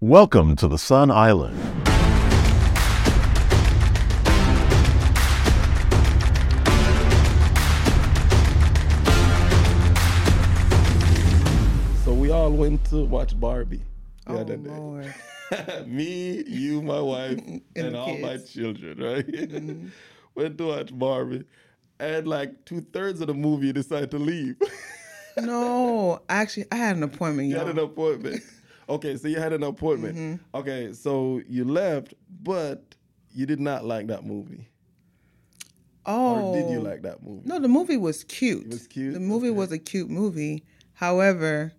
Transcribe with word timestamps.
Welcome 0.00 0.56
to 0.56 0.68
the 0.68 0.76
Sun 0.76 1.10
Island. 1.10 1.56
So 12.04 12.12
we 12.14 12.30
all 12.30 12.52
went 12.52 12.84
to 12.90 13.04
watch 13.04 13.38
Barbie 13.38 13.80
the 14.26 14.32
Oh 14.34 14.38
other 14.38 14.56
day. 14.56 14.70
Lord. 14.70 15.14
Me, 15.86 16.44
you, 16.46 16.82
my 16.82 17.00
wife, 17.00 17.38
And 17.38 17.62
and, 17.74 17.94
the 17.94 17.98
all 17.98 18.18
my 18.18 18.36
children, 18.36 18.98
right? 18.98 19.26
Mm-hmm. 19.26 19.88
went 20.36 20.58
to 20.58 20.66
watch 20.68 20.96
Barbie. 20.96 21.44
And 21.98 22.28
like 22.28 22.64
two 22.64 22.82
thirds 22.92 23.20
of 23.22 23.26
the 23.28 23.34
movie 23.34 23.72
decided 23.72 24.10
to 24.12 24.18
leave. 24.18 24.56
No, 25.38 26.20
actually, 26.28 26.66
I 26.70 26.76
had 26.76 26.96
an 26.96 27.02
appointment. 27.02 27.48
you 27.48 27.56
had 27.56 27.68
an 27.68 27.78
appointment. 27.78 28.42
Okay, 28.88 29.16
so 29.16 29.28
you 29.28 29.38
had 29.38 29.52
an 29.52 29.62
appointment. 29.62 30.16
Mm-hmm. 30.16 30.56
Okay, 30.56 30.92
so 30.92 31.40
you 31.48 31.64
left, 31.64 32.14
but 32.42 32.94
you 33.34 33.44
did 33.46 33.60
not 33.60 33.84
like 33.84 34.06
that 34.08 34.24
movie. 34.24 34.68
oh, 36.06 36.36
Or 36.36 36.54
did 36.54 36.70
you 36.70 36.80
like 36.80 37.02
that 37.02 37.22
movie? 37.22 37.42
No, 37.48 37.58
the 37.58 37.68
movie 37.68 37.96
was 37.96 38.24
cute. 38.24 38.66
It 38.66 38.68
was 38.72 38.86
cute? 38.86 39.14
The 39.14 39.20
movie 39.20 39.48
Okay. 39.48 39.56
was 39.56 39.72
a 39.72 39.78
cute 39.78 40.08
movie. 40.08 40.64
However, 40.94 41.72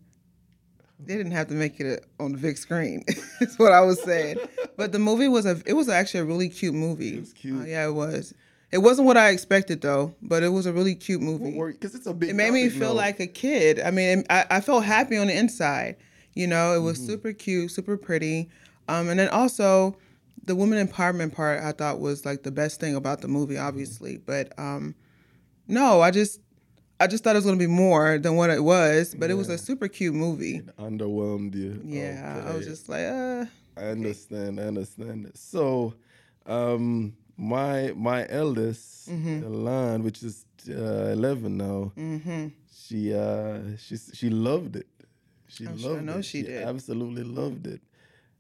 they 1.00 1.16
didn't 1.16 1.32
have 1.32 1.48
to 1.48 1.54
make 1.54 1.80
it 1.80 2.06
on 2.20 2.34
the 2.34 2.38
big 2.38 2.58
screen. 2.58 3.04
That's 3.40 3.58
what 3.58 3.72
I 3.72 3.82
was 3.82 4.02
saying. 4.04 4.38
but 4.76 4.92
the 4.92 5.00
movie 5.00 5.28
was 5.28 5.46
a. 5.46 5.62
It 5.66 5.74
was 5.74 5.90
actually 5.90 6.20
a 6.22 6.26
really 6.26 6.50
cute 6.50 6.74
movie. 6.76 7.16
It 7.16 7.20
was 7.22 7.34
cute. 7.34 7.62
Uh, 7.62 7.66
yeah, 7.66 7.88
it 7.88 7.94
was. 7.94 8.34
It 8.70 8.80
wasn't 8.80 9.06
what 9.08 9.16
I 9.16 9.30
expected 9.30 9.80
though, 9.82 10.14
but 10.22 10.44
it 10.44 10.50
was 10.50 10.66
a 10.66 10.74
really 10.74 10.94
cute 10.96 11.22
movie. 11.22 11.52
Because 11.72 11.96
it's 11.96 12.06
a 12.06 12.14
big 12.14 12.32
it 12.32 12.34
made 12.36 12.52
me 12.52 12.68
feel 12.70 12.90
now. 12.90 12.96
like 12.96 13.20
a 13.22 13.28
kid. 13.28 13.80
I 13.80 13.92
mean, 13.92 14.26
I, 14.30 14.46
I 14.52 14.60
felt 14.62 14.84
happy 14.84 15.16
on 15.18 15.28
the 15.28 15.38
inside. 15.38 15.96
You 16.38 16.48
know, 16.48 16.72
it 16.74 16.78
Mm-hmm. 16.78 16.86
was 16.86 17.06
super 17.06 17.34
cute, 17.34 17.72
super 17.72 17.98
pretty. 17.98 18.50
Um, 18.88 19.10
and 19.10 19.20
then 19.20 19.30
also 19.30 19.98
the 20.46 20.56
woman 20.56 20.78
empowerment 20.88 21.34
part 21.34 21.62
I 21.62 21.72
thought 21.74 22.00
was 22.00 22.26
like 22.26 22.44
the 22.44 22.52
best 22.52 22.80
thing 22.80 22.96
about 22.96 23.22
the 23.22 23.28
movie, 23.28 23.58
obviously. 23.58 24.18
But 24.18 24.54
um, 24.58 24.96
no, 25.68 26.02
I 26.02 26.12
just 26.12 26.40
I 27.00 27.08
just 27.08 27.24
thought 27.24 27.36
it 27.36 27.40
was 27.40 27.46
gonna 27.46 27.58
be 27.58 27.68
more 27.68 28.18
than 28.18 28.36
what 28.36 28.50
it 28.50 28.64
was. 28.64 29.14
But 29.14 29.30
it 29.30 29.34
was 29.36 29.50
a 29.50 29.58
super 29.58 29.88
cute 29.88 30.16
movie. 30.16 30.62
underwhelmed 30.80 31.54
you. 31.56 31.82
Yeah, 31.84 32.44
I 32.48 32.56
was 32.56 32.66
just 32.66 32.88
like, 32.90 33.06
uh, 33.06 33.46
I 33.76 33.86
understand. 33.92 34.60
I 34.60 34.64
understand. 34.64 35.32
So, 35.36 35.94
um, 36.46 37.14
my 37.38 37.92
my 37.96 38.26
eldest, 38.30 39.10
Mm-hmm. 39.10 39.44
Elan, 39.46 40.04
which 40.04 40.22
is 40.24 40.46
uh, 40.70 41.12
eleven 41.18 41.58
now, 41.58 41.92
mm-hmm. 41.98 42.48
she 42.76 43.14
uh 43.14 43.60
she 43.78 43.96
she 43.98 44.30
loved 44.30 44.76
it. 44.78 44.88
She 45.48 45.66
I'm 45.66 45.72
loved 45.72 45.82
sure- 45.84 45.98
I 45.98 46.02
know 46.02 46.18
it. 46.18 46.26
she 46.26 46.42
did. 46.44 46.64
absolutely 46.64 47.24
loved 47.24 47.68
it, 47.68 47.82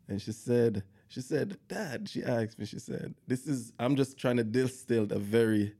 and 0.09 0.21
she 0.21 0.31
said 0.31 0.83
she 1.09 1.21
said, 1.21 1.57
"Dad," 1.69 2.09
she 2.09 2.21
asked 2.23 2.59
me. 2.59 2.65
She 2.65 2.79
said, 2.79 3.15
"This 3.27 3.47
is 3.47 3.71
I'm 3.79 3.95
just 3.95 4.17
trying 4.17 4.37
to 4.37 4.43
distill 4.43 5.03
a 5.11 5.19
very 5.19 5.73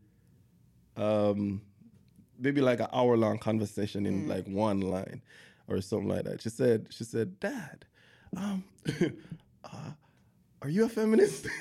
um." 0.96 1.62
Maybe 2.40 2.62
like 2.62 2.80
an 2.80 2.88
hour 2.94 3.18
long 3.18 3.40
conversation 3.40 4.06
in 4.06 4.26
Mm. 4.26 4.28
like 4.30 4.48
one 4.48 4.80
line 4.82 5.24
or 5.68 5.82
something 5.82 6.08
like 6.08 6.24
that. 6.26 6.40
She 6.40 6.50
said, 6.50 6.86
she 6.92 7.04
said, 7.04 7.40
Dad, 7.40 7.84
um, 8.36 8.64
uh, 9.64 9.92
are 10.62 10.70
you 10.70 10.86
a 10.86 10.90
feminist? 10.90 11.48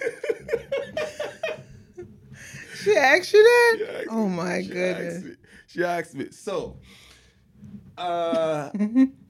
She 2.83 2.94
asked 2.97 3.33
you 3.33 3.42
that? 3.42 3.97
Asked 4.00 4.09
oh 4.11 4.28
my 4.28 4.62
she 4.62 4.69
goodness. 4.69 5.25
Asked 5.25 5.39
she 5.67 5.83
asked 5.84 6.14
me. 6.14 6.31
So, 6.31 6.77
uh, 7.98 8.70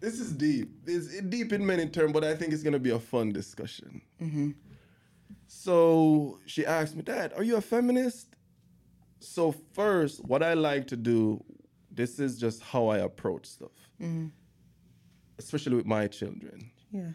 this 0.00 0.20
is 0.20 0.32
deep. 0.32 0.70
It's 0.86 1.20
deep 1.22 1.52
in 1.52 1.64
many 1.66 1.86
terms, 1.88 2.12
but 2.12 2.24
I 2.24 2.34
think 2.34 2.52
it's 2.52 2.62
gonna 2.62 2.78
be 2.78 2.90
a 2.90 2.98
fun 2.98 3.32
discussion. 3.32 4.00
Mm-hmm. 4.22 4.50
So 5.46 6.38
she 6.46 6.64
asked 6.66 6.94
me, 6.96 7.02
Dad, 7.02 7.32
are 7.36 7.42
you 7.42 7.56
a 7.56 7.60
feminist? 7.60 8.36
So 9.20 9.52
first, 9.72 10.24
what 10.24 10.42
I 10.42 10.54
like 10.54 10.86
to 10.88 10.96
do, 10.96 11.42
this 11.90 12.18
is 12.18 12.38
just 12.38 12.62
how 12.62 12.88
I 12.88 12.98
approach 12.98 13.46
stuff, 13.46 13.72
Mm-hmm. 14.00 14.26
especially 15.38 15.76
with 15.76 15.86
my 15.86 16.06
children. 16.06 16.70
Yeah. 16.92 17.10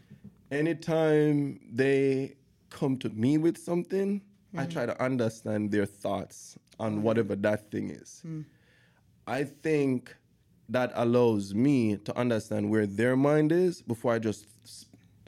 anytime 0.51 1.59
they 1.71 2.35
come 2.69 2.97
to 2.97 3.09
me 3.09 3.37
with 3.39 3.57
something, 3.57 4.21
I 4.55 4.65
try 4.65 4.85
to 4.85 5.01
understand 5.03 5.71
their 5.71 5.85
thoughts 5.87 6.59
on 6.79 7.01
whatever 7.01 7.35
that 7.37 7.71
thing 7.71 7.89
is. 7.89 8.21
I 9.25 9.45
think 9.45 10.15
that 10.69 10.91
allows 10.95 11.53
me 11.53 11.97
to 11.97 12.17
understand 12.17 12.69
where 12.69 12.85
their 12.87 13.15
mind 13.15 13.51
is 13.51 13.81
before 13.81 14.13
I 14.13 14.19
just 14.19 14.47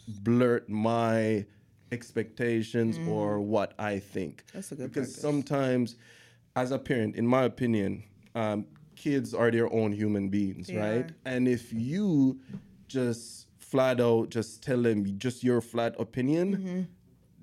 blurt 0.08 0.70
my 0.70 1.46
expectations 1.92 3.00
or 3.08 3.40
what 3.42 3.74
I 3.80 4.00
think. 4.00 4.44
That's 4.54 4.72
a 4.72 4.76
good 4.76 4.90
because 4.92 5.08
practice. 5.10 5.22
sometimes, 5.22 5.96
as 6.56 6.72
a 6.72 6.80
parent, 6.80 7.16
in 7.16 7.28
my 7.28 7.44
opinion, 7.44 8.04
um, 8.34 8.66
kids 8.96 9.34
are 9.34 9.52
their 9.52 9.72
own 9.74 9.92
human 9.92 10.30
beings, 10.30 10.68
They 10.68 10.78
right? 10.78 11.12
And 11.26 11.48
if 11.48 11.72
you 11.74 12.40
just 12.88 13.48
flat 13.60 14.00
out 14.00 14.30
just 14.30 14.62
tell 14.64 14.82
them 14.82 15.18
just 15.18 15.44
your 15.44 15.60
flat 15.62 15.96
opinion, 16.00 16.56
Mm-hmm. 16.58 16.82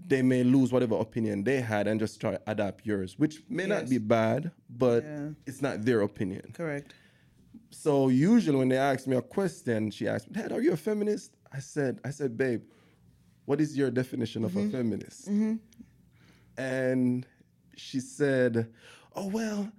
they 0.09 0.23
may 0.23 0.43
lose 0.45 0.73
whatever 0.73 0.97
opinion 0.97 1.45
they 1.45 1.61
had 1.61 1.87
and 1.87 1.99
just 2.01 2.21
try 2.21 2.31
to 2.33 2.41
adapt 2.47 2.87
yours, 2.87 3.19
which 3.19 3.43
may 3.49 3.67
not 3.67 3.89
be 3.89 3.99
bad, 3.99 4.51
but 4.71 5.03
Yeah. 5.05 5.29
it's 5.47 5.61
not 5.63 5.85
their 5.85 6.01
opinion. 6.03 6.53
Correct. 6.55 6.95
So 7.73 8.09
usually 8.09 8.59
when 8.59 8.69
they 8.69 8.77
ask 8.77 9.07
me 9.07 9.17
a 9.17 9.23
question, 9.23 9.91
she 9.91 10.07
asks 10.07 10.29
me, 10.29 10.35
Dad, 10.41 10.53
are 10.53 10.61
you 10.61 10.73
a 10.73 10.77
feminist? 10.77 11.35
I 11.53 11.59
said, 11.59 12.01
I 12.05 12.11
said, 12.11 12.37
babe, 12.37 12.63
what 13.47 13.61
is 13.61 13.77
your 13.77 13.91
definition 13.91 14.45
of 14.45 14.57
a 14.57 14.69
feminist? 14.71 15.27
And 16.59 17.27
she 17.77 17.99
said, 18.01 18.71
Oh 19.15 19.27
well, 19.29 19.71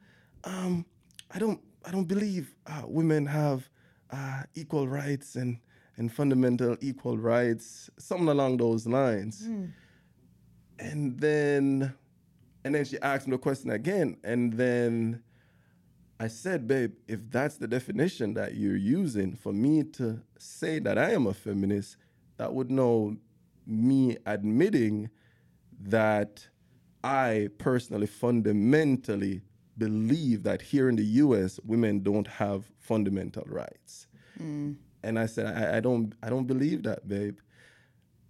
um, 0.44 0.86
I 1.32 1.40
don't 1.40 1.62
I 1.86 1.92
don't 1.92 2.06
believe 2.08 2.56
uh, 2.68 2.82
women 2.86 3.26
have 3.26 3.70
uh, 4.12 4.44
equal 4.56 4.88
rights 4.88 5.36
and 5.36 5.60
and 5.98 6.12
fundamental 6.12 6.76
equal 6.82 7.18
rights, 7.18 7.90
something 8.00 8.28
along 8.28 8.58
those 8.58 8.88
lines. 8.88 9.44
And 10.80 11.20
then 11.20 11.94
and 12.66 12.76
then 12.76 12.86
she 12.86 13.00
asked 13.02 13.28
me 13.28 13.32
the 13.32 13.38
question 13.38 13.70
again, 13.72 14.18
and 14.24 14.54
then 14.54 15.22
I 16.24 16.28
said, 16.30 16.70
babe, 16.70 16.94
if 17.06 17.30
that's 17.30 17.58
the 17.58 17.68
definition 17.68 18.34
that 18.36 18.56
you're 18.56 18.78
using 18.78 19.36
for 19.36 19.52
me 19.52 19.84
to 19.98 20.22
say 20.40 20.80
that 20.80 20.98
I 20.98 21.12
am 21.12 21.28
a 21.28 21.34
feminist, 21.34 21.98
that 22.38 22.54
would 22.54 22.72
know 22.72 23.18
me 23.68 24.16
admitting 24.26 25.10
that 25.82 26.48
I 27.04 27.50
personally 27.58 28.08
fundamentally 28.08 29.42
believe 29.78 30.44
that 30.44 30.62
here 30.62 30.88
in 30.88 30.96
the 30.96 31.04
US 31.04 31.60
women 31.66 32.02
don't 32.02 32.28
have 32.28 32.72
fundamental 32.80 33.44
rights. 33.48 34.08
And 35.04 35.20
I 35.20 35.26
said, 35.26 35.46
I, 35.48 35.78
I 35.78 35.80
don't 35.82 36.16
I 36.24 36.30
don't 36.30 36.48
believe 36.48 36.84
that, 36.84 37.06
babe. 37.06 37.40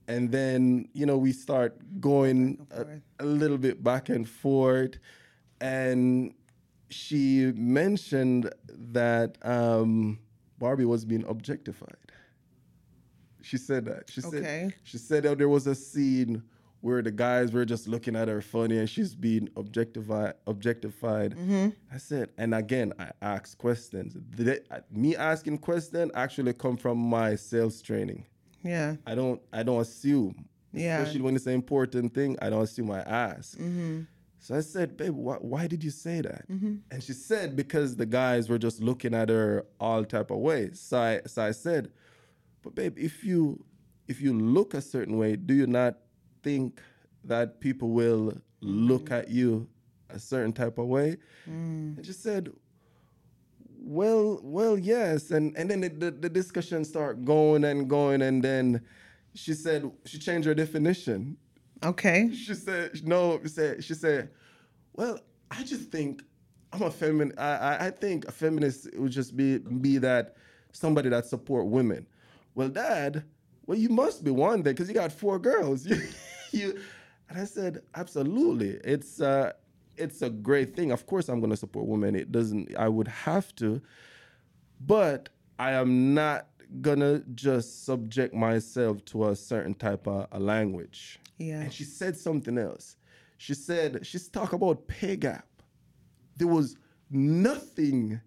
And 0.07 0.31
then, 0.31 0.89
you 0.93 1.05
know, 1.05 1.19
we 1.19 1.31
start 1.31 1.77
going 2.01 2.65
a, 2.71 2.85
a 3.23 3.25
little 3.25 3.59
bit 3.59 3.83
back 3.83 4.09
and 4.09 4.27
forth. 4.27 4.97
And 5.61 6.33
she 6.93 7.51
mentioned 7.55 8.49
that 8.69 9.37
um, 9.45 10.19
Barbie 10.59 10.85
was 10.85 11.05
being 11.05 11.25
objectified. 11.27 11.95
She 13.41 13.57
said 13.57 13.85
that. 13.85 14.09
She 14.09 14.21
said 14.21 14.33
Okay. 14.35 14.71
she 14.83 14.97
said 14.97 15.23
that 15.23 15.37
there 15.37 15.49
was 15.49 15.67
a 15.67 15.75
scene 15.75 16.43
where 16.79 17.01
the 17.01 17.11
guys 17.11 17.51
were 17.51 17.65
just 17.65 17.87
looking 17.87 18.15
at 18.15 18.27
her 18.27 18.41
funny 18.41 18.77
and 18.77 18.89
she's 18.89 19.15
being 19.15 19.49
objectified. 19.57 20.33
Objectified. 20.47 21.31
Mm-hmm. 21.35 21.69
I 21.93 21.97
said, 21.97 22.29
and 22.37 22.53
again, 22.55 22.93
I 22.99 23.11
asked 23.21 23.57
questions. 23.57 24.15
It- 24.37 24.67
me 24.91 25.15
asking 25.15 25.57
questions 25.59 26.11
actually 26.13 26.53
come 26.53 26.77
from 26.77 26.97
my 26.97 27.35
sales 27.35 27.81
training. 27.81 28.25
Yeah. 28.63 28.95
I 29.05 29.15
don't 29.15 29.41
I 29.51 29.63
don't 29.63 29.81
assume. 29.81 30.45
Yeah. 30.71 30.99
Especially 30.99 31.21
when 31.21 31.35
it's 31.35 31.45
an 31.45 31.53
important 31.53 32.13
thing, 32.13 32.37
I 32.41 32.49
don't 32.49 32.63
assume 32.63 32.91
I 32.91 33.01
ask. 33.01 33.57
Mm-hmm. 33.57 34.01
So 34.43 34.55
I 34.55 34.59
said, 34.59 34.97
babe, 34.97 35.15
why, 35.15 35.35
why 35.35 35.67
did 35.67 35.85
you 35.85 35.89
say 35.89 36.19
that? 36.19 36.51
Mm-hmm. 36.51 36.75
And 36.91 37.01
she 37.01 37.13
said, 37.13 37.55
because 37.55 37.95
the 37.95 38.05
guys 38.05 38.49
were 38.49 38.57
just 38.57 38.81
looking 38.81 39.13
at 39.13 39.29
her 39.29 39.65
all 39.79 40.03
type 40.03 40.31
of 40.31 40.39
ways. 40.39 40.81
So 40.81 40.99
I, 40.99 41.21
so 41.25 41.43
I 41.43 41.51
said, 41.51 41.91
but 42.61 42.75
babe, 42.75 42.97
if 42.99 43.23
you 43.23 43.63
if 44.09 44.19
you 44.19 44.37
look 44.37 44.73
a 44.73 44.81
certain 44.81 45.17
way, 45.17 45.37
do 45.37 45.53
you 45.53 45.65
not 45.65 45.95
think 46.43 46.81
that 47.23 47.61
people 47.61 47.91
will 47.91 48.33
look 48.59 49.05
mm. 49.05 49.17
at 49.17 49.29
you 49.29 49.69
a 50.09 50.19
certain 50.19 50.51
type 50.51 50.77
of 50.77 50.87
way? 50.87 51.15
Mm. 51.49 51.95
And 51.95 52.05
she 52.05 52.11
said, 52.11 52.51
well, 53.79 54.41
well, 54.43 54.77
yes. 54.77 55.31
And 55.31 55.55
and 55.55 55.71
then 55.71 55.79
the, 55.79 55.87
the, 55.89 56.11
the 56.11 56.29
discussion 56.29 56.83
start 56.83 57.23
going 57.23 57.63
and 57.63 57.89
going, 57.89 58.21
and 58.21 58.43
then 58.43 58.81
she 59.35 59.53
said 59.53 59.89
she 60.03 60.19
changed 60.19 60.45
her 60.45 60.53
definition 60.53 61.37
Okay. 61.83 62.31
she 62.33 62.53
said 62.53 62.91
no 63.05 63.39
she 63.41 63.49
said 63.49 63.83
she 63.83 63.93
said 63.93 64.29
well 64.93 65.19
i 65.51 65.63
just 65.63 65.91
think 65.91 66.23
i'm 66.71 66.81
a 66.81 66.91
feminist 66.91 67.39
I, 67.39 67.87
I 67.87 67.89
think 67.91 68.25
a 68.27 68.31
feminist 68.31 68.89
would 68.95 69.11
just 69.11 69.35
be 69.35 69.57
be 69.57 69.97
that 69.99 70.35
somebody 70.71 71.09
that 71.09 71.25
support 71.25 71.67
women 71.67 72.07
well 72.55 72.69
dad 72.69 73.23
well, 73.65 73.77
you 73.77 73.89
must 73.89 74.23
be 74.23 74.31
one 74.31 74.61
day 74.61 74.71
because 74.71 74.87
you 74.87 74.93
got 74.93 75.11
four 75.11 75.39
girls. 75.39 75.85
you, 75.85 76.01
you, 76.51 76.79
and 77.29 77.39
I 77.39 77.45
said, 77.45 77.81
absolutely. 77.95 78.79
It's 78.83 79.21
uh, 79.21 79.53
it's 79.95 80.21
a 80.21 80.29
great 80.29 80.75
thing. 80.75 80.91
Of 80.91 81.05
course, 81.05 81.29
I'm 81.29 81.39
going 81.39 81.51
to 81.51 81.57
support 81.57 81.87
women. 81.87 82.15
It 82.15 82.31
doesn't. 82.31 82.75
I 82.77 82.89
would 82.89 83.07
have 83.07 83.55
to, 83.57 83.81
but 84.81 85.29
I 85.59 85.71
am 85.71 86.13
not 86.13 86.47
gonna 86.81 87.21
just 87.35 87.85
subject 87.85 88.33
myself 88.33 89.05
to 89.05 89.29
a 89.29 89.35
certain 89.35 89.75
type 89.75 90.07
of 90.07 90.27
a 90.31 90.39
language. 90.39 91.19
Yeah. 91.47 91.61
And 91.61 91.73
she 91.73 91.83
said 91.83 92.15
something 92.17 92.57
else. 92.57 92.95
She 93.37 93.53
said 93.53 94.05
she's 94.05 94.27
talk 94.29 94.53
about 94.53 94.87
pay 94.87 95.15
gap. 95.15 95.45
There 96.37 96.47
was 96.47 96.75
nothing 97.09 98.19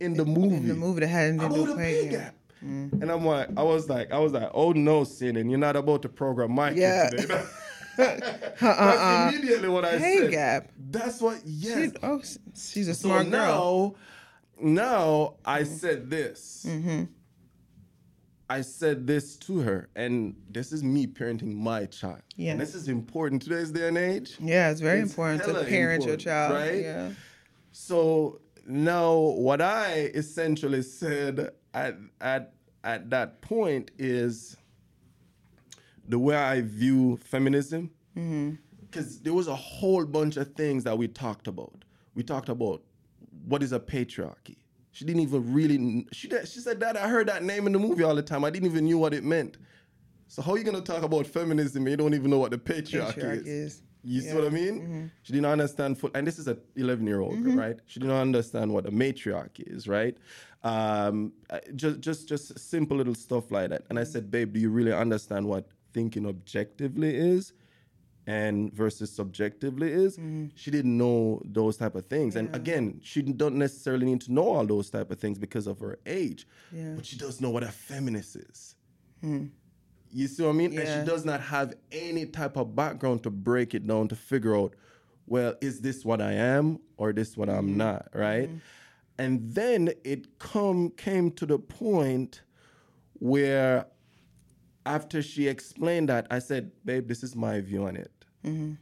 in 0.00 0.14
the 0.14 0.24
movie. 0.24 0.56
In 0.56 0.68
the 0.68 0.74
movie 0.74 1.00
that 1.00 1.08
had 1.08 1.28
anything 1.30 1.48
to 1.50 1.54
do 1.54 1.62
about 1.64 1.74
a 1.74 1.78
pay 1.78 2.08
gap. 2.08 2.20
gap. 2.20 2.34
Mm. 2.64 3.02
And 3.02 3.10
I'm 3.12 3.24
like, 3.26 3.48
I 3.56 3.62
was 3.62 3.88
like, 3.88 4.10
I 4.12 4.18
was 4.18 4.32
like, 4.32 4.50
oh 4.54 4.72
no, 4.72 5.04
sin, 5.04 5.36
and 5.36 5.50
you're 5.50 5.58
not 5.58 5.76
about 5.76 6.02
to 6.02 6.08
program 6.08 6.52
my 6.52 6.70
Yeah. 6.70 7.10
today. 7.10 7.34
Uh-uh. 7.34 7.46
That's 8.60 9.34
immediately 9.36 9.68
what 9.68 9.84
I 9.84 9.98
Pay 9.98 10.18
said. 10.18 10.30
gap. 10.30 10.68
That's 10.90 11.20
what. 11.20 11.40
Yes. 11.44 11.92
She- 11.92 11.98
oh, 12.02 12.20
she's 12.56 12.88
a 12.88 12.94
So 12.94 13.08
smart 13.08 13.30
girl. 13.30 13.96
now, 14.60 14.70
now 14.70 15.34
I 15.44 15.64
said 15.64 16.10
this. 16.10 16.64
Mm-hmm. 16.68 17.04
I 18.50 18.60
said 18.60 19.06
this 19.06 19.36
to 19.38 19.60
her, 19.60 19.88
and 19.96 20.36
this 20.50 20.70
is 20.72 20.82
me 20.84 21.06
parenting 21.06 21.54
my 21.54 21.86
child. 21.86 22.20
Yeah. 22.36 22.52
And 22.52 22.60
this 22.60 22.74
is 22.74 22.88
important 22.88 23.42
today's 23.42 23.70
day 23.70 23.88
and 23.88 23.96
age. 23.96 24.36
Yeah, 24.38 24.70
it's 24.70 24.80
very 24.80 25.00
It's 25.00 25.10
important 25.10 25.44
to 25.44 25.64
parent 25.64 26.04
your 26.04 26.16
child. 26.16 26.52
right? 26.54 26.82
Yeah. 26.82 27.10
So 27.72 28.40
now 28.66 29.16
what 29.18 29.60
I 29.60 30.10
essentially 30.14 30.82
said 30.82 31.50
at 31.72 31.96
at 32.20 32.52
at 32.82 33.10
that 33.10 33.40
point 33.40 33.90
is 33.98 34.56
the 36.06 36.18
way 36.18 36.36
I 36.36 36.60
view 36.60 37.16
feminism. 37.16 37.90
Mm-hmm. 38.16 38.56
Because 38.82 39.20
there 39.20 39.32
was 39.34 39.48
a 39.48 39.56
whole 39.56 40.04
bunch 40.04 40.36
of 40.36 40.54
things 40.54 40.84
that 40.84 40.96
we 40.96 41.08
talked 41.08 41.48
about. 41.48 41.84
We 42.14 42.22
talked 42.22 42.48
about 42.48 42.82
what 43.46 43.62
is 43.62 43.72
a 43.72 43.80
patriarchy. 43.80 44.56
She 44.94 45.04
didn't 45.04 45.22
even 45.22 45.52
really. 45.52 46.06
She 46.12 46.30
she 46.46 46.60
said 46.60 46.78
that 46.80 46.96
I 46.96 47.08
heard 47.08 47.26
that 47.26 47.42
name 47.42 47.66
in 47.66 47.72
the 47.72 47.80
movie 47.80 48.04
all 48.04 48.14
the 48.14 48.22
time. 48.22 48.44
I 48.44 48.50
didn't 48.50 48.70
even 48.70 48.84
knew 48.84 48.96
what 48.96 49.12
it 49.12 49.24
meant. 49.24 49.58
So 50.28 50.40
how 50.40 50.52
are 50.52 50.58
you 50.58 50.62
gonna 50.62 50.80
talk 50.80 51.02
about 51.02 51.26
feminism 51.26 51.82
and 51.82 51.90
you 51.90 51.96
don't 51.96 52.14
even 52.14 52.30
know 52.30 52.38
what 52.38 52.52
the 52.52 52.58
patriarchy, 52.58 53.14
Patriarchy 53.14 53.40
is? 53.40 53.46
is. 53.46 53.82
You 54.04 54.20
see 54.20 54.34
what 54.34 54.44
I 54.44 54.50
mean? 54.50 55.10
She 55.22 55.32
didn't 55.32 55.46
understand 55.46 55.98
full, 55.98 56.10
and 56.14 56.24
this 56.26 56.38
is 56.38 56.46
a 56.46 56.56
11 56.76 57.06
year 57.06 57.20
old 57.20 57.42
girl, 57.42 57.54
right? 57.56 57.76
She 57.86 57.98
didn't 57.98 58.14
understand 58.14 58.72
what 58.72 58.86
a 58.86 58.90
matriarchy 58.90 59.64
is, 59.66 59.88
right? 59.88 60.16
Um, 60.62 61.32
uh, 61.50 61.58
just, 61.74 62.00
just, 62.00 62.28
just 62.28 62.58
simple 62.58 62.96
little 62.98 63.14
stuff 63.14 63.50
like 63.50 63.70
that. 63.70 63.82
And 63.88 63.98
I 63.98 64.04
said, 64.04 64.30
babe, 64.30 64.52
do 64.52 64.60
you 64.60 64.70
really 64.70 64.92
understand 64.92 65.46
what 65.46 65.68
thinking 65.92 66.26
objectively 66.26 67.16
is? 67.16 67.52
And 68.26 68.72
versus 68.72 69.14
subjectively 69.14 69.90
is 69.92 70.16
mm-hmm. 70.16 70.46
she 70.54 70.70
didn't 70.70 70.96
know 70.96 71.42
those 71.44 71.76
type 71.76 71.94
of 71.94 72.06
things. 72.06 72.36
And 72.36 72.54
again 72.54 73.00
she 73.02 73.22
don't 73.22 73.56
necessarily 73.56 74.06
need 74.06 74.20
to 74.22 74.32
know 74.32 74.48
all 74.48 74.66
those 74.66 74.90
type 74.90 75.10
of 75.10 75.18
things 75.18 75.38
because 75.38 75.66
of 75.66 75.80
her 75.80 75.98
age 76.06 76.46
Yeah. 76.72 76.94
but 76.96 77.04
she 77.04 77.16
does 77.16 77.40
know 77.40 77.50
what 77.50 77.62
a 77.62 77.68
feminist 77.68 78.36
is. 78.36 78.76
Hmm. 79.20 79.46
You 80.12 80.28
see 80.28 80.42
what 80.44 80.50
i 80.50 80.52
mean? 80.52 80.78
And 80.78 80.88
she 80.88 81.10
does 81.10 81.24
not 81.24 81.40
have 81.40 81.74
any 81.90 82.26
type 82.26 82.56
of 82.56 82.74
background 82.74 83.24
to 83.24 83.30
break 83.30 83.74
it 83.74 83.86
down 83.86 84.08
to 84.08 84.16
figure 84.16 84.56
out 84.56 84.74
well 85.26 85.54
is 85.60 85.80
this 85.80 86.04
what 86.04 86.20
i 86.20 86.32
am 86.32 86.78
or 86.98 87.12
this 87.12 87.36
what 87.36 87.48
i'm 87.48 87.68
mm-hmm. 87.68 87.78
not 87.78 88.08
right? 88.14 88.48
Mm-hmm. 88.48 88.58
And 89.16 89.54
then 89.54 89.90
it 90.02 90.38
come 90.38 90.90
came 90.90 91.30
to 91.32 91.46
the 91.46 91.58
point 91.58 92.42
where 93.20 93.86
after 94.86 95.22
she 95.22 95.48
explained 95.48 96.08
that, 96.08 96.26
I 96.30 96.38
said, 96.38 96.72
"Babe, 96.84 97.08
this 97.08 97.22
is 97.22 97.34
my 97.34 97.60
view 97.60 97.86
on 97.86 97.96
it. 97.96 98.12
Mm-hmm. 98.44 98.72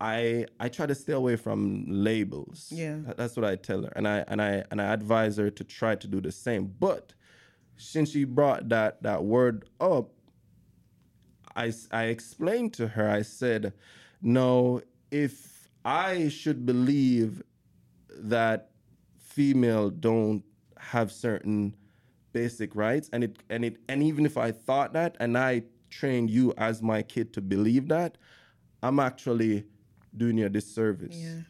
I 0.00 0.46
I 0.60 0.68
try 0.68 0.86
to 0.86 0.94
stay 0.94 1.12
away 1.12 1.36
from 1.36 1.84
labels. 1.88 2.68
Yeah. 2.70 2.98
That's 3.16 3.36
what 3.36 3.44
I 3.44 3.56
tell 3.56 3.82
her, 3.82 3.92
and 3.96 4.06
I 4.06 4.24
and 4.28 4.40
I 4.40 4.64
and 4.70 4.80
I 4.80 4.92
advise 4.92 5.36
her 5.38 5.50
to 5.50 5.64
try 5.64 5.94
to 5.96 6.06
do 6.06 6.20
the 6.20 6.32
same. 6.32 6.72
But 6.78 7.14
since 7.76 8.10
she 8.10 8.24
brought 8.24 8.68
that 8.68 9.02
that 9.02 9.24
word 9.24 9.68
up, 9.80 10.10
I 11.56 11.72
I 11.90 12.04
explained 12.04 12.74
to 12.74 12.88
her. 12.88 13.08
I 13.08 13.22
said, 13.22 13.72
"No, 14.22 14.82
if 15.10 15.68
I 15.84 16.28
should 16.28 16.66
believe 16.66 17.42
that 18.10 18.70
female 19.18 19.90
don't 19.90 20.44
have 20.78 21.10
certain 21.10 21.74
basic 22.42 22.70
rights 22.76 23.06
and 23.12 23.20
it 23.24 23.34
and 23.50 23.64
it 23.64 23.74
and 23.88 23.98
even 24.10 24.24
if 24.30 24.36
I 24.36 24.50
thought 24.66 24.92
that 24.98 25.16
and 25.22 25.36
I 25.36 25.52
trained 25.90 26.30
you 26.30 26.54
as 26.56 26.82
my 26.82 27.02
kid 27.02 27.32
to 27.36 27.40
believe 27.40 27.88
that, 27.88 28.18
I'm 28.82 28.98
actually 29.00 29.64
doing 30.16 30.38
you 30.38 30.46
a 30.46 30.48
disservice. 30.48 31.16
Yeah. 31.16 31.40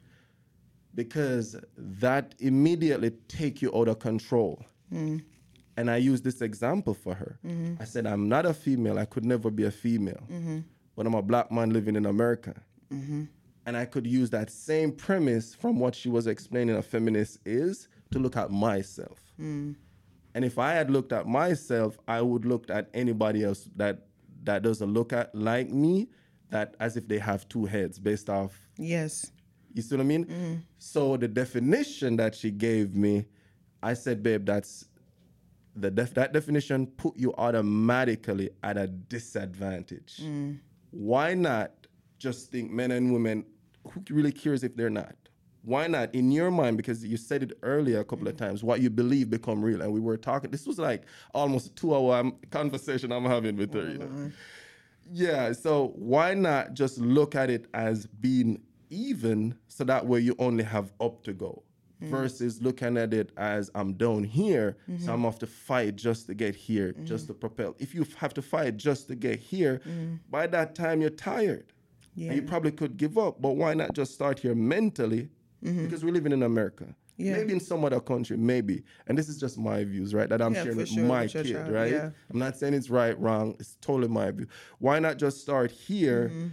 Because 0.94 1.56
that 1.76 2.34
immediately 2.38 3.10
take 3.28 3.62
you 3.62 3.70
out 3.78 3.88
of 3.88 3.98
control. 3.98 4.64
Mm. 4.92 5.22
And 5.76 5.90
I 5.90 5.98
used 5.98 6.24
this 6.24 6.40
example 6.40 6.94
for 6.94 7.14
her. 7.14 7.38
Mm-hmm. 7.46 7.80
I 7.80 7.84
said, 7.84 8.04
I'm 8.06 8.28
not 8.28 8.44
a 8.46 8.54
female. 8.54 8.98
I 8.98 9.04
could 9.04 9.24
never 9.24 9.48
be 9.50 9.64
a 9.64 9.70
female. 9.70 10.24
Mm-hmm. 10.30 10.58
But 10.96 11.06
I'm 11.06 11.14
a 11.14 11.22
black 11.22 11.52
man 11.52 11.70
living 11.70 11.94
in 11.94 12.06
America. 12.06 12.54
Mm-hmm. 12.92 13.24
And 13.66 13.76
I 13.76 13.84
could 13.84 14.06
use 14.06 14.30
that 14.30 14.50
same 14.50 14.90
premise 14.90 15.54
from 15.54 15.78
what 15.78 15.94
she 15.94 16.08
was 16.08 16.26
explaining 16.26 16.76
a 16.76 16.82
feminist 16.82 17.38
is 17.44 17.88
to 18.10 18.18
look 18.18 18.36
at 18.36 18.50
myself. 18.50 19.18
Mm. 19.40 19.76
And 20.38 20.44
if 20.44 20.56
I 20.56 20.70
had 20.70 20.88
looked 20.88 21.12
at 21.12 21.26
myself, 21.26 21.98
I 22.06 22.22
would 22.22 22.44
look 22.44 22.70
at 22.70 22.88
anybody 22.94 23.42
else 23.42 23.68
that 23.74 24.06
that 24.44 24.62
doesn't 24.62 24.94
look 24.94 25.12
at 25.12 25.34
like 25.34 25.68
me, 25.68 26.10
that 26.50 26.76
as 26.78 26.96
if 26.96 27.08
they 27.08 27.18
have 27.18 27.48
two 27.48 27.64
heads 27.64 27.98
based 27.98 28.30
off 28.30 28.52
Yes. 28.78 29.32
you 29.74 29.82
see 29.82 29.96
what 29.96 30.02
I 30.02 30.06
mean? 30.06 30.26
Mm. 30.26 30.62
So 30.78 31.16
the 31.16 31.26
definition 31.26 32.14
that 32.18 32.36
she 32.36 32.52
gave 32.52 32.94
me, 32.94 33.26
I 33.82 33.94
said, 33.94 34.22
babe, 34.22 34.46
that's 34.46 34.84
the 35.74 35.90
def- 35.90 36.14
that 36.14 36.32
definition 36.32 36.86
put 36.86 37.16
you 37.16 37.34
automatically 37.36 38.50
at 38.62 38.76
a 38.76 38.86
disadvantage. 38.86 40.20
Mm. 40.22 40.60
Why 40.92 41.34
not 41.34 41.72
just 42.20 42.52
think 42.52 42.70
men 42.70 42.92
and 42.92 43.12
women? 43.12 43.44
Who 43.90 44.04
really 44.08 44.30
cares 44.30 44.62
if 44.62 44.76
they're 44.76 44.88
not? 44.88 45.16
Why 45.62 45.86
not 45.86 46.14
in 46.14 46.30
your 46.30 46.50
mind? 46.50 46.76
Because 46.76 47.04
you 47.04 47.16
said 47.16 47.42
it 47.42 47.58
earlier 47.62 48.00
a 48.00 48.04
couple 48.04 48.28
of 48.28 48.34
mm-hmm. 48.34 48.44
times. 48.44 48.64
What 48.64 48.80
you 48.80 48.90
believe 48.90 49.30
become 49.30 49.62
real, 49.62 49.82
and 49.82 49.92
we 49.92 50.00
were 50.00 50.16
talking. 50.16 50.50
This 50.50 50.66
was 50.66 50.78
like 50.78 51.02
almost 51.34 51.66
a 51.66 51.70
two-hour 51.74 52.16
um, 52.16 52.36
conversation 52.50 53.12
I'm 53.12 53.24
having 53.24 53.56
with 53.56 53.74
her. 53.74 53.90
You 53.90 53.98
know. 53.98 54.30
Yeah, 55.10 55.52
so 55.52 55.92
why 55.96 56.34
not 56.34 56.74
just 56.74 56.98
look 56.98 57.34
at 57.34 57.50
it 57.50 57.66
as 57.74 58.06
being 58.06 58.60
even 58.90 59.54
so 59.68 59.84
that 59.84 60.06
way 60.06 60.20
you 60.20 60.34
only 60.38 60.64
have 60.64 60.92
up 61.00 61.22
to 61.24 61.32
go 61.32 61.62
mm. 62.02 62.08
versus 62.08 62.60
looking 62.62 62.96
at 62.96 63.12
it 63.12 63.32
as 63.36 63.70
I'm 63.74 63.94
down 63.94 64.24
here, 64.24 64.76
so 64.86 64.92
mm-hmm. 64.92 65.10
I'm 65.10 65.26
off 65.26 65.38
to 65.40 65.46
fight 65.46 65.96
just 65.96 66.26
to 66.26 66.34
get 66.34 66.54
here, 66.54 66.92
mm-hmm. 66.92 67.04
just 67.04 67.26
to 67.28 67.34
propel. 67.34 67.74
If 67.78 67.94
you 67.94 68.06
have 68.18 68.34
to 68.34 68.42
fight 68.42 68.76
just 68.76 69.08
to 69.08 69.14
get 69.14 69.38
here, 69.38 69.80
mm. 69.86 70.18
by 70.30 70.46
that 70.48 70.74
time 70.74 71.00
you're 71.00 71.10
tired. 71.10 71.72
And 72.16 72.34
you 72.34 72.42
probably 72.42 72.72
could 72.72 72.96
give 72.96 73.16
up, 73.16 73.40
but 73.40 73.54
why 73.54 73.74
not 73.74 73.94
just 73.94 74.12
start 74.12 74.40
here 74.40 74.56
mentally? 74.56 75.28
Because 75.62 76.04
we're 76.04 76.12
living 76.12 76.32
in 76.32 76.42
America. 76.42 76.86
Yeah. 77.16 77.32
Maybe 77.32 77.52
in 77.52 77.58
some 77.60 77.84
other 77.84 77.98
country, 78.00 78.36
maybe. 78.36 78.84
And 79.08 79.18
this 79.18 79.28
is 79.28 79.38
just 79.40 79.58
my 79.58 79.82
views, 79.82 80.14
right? 80.14 80.28
That 80.28 80.40
I'm 80.40 80.54
Yeah, 80.54 80.62
sharing 80.62 80.76
with 80.78 80.88
sure, 80.88 81.04
my 81.04 81.26
kid, 81.26 81.46
child, 81.52 81.72
right? 81.72 81.90
yeah. 81.90 82.10
I'm 82.30 82.38
not 82.38 82.56
saying 82.56 82.74
it's 82.74 82.90
right, 82.90 83.18
wrong. 83.18 83.56
It's 83.58 83.76
totally 83.80 84.06
my 84.06 84.30
view. 84.30 84.46
Why 84.78 85.00
not 85.00 85.18
just 85.18 85.40
start 85.40 85.72
here 85.72 86.28
Mm-hmm. 86.32 86.46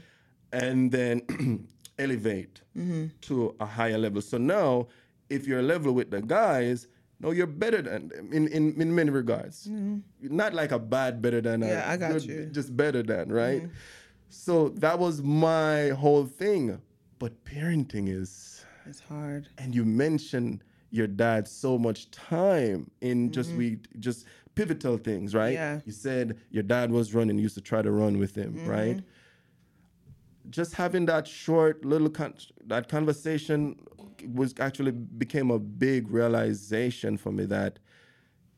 and 0.54 0.92
then 0.92 1.68
elevate 2.00 2.62
Mm-hmm. 2.76 3.06
to 3.22 3.56
a 3.60 3.66
higher 3.66 3.98
level? 4.00 4.22
So 4.24 4.40
now, 4.40 4.88
if 5.30 5.46
you're 5.48 5.62
level 5.62 5.94
with 5.94 6.10
the 6.10 6.22
guys, 6.24 6.88
no, 7.20 7.30
you're 7.30 7.46
better 7.48 7.82
than 7.84 8.10
them 8.10 8.34
in, 8.34 8.48
in, 8.48 8.82
in 8.82 8.94
many 8.96 9.12
regards. 9.12 9.70
Not 10.20 10.54
like 10.56 10.72
a 10.72 10.80
bad 10.80 11.22
better 11.22 11.42
than. 11.42 11.62
a- 11.62 11.66
Mm-hmm. 11.68 11.74
Yeah, 11.76 11.92
I 11.92 11.98
got 11.98 12.26
you. 12.26 12.34
Mm-hmm. 12.36 12.54
Just 12.54 12.76
better 12.76 13.04
than, 13.04 13.32
right? 13.32 13.64
So 14.30 14.70
that 14.70 14.98
was 14.98 15.22
my 15.22 15.90
whole 15.90 16.26
thing. 16.26 16.82
But 17.20 17.46
parenting 17.46 18.10
is 18.10 18.55
It's 18.88 19.00
hard. 19.00 19.48
and 19.58 19.74
you 19.76 19.84
mentioned 19.86 20.64
your 20.92 21.08
dad 21.08 21.48
so 21.48 21.78
much 21.78 22.10
time 22.12 22.90
in 23.02 23.32
just 23.32 23.52
we 23.54 23.80
just 24.00 24.26
pivotal 24.56 24.98
things, 24.98 25.34
right? 25.36 25.56
Mm-hmm. 25.58 25.76
Yeah. 25.78 25.82
You 25.86 25.92
said 25.92 26.38
your 26.52 26.64
dad 26.64 26.92
was 26.92 27.14
running, 27.14 27.38
you 27.38 27.44
used 27.44 27.56
to 27.56 27.62
try 27.62 27.82
to 27.82 27.92
run 27.92 28.18
with 28.18 28.36
him, 28.36 28.54
Mm-hmm. 28.54 28.70
right? 28.70 29.02
Just 30.50 30.74
having 30.76 31.06
that 31.08 31.28
short 31.28 31.84
little 31.84 32.10
con- 32.10 32.36
that 32.68 32.88
conversation 32.88 33.76
was 34.34 34.54
actually 34.60 34.92
became 34.92 35.50
a 35.52 35.58
big 35.60 36.10
realization 36.10 37.18
for 37.18 37.32
me 37.32 37.46
that 37.46 37.80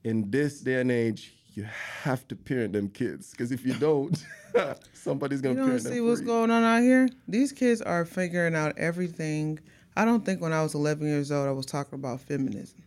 in 0.03 0.29
this 0.29 0.59
day 0.61 0.81
and 0.81 0.91
age 0.91 1.33
you 1.53 1.63
have 2.03 2.27
to 2.27 2.35
parent 2.35 2.73
them 2.73 2.89
kids 2.89 3.31
because 3.31 3.51
if 3.51 3.65
you 3.65 3.73
don't, 3.75 4.23
somebody's 4.93 5.41
gonna 5.41 5.55
You 5.59 5.67
don't 5.69 5.79
see 5.79 6.01
what's 6.01 6.19
you. 6.21 6.27
going 6.27 6.51
on 6.51 6.63
out 6.63 6.81
here? 6.83 7.07
These 7.27 7.53
kids 7.53 7.81
are 7.81 8.05
figuring 8.05 8.53
out 8.53 8.77
everything. 8.77 9.57
I 9.97 10.05
don't 10.05 10.23
think 10.23 10.41
when 10.41 10.53
I 10.53 10.61
was 10.61 10.75
11 10.75 11.07
years 11.07 11.31
old 11.31 11.47
I 11.47 11.51
was 11.51 11.65
talking 11.65 11.95
about 11.95 12.21
feminism. 12.21 12.83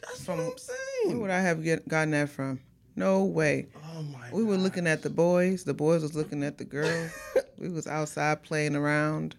That's 0.00 0.28
what 0.28 0.38
I'm 0.38 0.56
saying. 0.56 0.78
Where 1.06 1.16
would 1.18 1.30
I 1.30 1.40
have 1.40 1.64
get, 1.64 1.88
gotten 1.88 2.12
that 2.12 2.28
from? 2.28 2.60
No 2.94 3.24
way. 3.24 3.66
Oh 3.96 4.02
my! 4.02 4.30
We 4.32 4.44
were 4.44 4.56
looking 4.56 4.86
at 4.86 5.02
the 5.02 5.10
boys. 5.10 5.64
The 5.64 5.74
boys 5.74 6.02
was 6.02 6.14
looking 6.14 6.44
at 6.44 6.56
the 6.56 6.64
girls. 6.64 7.10
we 7.58 7.68
was 7.68 7.88
outside 7.88 8.44
playing 8.44 8.76
around. 8.76 9.34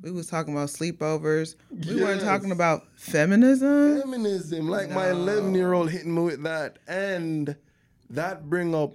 We 0.00 0.12
was 0.12 0.28
talking 0.28 0.54
about 0.54 0.68
sleepovers. 0.68 1.56
We 1.88 2.00
weren't 2.00 2.22
talking 2.22 2.52
about 2.52 2.84
feminism. 2.94 4.00
feminism. 4.00 4.68
Like 4.68 4.90
my 4.90 5.10
11 5.10 5.56
year 5.56 5.72
old 5.72 5.90
hitting 5.90 6.14
me 6.14 6.22
with 6.22 6.44
that, 6.44 6.78
and 6.86 7.56
that 8.10 8.48
bring 8.48 8.76
up 8.76 8.94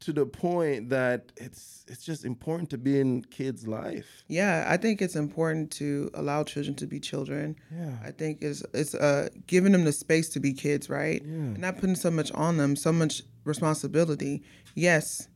to 0.00 0.12
the 0.12 0.26
point 0.26 0.90
that 0.90 1.32
it's 1.36 1.84
it's 1.88 2.04
just 2.04 2.24
important 2.24 2.70
to 2.70 2.78
be 2.78 3.00
in 3.00 3.22
kids' 3.24 3.66
life. 3.66 4.22
Yeah, 4.28 4.64
I 4.68 4.76
think 4.76 5.02
it's 5.02 5.16
important 5.16 5.70
to 5.72 6.10
allow 6.14 6.44
children 6.44 6.74
to 6.76 6.86
be 6.86 7.00
children. 7.00 7.56
Yeah. 7.74 7.92
I 8.04 8.10
think 8.10 8.38
it's 8.42 8.62
it's 8.74 8.94
uh 8.94 9.28
giving 9.46 9.72
them 9.72 9.84
the 9.84 9.92
space 9.92 10.28
to 10.30 10.40
be 10.40 10.52
kids, 10.52 10.88
right? 10.88 11.22
Yeah. 11.24 11.32
And 11.32 11.58
not 11.58 11.76
putting 11.78 11.96
so 11.96 12.10
much 12.10 12.30
on 12.32 12.56
them, 12.56 12.76
so 12.76 12.92
much 12.92 13.22
responsibility. 13.44 14.42
Yes, 14.74 15.28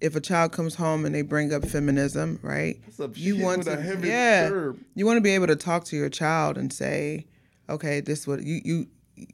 if 0.00 0.16
a 0.16 0.20
child 0.20 0.52
comes 0.52 0.74
home 0.74 1.04
and 1.04 1.14
they 1.14 1.22
bring 1.22 1.54
up 1.54 1.64
feminism, 1.64 2.40
right? 2.42 2.80
You 3.14 3.38
want 3.38 3.58
with 3.58 3.68
to, 3.68 3.78
a 3.78 3.80
heavy 3.80 4.08
yeah, 4.08 4.48
curb. 4.48 4.80
you 4.94 5.06
want 5.06 5.16
to 5.18 5.22
be 5.22 5.30
able 5.30 5.46
to 5.46 5.56
talk 5.56 5.84
to 5.84 5.96
your 5.96 6.08
child 6.08 6.58
and 6.58 6.72
say, 6.72 7.26
okay, 7.68 8.00
this 8.00 8.26
what 8.26 8.42
you 8.42 8.60
you 8.64 8.86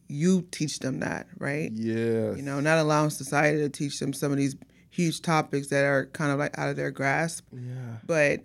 you 0.09 0.47
teach 0.51 0.79
them 0.81 1.01
that, 1.01 1.27
right? 1.39 1.71
Yeah. 1.73 2.35
You 2.35 2.43
know, 2.43 2.61
not 2.61 2.79
allowing 2.79 3.11
society 3.11 3.59
to 3.59 3.69
teach 3.69 3.99
them 4.01 4.13
some 4.13 4.33
of 4.33 4.39
these 4.39 4.57
huge 4.91 5.23
topics 5.23 5.69
that 5.69 5.85
are 5.85 6.07
kind 6.07 6.33
of 6.33 6.39
like 6.39 6.59
out 6.59 6.69
of 6.69 6.77
their 6.77 6.91
grasp 6.91 7.45
Yeah. 7.53 7.99
but 8.05 8.41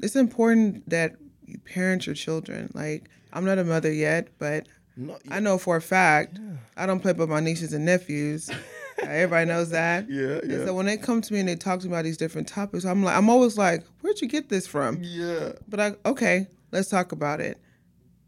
it's 0.00 0.16
important 0.16 0.88
that 0.88 1.16
you 1.44 1.58
parent 1.58 2.06
your 2.06 2.14
children. 2.14 2.70
Like 2.74 3.10
I'm 3.32 3.44
not 3.44 3.58
a 3.58 3.64
mother 3.64 3.92
yet, 3.92 4.28
but 4.38 4.66
No, 4.96 5.18
I 5.30 5.40
know 5.40 5.58
for 5.58 5.76
a 5.76 5.82
fact 5.82 6.38
I 6.76 6.86
don't 6.86 7.00
play 7.00 7.12
with 7.12 7.28
my 7.28 7.40
nieces 7.40 7.72
and 7.72 7.84
nephews. 7.84 8.50
Uh, 9.00 9.06
everybody 9.10 9.46
knows 9.46 9.70
that. 9.70 10.10
Yeah, 10.10 10.38
And 10.42 10.50
yeah. 10.50 10.64
so 10.64 10.74
when 10.74 10.86
they 10.86 10.96
come 10.96 11.20
to 11.22 11.32
me 11.32 11.38
and 11.38 11.48
they 11.48 11.54
talk 11.54 11.78
to 11.78 11.86
me 11.86 11.92
about 11.92 12.02
these 12.02 12.16
different 12.16 12.48
topics, 12.48 12.84
I'm 12.84 13.04
like, 13.04 13.16
I'm 13.16 13.30
always 13.30 13.56
like, 13.56 13.84
where'd 14.00 14.20
you 14.20 14.26
get 14.26 14.48
this 14.48 14.66
from? 14.66 14.98
yeah. 15.02 15.52
But 15.68 15.78
I, 15.78 15.94
okay, 16.04 16.48
let's 16.72 16.88
talk 16.88 17.12
about 17.12 17.40
it. 17.40 17.58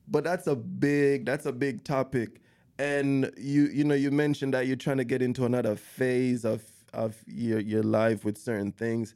but 0.06 0.22
that's 0.22 0.46
a 0.46 0.54
big 0.54 1.26
that's 1.26 1.44
a 1.44 1.50
big 1.52 1.82
topic 1.82 2.39
and 2.80 3.30
you 3.36 3.64
you 3.64 3.84
know 3.84 3.94
you 3.94 4.10
mentioned 4.10 4.54
that 4.54 4.66
you're 4.66 4.76
trying 4.76 4.96
to 4.96 5.04
get 5.04 5.20
into 5.20 5.44
another 5.44 5.76
phase 5.76 6.44
of 6.44 6.62
of 6.94 7.16
your 7.26 7.60
your 7.60 7.82
life 7.82 8.24
with 8.24 8.38
certain 8.38 8.72
things 8.72 9.14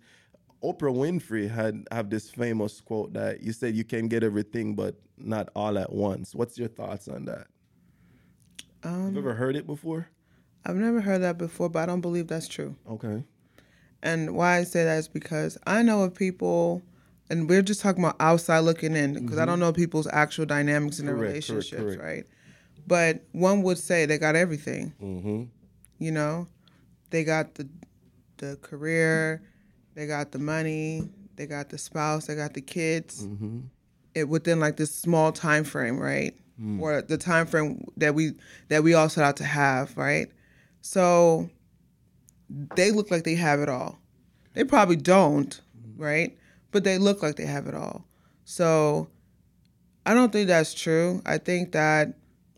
oprah 0.62 0.94
winfrey 0.94 1.50
had 1.50 1.87
have 1.90 2.11
this 2.11 2.30
famous 2.30 2.80
quote 2.80 3.12
that 3.14 3.42
you 3.42 3.52
said 3.52 3.75
you 3.75 3.85
can 3.85 4.06
get 4.06 4.23
everything 4.23 4.75
but 4.75 4.94
not 5.16 5.49
all 5.56 5.78
at 5.78 5.90
once 5.90 6.35
what's 6.35 6.59
your 6.59 6.68
thoughts 6.68 7.09
on 7.09 7.25
that 7.25 7.47
Um, 8.83 9.14
you 9.14 9.18
ever 9.18 9.35
heard 9.35 9.56
it 9.56 9.66
before 9.66 10.09
I've 10.66 10.76
never 10.76 11.02
heard 11.02 11.21
that 11.21 11.37
before, 11.37 11.68
but 11.68 11.80
I 11.83 11.87
don't 11.87 12.00
believe 12.00 12.26
that's 12.26 12.49
true. 12.49 12.75
okay 12.88 13.23
And 14.02 14.35
why 14.35 14.56
I 14.59 14.64
say 14.64 14.85
that 14.85 14.99
is 14.99 15.09
because 15.09 15.59
I 15.66 15.83
know 15.83 16.02
of 16.02 16.14
people, 16.14 16.83
and 17.28 17.49
we're 17.49 17.61
just 17.62 17.80
talking 17.83 18.02
about 18.02 18.16
outside 18.21 18.61
looking 18.61 18.94
in, 18.97 19.12
because 19.14 19.38
I 19.38 19.44
don't 19.44 19.61
know 19.61 19.73
people's 19.75 20.06
actual 20.06 20.47
dynamics 20.47 20.99
in 21.00 21.06
their 21.06 21.14
Mm-hmm. 21.14 21.25
Correct, 21.25 21.47
correct, 21.47 21.73
relationships, 21.73 21.97
correct. 21.97 22.02
right? 22.02 22.26
But 22.87 23.23
one 23.33 23.62
would 23.62 23.79
say 23.79 24.07
they 24.07 24.19
got 24.19 24.37
everything. 24.37 24.93
mm-hmm 25.00 25.45
You 25.99 26.12
know, 26.12 26.49
they 27.11 27.25
got 27.25 27.55
the 27.55 27.69
the 28.38 28.57
career, 28.62 29.43
they 29.95 30.07
got 30.07 30.33
the 30.33 30.38
money, 30.38 31.09
they 31.37 31.47
got 31.47 31.69
the 31.71 31.79
spouse, 31.79 32.26
they 32.26 32.35
got 32.35 32.55
the 32.55 32.61
kids. 32.61 33.26
mm-hmm 33.26 33.61
It 34.14 34.29
within 34.29 34.61
like 34.61 34.76
this 34.76 34.95
small 34.95 35.33
time 35.33 35.64
frame, 35.64 35.99
right? 35.99 36.35
Or 36.81 37.03
the 37.03 37.19
time 37.19 37.47
frame 37.47 37.85
that 37.97 38.14
we 38.14 38.35
that 38.69 38.85
we 38.85 38.95
all 38.95 39.09
set 39.09 39.25
out 39.25 39.37
to 39.38 39.45
have, 39.45 39.97
right? 39.97 40.29
So 40.83 41.50
they 42.76 42.93
look 42.93 43.11
like 43.11 43.25
they 43.25 43.35
have 43.35 43.61
it 43.61 43.69
all. 43.69 43.99
They 44.53 44.62
probably 44.62 44.97
don't, 44.97 45.61
right? 45.97 46.37
But 46.71 46.85
they 46.85 46.99
look 46.99 47.23
like 47.23 47.35
they 47.37 47.47
have 47.47 47.67
it 47.67 47.75
all. 47.75 48.05
So 48.45 49.09
I 50.07 50.14
don't 50.14 50.31
think 50.33 50.47
that's 50.47 50.75
true. 50.75 51.23
I 51.26 51.38
think 51.38 51.73
that 51.73 52.14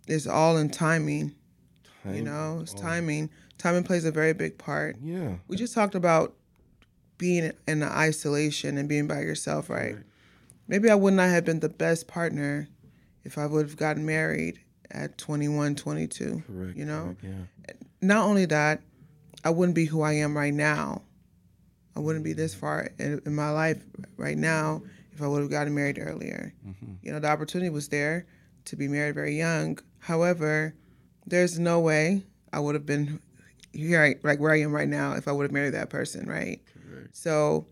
it's 0.06 0.26
all 0.26 0.56
in 0.56 0.70
timing. 0.70 1.34
You 2.08 2.22
know, 2.22 2.60
it's 2.62 2.74
oh. 2.76 2.80
timing. 2.80 3.30
Timing 3.58 3.82
plays 3.82 4.04
a 4.04 4.12
very 4.12 4.32
big 4.32 4.58
part. 4.58 4.96
yeah 5.02 5.34
We 5.48 5.56
just 5.56 5.74
talked 5.74 5.96
about 5.96 6.34
being 7.18 7.52
in 7.66 7.82
isolation 7.82 8.78
and 8.78 8.88
being 8.88 9.08
by 9.08 9.20
yourself, 9.20 9.68
right? 9.68 9.96
Maybe 10.68 10.90
I 10.90 10.94
would 10.94 11.14
not 11.14 11.30
have 11.30 11.44
been 11.44 11.60
the 11.60 11.68
best 11.68 12.06
partner 12.06 12.68
if 13.24 13.38
I 13.38 13.46
would 13.46 13.66
have 13.66 13.76
gotten 13.76 14.04
married 14.06 14.60
at 14.90 15.18
21, 15.18 15.74
22. 15.74 16.42
correct 16.46 16.76
You 16.76 16.84
know? 16.84 17.16
correct, 17.20 17.24
yeah 17.66 17.72
Not 18.00 18.24
only 18.26 18.44
that, 18.46 18.82
I 19.44 19.50
wouldn't 19.50 19.74
be 19.74 19.86
who 19.86 20.02
I 20.02 20.12
am 20.12 20.36
right 20.36 20.54
now. 20.54 21.02
I 21.96 22.00
wouldn't 22.00 22.24
be 22.24 22.34
this 22.34 22.54
far 22.54 22.90
in, 22.98 23.22
in 23.24 23.34
my 23.34 23.50
life 23.50 23.82
right 24.16 24.36
now 24.36 24.82
if 25.12 25.22
I 25.22 25.26
would 25.26 25.40
have 25.40 25.50
gotten 25.50 25.74
married 25.74 25.98
earlier. 25.98 26.52
Mm-hmm. 26.66 26.92
You 27.02 27.12
know, 27.12 27.20
the 27.20 27.28
opportunity 27.28 27.70
was 27.70 27.88
there 27.88 28.26
to 28.66 28.76
be 28.76 28.86
married 28.86 29.14
very 29.14 29.36
young. 29.36 29.78
However, 30.06 30.72
there's 31.26 31.58
no 31.58 31.80
way 31.80 32.22
I 32.52 32.60
would 32.60 32.76
have 32.76 32.86
been 32.86 33.18
here, 33.72 34.00
I- 34.00 34.14
like 34.22 34.38
where 34.38 34.52
I 34.52 34.60
am 34.60 34.72
right 34.72 34.88
now, 34.88 35.14
if 35.14 35.26
I 35.26 35.32
would 35.32 35.42
have 35.42 35.50
married 35.50 35.74
that 35.74 35.90
person, 35.90 36.28
right? 36.28 36.60
correct 36.72 37.16
So 37.16 37.66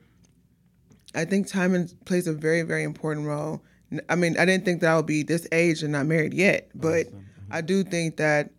I 1.15 1.27
think 1.27 1.47
time 1.47 1.89
plays 2.05 2.27
a 2.27 2.33
very, 2.33 2.63
very 2.63 2.83
important 2.83 3.29
role. 3.29 3.63
I 4.09 4.17
mean, 4.17 4.37
I 4.37 4.47
didn't 4.47 4.65
think 4.65 4.81
that 4.81 4.91
I 4.91 4.97
would 4.97 5.07
be 5.07 5.23
this 5.23 5.47
age 5.53 5.85
and 5.85 5.93
not 5.93 6.07
married 6.07 6.35
yet, 6.35 6.71
but 6.75 7.07
mm-hmm. 7.07 7.21
I 7.53 7.61
do 7.61 7.85
think 7.85 8.17
that 8.17 8.51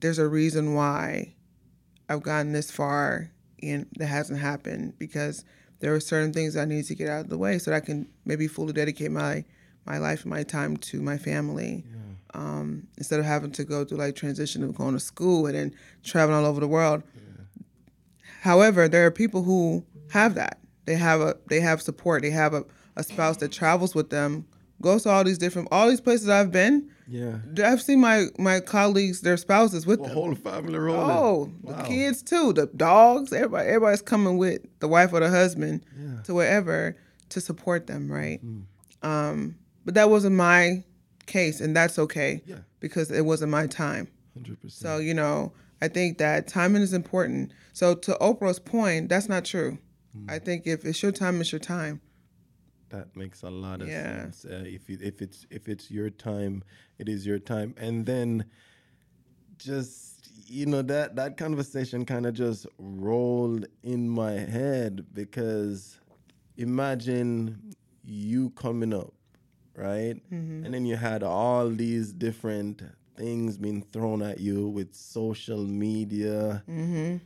there's 0.00 0.18
a 0.18 0.26
reason 0.26 0.72
why 0.74 1.34
I've 2.08 2.22
gotten 2.22 2.52
this 2.52 2.70
far 2.70 3.30
and 3.62 3.86
that 3.98 4.06
hasn't 4.06 4.40
happened 4.40 4.98
because 4.98 5.44
there 5.80 5.94
are 5.94 6.00
certain 6.00 6.32
things 6.32 6.56
I 6.56 6.64
need 6.64 6.86
to 6.86 6.94
get 6.94 7.10
out 7.10 7.24
of 7.24 7.28
the 7.28 7.36
way 7.36 7.58
so 7.58 7.70
that 7.70 7.76
I 7.76 7.80
can 7.84 8.08
maybe 8.24 8.48
fully 8.48 8.72
dedicate 8.72 9.10
my 9.10 9.44
my 9.84 9.98
life 9.98 10.22
and 10.22 10.30
my 10.30 10.42
time 10.42 10.78
to 10.78 11.02
my 11.02 11.18
family. 11.18 11.84
Um, 12.34 12.86
instead 12.96 13.18
of 13.18 13.26
having 13.26 13.50
to 13.52 13.64
go 13.64 13.84
through 13.84 13.98
like 13.98 14.14
transition 14.14 14.62
of 14.62 14.74
going 14.74 14.94
to 14.94 15.00
school 15.00 15.46
and 15.46 15.54
then 15.56 15.74
traveling 16.04 16.38
all 16.38 16.46
over 16.46 16.60
the 16.60 16.68
world. 16.68 17.02
However, 18.42 18.88
there 18.88 19.04
are 19.06 19.10
people 19.10 19.42
who 19.42 19.84
have 20.10 20.34
that. 20.36 20.58
They 20.86 20.94
have 20.96 21.20
a 21.20 21.36
they 21.48 21.60
have 21.60 21.82
support. 21.82 22.22
They 22.22 22.30
have 22.30 22.54
a, 22.54 22.64
a 22.96 23.02
spouse 23.02 23.36
that 23.38 23.52
travels 23.52 23.94
with 23.94 24.10
them, 24.10 24.46
goes 24.80 25.02
to 25.04 25.10
all 25.10 25.24
these 25.24 25.38
different 25.38 25.68
all 25.70 25.88
these 25.88 26.00
places 26.00 26.28
I've 26.28 26.50
been. 26.50 26.88
yeah 27.06 27.38
I've 27.64 27.82
seen 27.82 28.00
my 28.00 28.26
my 28.38 28.60
colleagues, 28.60 29.20
their 29.20 29.36
spouses 29.36 29.86
with 29.86 29.98
the 30.00 30.06
them. 30.06 30.14
whole 30.14 30.34
family 30.34 30.78
rolling 30.78 31.10
Oh, 31.10 31.52
Wow. 31.62 31.76
the 31.76 31.82
kids 31.84 32.22
too, 32.22 32.52
the 32.52 32.66
dogs, 32.66 33.32
everybody 33.32 33.68
everybody's 33.68 34.02
coming 34.02 34.38
with 34.38 34.62
the 34.80 34.88
wife 34.88 35.12
or 35.12 35.20
the 35.20 35.28
husband 35.30 35.84
Yeah. 36.00 36.22
to 36.24 36.34
wherever 36.34 36.96
to 37.30 37.40
support 37.40 37.86
them, 37.86 38.10
right? 38.10 38.40
Mm. 38.44 38.62
Um, 39.02 39.56
but 39.84 39.94
that 39.94 40.10
wasn't 40.10 40.36
my 40.36 40.82
case, 41.30 41.60
and 41.62 41.74
that's 41.74 41.98
okay 41.98 42.42
Yeah. 42.46 42.58
because 42.80 43.10
it 43.10 43.24
wasn't 43.24 43.50
my 43.50 43.66
time. 43.66 44.08
100% 44.38 44.70
So, 44.72 44.98
you 44.98 45.14
know, 45.14 45.52
I 45.80 45.88
think 45.88 46.18
that 46.18 46.46
timing 46.46 46.82
is 46.82 46.92
important. 46.92 47.52
So, 47.72 47.94
to 48.06 48.12
Oprah's 48.20 48.58
point, 48.58 49.08
that's 49.08 49.28
not 49.28 49.44
true. 49.46 49.78
Mm. 50.16 50.30
I 50.30 50.38
think 50.38 50.66
if 50.66 50.84
it's 50.84 51.02
your 51.02 51.12
time, 51.12 51.40
it's 51.40 51.52
your 51.52 51.58
time. 51.60 52.00
That 52.90 53.16
makes 53.16 53.42
a 53.42 53.50
lot 53.50 53.80
of 53.82 53.88
Yeah. 53.88 54.22
sense. 54.30 54.44
Uh, 54.44 54.64
if 54.66 54.90
you, 54.90 54.98
if 55.00 55.22
it's 55.22 55.46
if 55.50 55.68
it's 55.68 55.90
your 55.90 56.10
time, 56.10 56.64
it 56.98 57.08
is 57.08 57.24
your 57.24 57.38
time. 57.38 57.74
And 57.78 58.04
then 58.04 58.44
just 59.58 60.28
you 60.48 60.66
know 60.66 60.82
that 60.82 61.14
that 61.16 61.36
conversation 61.36 62.04
kind 62.04 62.26
of 62.26 62.34
just 62.34 62.66
rolled 62.78 63.66
in 63.84 64.08
my 64.08 64.32
head 64.32 65.06
because 65.14 66.00
imagine 66.56 67.74
you 68.02 68.50
coming 68.50 68.92
up, 68.92 69.12
right? 69.80 70.16
And 70.30 70.72
then 70.74 70.84
you 70.86 70.96
had 70.96 71.22
all 71.22 71.68
these 71.70 72.12
different 72.12 72.82
things 73.16 73.58
being 73.58 73.82
thrown 73.92 74.22
at 74.22 74.38
you 74.40 74.68
with 74.68 74.94
social 74.94 75.64
media. 75.64 76.62
hmm 76.66 77.16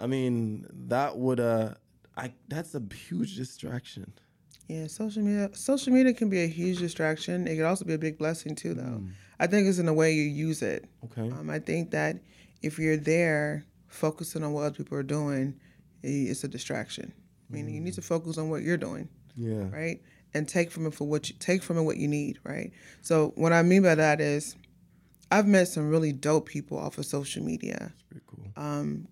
I 0.00 0.06
mean, 0.06 0.66
that 0.88 1.16
would 1.18 1.38
uh 1.40 1.74
I 2.16 2.32
that's 2.48 2.74
a 2.74 2.82
huge 3.08 3.36
distraction. 3.36 4.12
Yeah, 4.68 4.86
social 4.86 5.22
media. 5.22 5.50
Social 5.54 5.92
media 5.92 6.12
can 6.14 6.28
be 6.30 6.42
a 6.42 6.46
huge 6.46 6.78
distraction. 6.78 7.46
It 7.46 7.56
can 7.56 7.64
also 7.64 7.84
be 7.84 7.94
a 7.94 7.98
big 7.98 8.16
blessing 8.18 8.54
too, 8.54 8.74
though. 8.74 9.02
I 9.38 9.46
think 9.46 9.66
it's 9.68 9.78
in 9.78 9.86
the 9.86 9.92
way 10.02 10.12
you 10.14 10.22
use 10.22 10.62
it. 10.62 10.88
Okay. 11.04 11.28
Um, 11.30 11.50
I 11.50 11.58
think 11.58 11.90
that 11.90 12.16
if 12.62 12.78
you're 12.78 12.96
there 12.96 13.64
focusing 13.88 14.42
on 14.44 14.52
what 14.52 14.62
other 14.62 14.76
people 14.76 14.96
are 14.96 15.02
doing, 15.02 15.54
it's 16.02 16.44
a 16.44 16.48
distraction. 16.48 17.12
Meaning 17.50 17.74
you 17.74 17.80
need 17.80 17.94
to 17.94 18.02
focus 18.02 18.38
on 18.38 18.48
what 18.48 18.62
you're 18.62 18.78
doing, 18.88 19.08
Yeah. 19.36 19.68
right? 19.70 20.00
And 20.34 20.48
take 20.48 20.70
from 20.70 20.86
it 20.86 20.94
for 20.94 21.06
what 21.06 21.28
you 21.28 21.36
take 21.38 21.62
from 21.62 21.76
it 21.76 21.82
what 21.82 21.98
you 21.98 22.08
need, 22.08 22.38
right? 22.42 22.72
So 23.02 23.32
what 23.36 23.52
I 23.52 23.62
mean 23.62 23.82
by 23.82 23.94
that 23.94 24.20
is, 24.20 24.56
I've 25.30 25.46
met 25.46 25.68
some 25.68 25.90
really 25.90 26.12
dope 26.12 26.46
people 26.46 26.78
off 26.78 26.98
of 26.98 27.06
social 27.06 27.42
media. 27.42 27.92
Pretty 28.08 28.24
cool. 28.26 28.46
Um, 28.56 29.08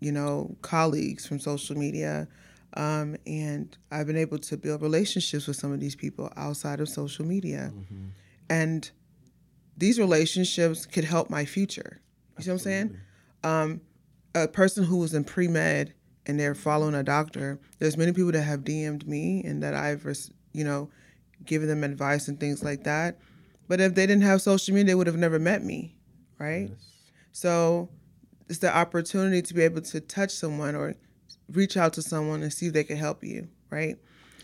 you 0.00 0.12
know, 0.12 0.56
colleagues 0.62 1.26
from 1.26 1.40
social 1.40 1.76
media. 1.76 2.28
Um, 2.74 3.16
and 3.26 3.76
I've 3.90 4.06
been 4.06 4.16
able 4.16 4.38
to 4.38 4.56
build 4.56 4.82
relationships 4.82 5.46
with 5.46 5.56
some 5.56 5.72
of 5.72 5.80
these 5.80 5.96
people 5.96 6.30
outside 6.36 6.80
of 6.80 6.88
social 6.88 7.24
media. 7.24 7.72
And 8.50 8.90
these 9.76 9.98
relationships 9.98 10.86
could 10.86 11.04
help 11.04 11.30
my 11.30 11.44
future. 11.44 12.00
You 12.38 12.44
see 12.44 12.50
what 12.50 12.54
I'm 12.54 12.58
saying? 12.58 12.96
Um, 13.44 13.80
a 14.34 14.46
person 14.48 14.84
who 14.84 15.02
is 15.04 15.14
in 15.14 15.24
pre 15.24 15.48
med 15.48 15.94
and 16.26 16.38
they're 16.38 16.54
following 16.54 16.94
a 16.94 17.02
doctor, 17.02 17.58
there's 17.78 17.96
many 17.96 18.12
people 18.12 18.32
that 18.32 18.42
have 18.42 18.60
DM'd 18.60 19.06
me 19.08 19.42
and 19.44 19.62
that 19.62 19.74
I've, 19.74 20.04
res- 20.04 20.30
you 20.56 20.64
know, 20.64 20.88
given 21.44 21.68
them 21.68 21.84
advice 21.84 22.28
and 22.28 22.40
things 22.40 22.64
like 22.64 22.84
that. 22.84 23.18
But 23.68 23.80
if 23.80 23.94
they 23.94 24.06
didn't 24.06 24.22
have 24.22 24.42
social 24.42 24.74
media, 24.74 24.86
they 24.86 24.94
would 24.94 25.06
have 25.06 25.16
never 25.16 25.38
met 25.38 25.62
me, 25.62 25.94
right? 26.38 26.70
So 27.32 27.88
it's 28.48 28.60
the 28.60 28.74
opportunity 28.74 29.42
to 29.42 29.54
be 29.54 29.62
able 29.62 29.82
to 29.82 30.00
touch 30.00 30.30
someone 30.30 30.74
or 30.74 30.94
reach 31.52 31.76
out 31.76 31.92
to 31.94 32.02
someone 32.02 32.42
and 32.42 32.52
see 32.52 32.66
if 32.66 32.72
they 32.72 32.84
can 32.84 32.96
help 32.96 33.22
you, 33.22 33.48
right? 33.70 33.96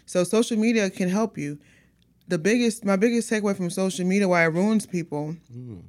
So 0.06 0.24
social 0.24 0.58
media 0.58 0.90
can 0.90 1.08
help 1.08 1.38
you. 1.38 1.58
The 2.28 2.38
biggest, 2.38 2.84
my 2.84 2.96
biggest 2.96 3.30
takeaway 3.30 3.56
from 3.56 3.70
social 3.70 4.06
media, 4.06 4.28
why 4.28 4.44
it 4.44 4.48
ruins 4.48 4.86
people, 4.86 5.36
mm. 5.52 5.82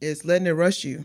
is 0.00 0.24
letting 0.24 0.46
it 0.46 0.52
rush 0.52 0.84
you 0.84 1.04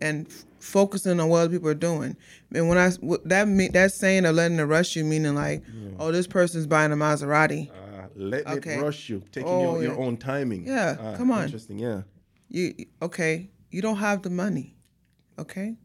and 0.00 0.26
f- 0.26 0.44
focusing 0.60 1.18
on 1.20 1.28
what 1.28 1.38
other 1.38 1.50
people 1.50 1.68
are 1.68 1.74
doing. 1.74 2.16
And 2.54 2.68
when 2.68 2.78
I 2.78 2.90
w- 2.90 3.20
that 3.24 3.48
mean 3.48 3.72
that 3.72 3.92
saying 3.92 4.24
of 4.26 4.34
letting 4.34 4.58
it 4.58 4.64
rush 4.64 4.96
you, 4.96 5.04
meaning 5.04 5.34
like, 5.34 5.62
oh, 5.98 6.12
this 6.12 6.26
person's 6.26 6.66
buying 6.66 6.92
a 6.92 6.96
Maserati. 6.96 7.70
Uh, 7.70 8.06
letting 8.14 8.58
Okay. 8.58 8.74
it 8.78 8.82
rush 8.82 9.08
you, 9.08 9.22
taking 9.32 9.48
Oh, 9.48 9.74
your, 9.74 9.82
your 9.84 9.92
yeah. 9.94 9.98
own 9.98 10.16
timing. 10.16 10.66
Yeah, 10.66 10.96
Ah, 11.00 11.16
come 11.16 11.30
on. 11.30 11.44
Interesting, 11.44 11.78
yeah. 11.78 12.02
You 12.48 12.74
okay? 13.02 13.50
You 13.70 13.82
don't 13.82 13.96
have 13.96 14.22
the 14.22 14.30
money, 14.30 14.76
okay? 15.38 15.76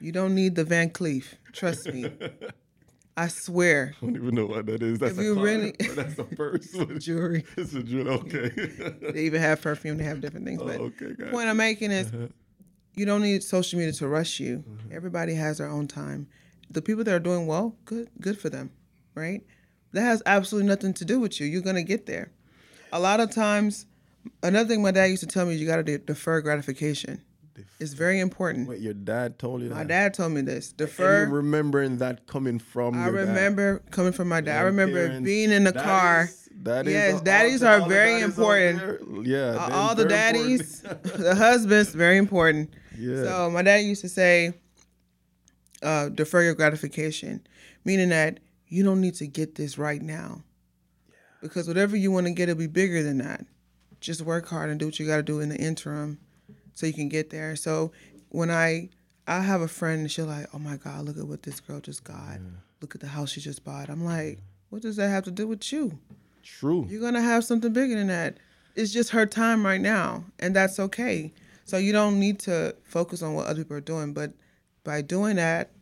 You 0.00 0.12
don't 0.12 0.34
need 0.34 0.54
the 0.54 0.64
Van 0.64 0.90
Cleef. 0.90 1.34
Trust 1.52 1.92
me. 1.92 2.10
I 3.18 3.28
swear. 3.28 3.94
I 4.02 4.04
don't 4.04 4.14
even 4.16 4.34
know 4.34 4.44
what 4.44 4.66
that 4.66 4.82
is. 4.82 4.98
That's 4.98 5.14
If 5.14 5.18
a 5.20 5.22
you 5.22 5.34
car, 5.36 5.44
really- 5.44 5.74
that's 5.94 6.18
a 6.18 6.24
purse. 6.24 6.68
Jewelry. 6.98 7.46
It's 7.56 7.72
a 7.72 7.82
jewel. 7.82 8.08
Okay. 8.10 8.50
They 9.14 9.22
even 9.24 9.40
have 9.40 9.62
perfume. 9.62 9.96
They 9.96 10.04
have 10.04 10.20
different 10.20 10.44
things. 10.44 10.62
But 10.62 10.78
Oh, 10.80 10.84
okay, 10.84 11.06
got 11.08 11.18
the 11.18 11.26
it. 11.28 11.32
point 11.32 11.48
I'm 11.48 11.56
making 11.56 11.92
is, 11.92 12.12
you 12.96 13.04
don't 13.04 13.20
need 13.22 13.42
social 13.44 13.78
media 13.78 13.92
to 13.92 14.08
rush 14.08 14.40
you. 14.40 14.64
Mm-hmm. 14.68 14.88
Everybody 14.92 15.34
has 15.34 15.58
their 15.58 15.68
own 15.68 15.86
time. 15.86 16.26
The 16.70 16.82
people 16.82 17.04
that 17.04 17.14
are 17.14 17.20
doing 17.20 17.46
well, 17.46 17.76
good, 17.84 18.08
good 18.20 18.38
for 18.38 18.48
them, 18.48 18.70
right? 19.14 19.42
That 19.92 20.00
has 20.00 20.22
absolutely 20.26 20.68
nothing 20.68 20.94
to 20.94 21.04
do 21.04 21.20
with 21.20 21.38
you. 21.38 21.46
You're 21.46 21.60
gonna 21.62 21.82
get 21.84 22.06
there. 22.06 22.32
A 22.92 22.98
lot 22.98 23.20
of 23.20 23.30
times, 23.30 23.86
another 24.42 24.68
thing 24.68 24.82
my 24.82 24.90
dad 24.90 25.04
used 25.06 25.20
to 25.22 25.26
tell 25.28 25.46
me 25.46 25.54
is 25.54 25.60
you 25.60 25.66
got 25.66 25.76
to 25.76 25.82
de- 25.82 25.98
defer 25.98 26.40
gratification. 26.40 27.20
It's 27.80 27.92
very 27.94 28.20
important. 28.20 28.68
Wait, 28.68 28.80
your 28.80 28.92
dad 28.94 29.38
told 29.38 29.62
you 29.62 29.68
that? 29.70 29.74
My 29.74 29.84
dad 29.84 30.12
told 30.12 30.32
me 30.32 30.40
this. 30.42 30.72
Defer. 30.72 31.26
remembering 31.30 31.98
that 31.98 32.26
coming 32.26 32.58
from 32.58 32.94
I 32.94 33.06
your 33.06 33.16
dad? 33.24 33.28
remember 33.28 33.82
coming 33.90 34.12
from 34.12 34.28
my 34.28 34.40
dad. 34.42 34.58
I 34.58 34.62
remember 34.62 35.06
Parents, 35.06 35.24
being 35.24 35.50
in 35.52 35.64
the 35.64 35.72
that 35.72 35.84
car. 35.84 36.22
is- 36.24 36.42
that 36.62 36.86
Yes, 36.86 37.20
daddies 37.20 37.62
all- 37.62 37.74
are 37.74 37.80
all 37.82 37.88
very 37.88 38.12
daddies 38.20 38.24
important. 38.24 39.26
Yeah, 39.26 39.68
all 39.72 39.94
the 39.94 40.06
daddies, 40.06 40.80
the 41.02 41.34
husbands, 41.34 41.90
very 41.94 42.16
important. 42.16 42.72
Yeah. 42.98 43.22
So 43.22 43.50
my 43.50 43.62
dad 43.62 43.78
used 43.78 44.02
to 44.02 44.08
say, 44.08 44.54
uh, 45.82 46.08
defer 46.08 46.42
your 46.42 46.54
gratification, 46.54 47.46
meaning 47.84 48.08
that 48.10 48.40
you 48.68 48.82
don't 48.82 49.00
need 49.00 49.14
to 49.16 49.26
get 49.26 49.54
this 49.54 49.78
right 49.78 50.02
now. 50.02 50.42
Because 51.40 51.68
whatever 51.68 51.96
you 51.96 52.10
want 52.10 52.26
to 52.26 52.32
get, 52.32 52.48
it'll 52.48 52.58
be 52.58 52.66
bigger 52.66 53.02
than 53.02 53.18
that. 53.18 53.44
Just 54.00 54.22
work 54.22 54.48
hard 54.48 54.70
and 54.70 54.80
do 54.80 54.86
what 54.86 54.98
you 54.98 55.06
got 55.06 55.16
to 55.16 55.22
do 55.22 55.40
in 55.40 55.48
the 55.48 55.56
interim 55.56 56.18
so 56.74 56.86
you 56.86 56.92
can 56.92 57.08
get 57.08 57.30
there. 57.30 57.56
So 57.56 57.92
when 58.30 58.50
I, 58.50 58.90
I 59.26 59.40
have 59.40 59.60
a 59.60 59.68
friend 59.68 60.00
and 60.00 60.10
she'll 60.10 60.26
like, 60.26 60.46
oh 60.54 60.58
my 60.58 60.76
God, 60.76 61.04
look 61.04 61.18
at 61.18 61.26
what 61.26 61.42
this 61.42 61.60
girl 61.60 61.80
just 61.80 62.04
got. 62.04 62.38
Look 62.80 62.94
at 62.94 63.00
the 63.00 63.06
house 63.06 63.30
she 63.30 63.40
just 63.40 63.64
bought. 63.64 63.88
I'm 63.88 64.04
like, 64.04 64.40
what 64.70 64.82
does 64.82 64.96
that 64.96 65.08
have 65.08 65.24
to 65.24 65.30
do 65.30 65.46
with 65.46 65.72
you? 65.72 65.98
True. 66.42 66.86
You're 66.88 67.00
gonna 67.00 67.22
have 67.22 67.44
something 67.44 67.72
bigger 67.72 67.96
than 67.96 68.08
that. 68.08 68.38
It's 68.74 68.92
just 68.92 69.10
her 69.10 69.26
time 69.26 69.64
right 69.64 69.80
now, 69.80 70.24
and 70.38 70.54
that's 70.54 70.78
okay. 70.78 71.32
So 71.66 71.78
you 71.78 71.92
don't 71.92 72.18
need 72.20 72.38
to 72.40 72.76
focus 72.84 73.22
on 73.22 73.34
what 73.34 73.46
other 73.46 73.62
people 73.64 73.76
are 73.76 73.80
doing, 73.80 74.12
but 74.12 74.32
by 74.84 75.02
doing 75.02 75.36
that, 75.36 75.72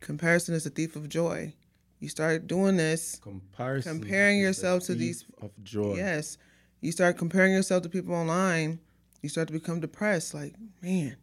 comparison 0.00 0.54
is 0.54 0.66
a 0.66 0.70
thief 0.70 0.96
of 0.96 1.08
joy. 1.08 1.54
You 2.00 2.08
start 2.08 2.46
doing 2.46 2.76
this, 2.76 3.18
Comparison. 3.22 4.00
Comparing 4.00 4.40
yourself 4.40 4.82
to 4.84 4.94
these- 4.94 5.24
of 5.40 5.52
joy. 5.62 5.94
yes. 5.96 6.36
You 6.80 6.92
start 6.92 7.16
comparing 7.16 7.52
yourself 7.52 7.84
to 7.84 7.88
people 7.88 8.14
online. 8.14 8.80
You 9.22 9.28
start 9.28 9.46
to 9.48 9.52
become 9.52 9.80
depressed. 9.80 10.34
Like, 10.34 10.54
man, 10.82 11.16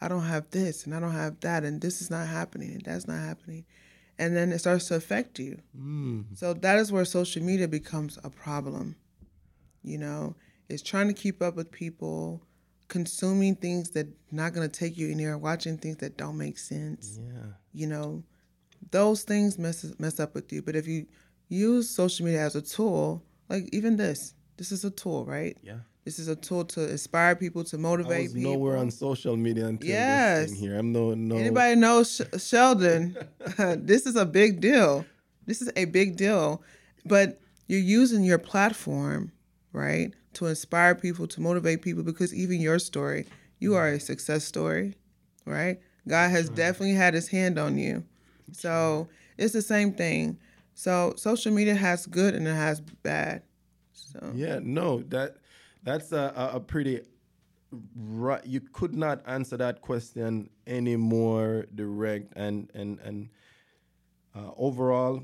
I 0.00 0.08
don't 0.08 0.24
have 0.24 0.48
this, 0.50 0.84
and 0.86 0.94
I 0.94 1.00
don't 1.00 1.12
have 1.12 1.40
that, 1.40 1.64
and 1.64 1.80
this 1.80 2.00
is 2.00 2.10
not 2.10 2.26
happening, 2.28 2.70
and 2.70 2.82
that's 2.82 3.06
not 3.06 3.18
happening, 3.18 3.64
and 4.18 4.34
then 4.34 4.52
it 4.52 4.60
starts 4.60 4.86
to 4.88 4.94
affect 4.94 5.38
you. 5.38 5.60
Mm. 5.76 6.36
So 6.38 6.54
that 6.54 6.78
is 6.78 6.90
where 6.92 7.04
social 7.04 7.42
media 7.42 7.66
becomes 7.68 8.16
a 8.24 8.30
problem. 8.30 8.96
You 9.82 9.98
know, 9.98 10.36
it's 10.68 10.82
trying 10.82 11.08
to 11.08 11.14
keep 11.14 11.42
up 11.42 11.56
with 11.56 11.70
people, 11.70 12.40
consuming 12.88 13.54
things 13.56 13.90
that 13.90 14.06
not 14.30 14.52
going 14.52 14.68
to 14.68 14.78
take 14.80 14.96
you 14.96 15.10
anywhere, 15.10 15.38
watching 15.38 15.76
things 15.78 15.96
that 15.98 16.16
don't 16.16 16.36
make 16.36 16.58
sense. 16.58 17.18
Yeah. 17.22 17.42
You 17.72 17.86
know, 17.86 18.22
those 18.90 19.22
things 19.22 19.58
mess 19.58 19.84
mess 19.98 20.20
up 20.20 20.34
with 20.34 20.52
you. 20.52 20.62
But 20.62 20.76
if 20.76 20.86
you 20.86 21.06
use 21.48 21.88
social 21.88 22.24
media 22.26 22.42
as 22.42 22.54
a 22.56 22.62
tool, 22.62 23.22
like 23.48 23.68
even 23.72 23.96
this, 23.96 24.34
this 24.56 24.72
is 24.72 24.84
a 24.84 24.90
tool, 24.90 25.24
right? 25.24 25.56
Yeah. 25.62 25.78
This 26.04 26.18
is 26.18 26.28
a 26.28 26.36
tool 26.36 26.66
to 26.66 26.90
inspire 26.90 27.34
people, 27.34 27.64
to 27.64 27.78
motivate 27.78 28.18
I 28.18 28.22
was 28.24 28.32
people. 28.34 28.52
nowhere 28.52 28.76
on 28.76 28.90
social 28.90 29.36
media 29.38 29.66
until 29.66 29.88
Yes. 29.88 30.50
this 30.50 30.60
here. 30.60 30.78
I'm 30.78 30.92
no 30.92 31.14
no. 31.14 31.36
Anybody 31.36 31.76
knows 31.76 32.16
Sh- 32.16 32.42
Sheldon? 32.42 33.16
this 33.78 34.04
is 34.06 34.14
a 34.16 34.26
big 34.26 34.60
deal. 34.60 35.06
This 35.46 35.62
is 35.62 35.70
a 35.76 35.86
big 35.86 36.16
deal. 36.16 36.62
But 37.06 37.40
you're 37.68 37.80
using 37.80 38.22
your 38.22 38.38
platform, 38.38 39.32
right, 39.72 40.12
to 40.36 40.46
inspire 40.46 40.94
people, 40.94 41.26
to 41.28 41.40
motivate 41.40 41.82
people, 41.82 42.02
because 42.02 42.34
even 42.34 42.60
your 42.60 42.78
story, 42.78 43.26
you 43.58 43.74
are 43.74 43.88
a 43.88 44.00
success 44.00 44.44
story, 44.44 44.94
right? 45.46 45.80
God 46.06 46.30
has 46.30 46.48
definitely 46.48 46.94
had 46.94 47.14
his 47.14 47.28
hand 47.28 47.58
on 47.58 47.78
you. 47.78 48.04
So 48.52 49.08
it's 49.38 49.52
the 49.52 49.62
same 49.62 49.92
thing. 49.92 50.38
So 50.74 51.14
social 51.16 51.52
media 51.52 51.74
has 51.74 52.06
good 52.06 52.34
and 52.34 52.46
it 52.46 52.54
has 52.54 52.80
bad. 52.80 53.42
So 53.92 54.32
Yeah, 54.34 54.60
no, 54.62 55.02
that 55.08 55.36
that's 55.82 56.12
a, 56.12 56.32
a, 56.36 56.56
a 56.56 56.60
pretty 56.60 57.02
right. 57.96 58.44
You 58.44 58.60
could 58.60 58.94
not 58.94 59.22
answer 59.26 59.56
that 59.56 59.80
question 59.80 60.50
any 60.66 60.96
more 60.96 61.66
direct 61.74 62.32
and 62.36 62.70
and 62.74 62.98
and 63.00 63.28
uh, 64.34 64.50
overall, 64.56 65.22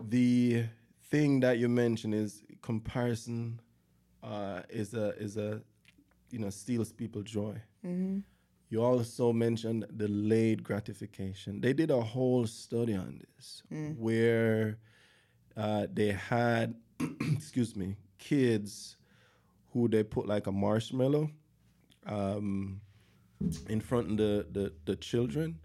the 0.00 0.64
thing 1.10 1.40
that 1.40 1.58
you 1.58 1.68
mentioned 1.68 2.14
is 2.14 2.42
comparison 2.62 3.60
uh, 4.22 4.62
is 4.68 4.94
a 4.94 5.10
is 5.18 5.36
a 5.36 5.60
you 6.30 6.38
know 6.38 6.50
steals 6.50 6.92
people 6.92 7.22
joy. 7.22 7.60
You 8.70 8.82
also 8.82 9.32
mentioned 9.32 9.84
delayed 9.96 10.62
gratification. 10.62 11.60
They 11.60 11.74
did 11.74 11.90
a 11.90 12.00
whole 12.00 12.46
study 12.46 12.94
on 12.94 13.20
this 13.36 13.62
where 13.98 14.78
uh, 15.56 15.86
they 15.92 16.12
had, 16.12 16.74
excuse 17.32 17.76
me, 17.76 17.96
kids 18.18 18.96
who 19.72 19.88
they 19.88 20.02
put 20.02 20.26
like 20.26 20.46
a 20.46 20.52
marshmallow 20.52 21.30
um, 22.06 22.80
in 23.68 23.80
front 23.80 24.12
of 24.12 24.16
the, 24.16 24.46
the, 24.52 24.72
the 24.86 24.96
children. 24.96 25.58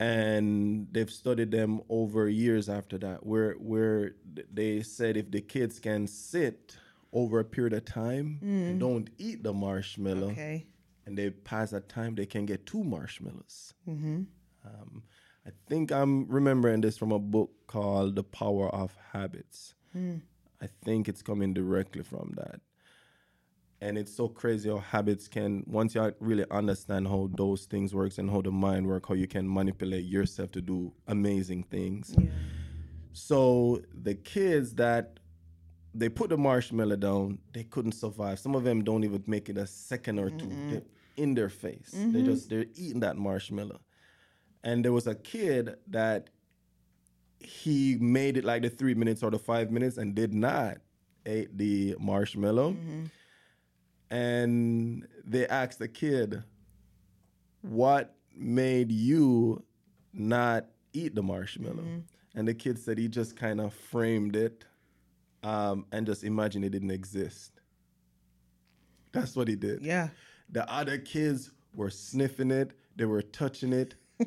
And 0.00 0.88
they've 0.92 1.10
studied 1.10 1.50
them 1.52 1.80
over 1.88 2.28
years 2.28 2.68
after 2.68 2.98
that, 2.98 3.24
where 3.24 3.52
where 3.54 4.16
they 4.52 4.82
said 4.82 5.16
if 5.16 5.30
the 5.30 5.40
kids 5.40 5.78
can 5.78 6.06
sit 6.08 6.76
over 7.14 7.40
a 7.40 7.44
period 7.44 7.72
of 7.72 7.84
time 7.84 8.38
and 8.42 8.76
mm. 8.76 8.80
don't 8.80 9.08
eat 9.16 9.42
the 9.42 9.52
marshmallow, 9.52 10.32
okay. 10.32 10.66
and 11.06 11.16
they 11.16 11.30
pass 11.30 11.70
that 11.70 11.88
time, 11.88 12.14
they 12.14 12.26
can 12.26 12.44
get 12.44 12.66
two 12.66 12.84
marshmallows. 12.84 13.72
Mm-hmm. 13.88 14.22
Um, 14.66 15.02
I 15.46 15.50
think 15.68 15.92
I'm 15.92 16.26
remembering 16.28 16.80
this 16.80 16.98
from 16.98 17.12
a 17.12 17.18
book 17.18 17.50
called 17.66 18.16
The 18.16 18.24
Power 18.24 18.68
of 18.68 18.96
Habits. 19.12 19.74
Mm. 19.96 20.22
I 20.60 20.68
think 20.84 21.08
it's 21.08 21.22
coming 21.22 21.54
directly 21.54 22.02
from 22.02 22.34
that. 22.36 22.60
And 23.80 23.98
it's 23.98 24.16
so 24.16 24.28
crazy 24.28 24.70
how 24.70 24.78
habits 24.78 25.28
can, 25.28 25.62
once 25.66 25.94
you 25.94 26.14
really 26.18 26.46
understand 26.50 27.06
how 27.06 27.28
those 27.36 27.66
things 27.66 27.94
works 27.94 28.16
and 28.18 28.30
how 28.30 28.40
the 28.40 28.50
mind 28.50 28.86
work, 28.86 29.06
how 29.08 29.14
you 29.14 29.26
can 29.26 29.52
manipulate 29.52 30.06
yourself 30.06 30.52
to 30.52 30.62
do 30.62 30.92
amazing 31.06 31.64
things. 31.64 32.16
So 33.12 33.82
the 33.92 34.14
kids 34.14 34.74
that 34.74 35.20
they 35.94 36.08
put 36.08 36.30
the 36.30 36.36
marshmallow 36.36 36.96
down, 36.96 37.38
they 37.52 37.64
couldn't 37.64 37.92
survive. 37.92 38.38
Some 38.38 38.54
of 38.54 38.64
them 38.64 38.82
don't 38.82 39.04
even 39.04 39.22
make 39.26 39.48
it 39.48 39.56
a 39.56 39.66
second 39.66 40.18
or 40.18 40.30
2 40.30 40.48
They're 40.70 40.82
in 41.16 41.34
their 41.34 41.48
face. 41.48 41.90
They 41.92 41.98
mm-hmm. 41.98 42.24
just 42.24 42.50
they're 42.50 42.66
eating 42.74 43.00
that 43.00 43.16
marshmallow. 43.16 43.80
And 44.62 44.84
there 44.84 44.92
was 44.92 45.06
a 45.06 45.14
kid 45.14 45.76
that 45.88 46.30
he 47.38 47.96
made 48.00 48.36
it 48.36 48.44
like 48.44 48.62
the 48.62 48.70
three 48.70 48.94
minutes 48.94 49.22
or 49.22 49.30
the 49.30 49.38
five 49.38 49.70
minutes 49.70 49.98
and 49.98 50.14
did 50.14 50.34
not 50.34 50.78
eat 51.26 51.56
the 51.56 51.96
marshmallow. 52.00 52.72
Mm-hmm. 52.72 53.04
And 54.10 55.06
they 55.24 55.46
asked 55.46 55.78
the 55.78 55.88
kid, 55.88 56.42
What 57.62 58.16
made 58.34 58.90
you 58.90 59.62
not 60.12 60.66
eat 60.92 61.14
the 61.14 61.22
marshmallow? 61.22 61.82
Mm-hmm. 61.82 61.98
And 62.36 62.48
the 62.48 62.54
kid 62.54 62.78
said 62.78 62.98
he 62.98 63.08
just 63.08 63.36
kind 63.36 63.60
of 63.60 63.72
framed 63.72 64.34
it 64.34 64.64
um, 65.44 65.86
and 65.92 66.06
just 66.06 66.24
imagine 66.24 66.64
it 66.64 66.70
didn't 66.70 66.90
exist. 66.90 67.52
That's 69.12 69.36
what 69.36 69.46
he 69.46 69.54
did. 69.56 69.82
Yeah. 69.82 70.08
The 70.50 70.68
other 70.70 70.98
kids 70.98 71.50
were 71.76 71.90
sniffing 71.90 72.50
it, 72.50 72.72
they 72.96 73.04
were 73.04 73.22
touching 73.22 73.72
it, 73.72 73.94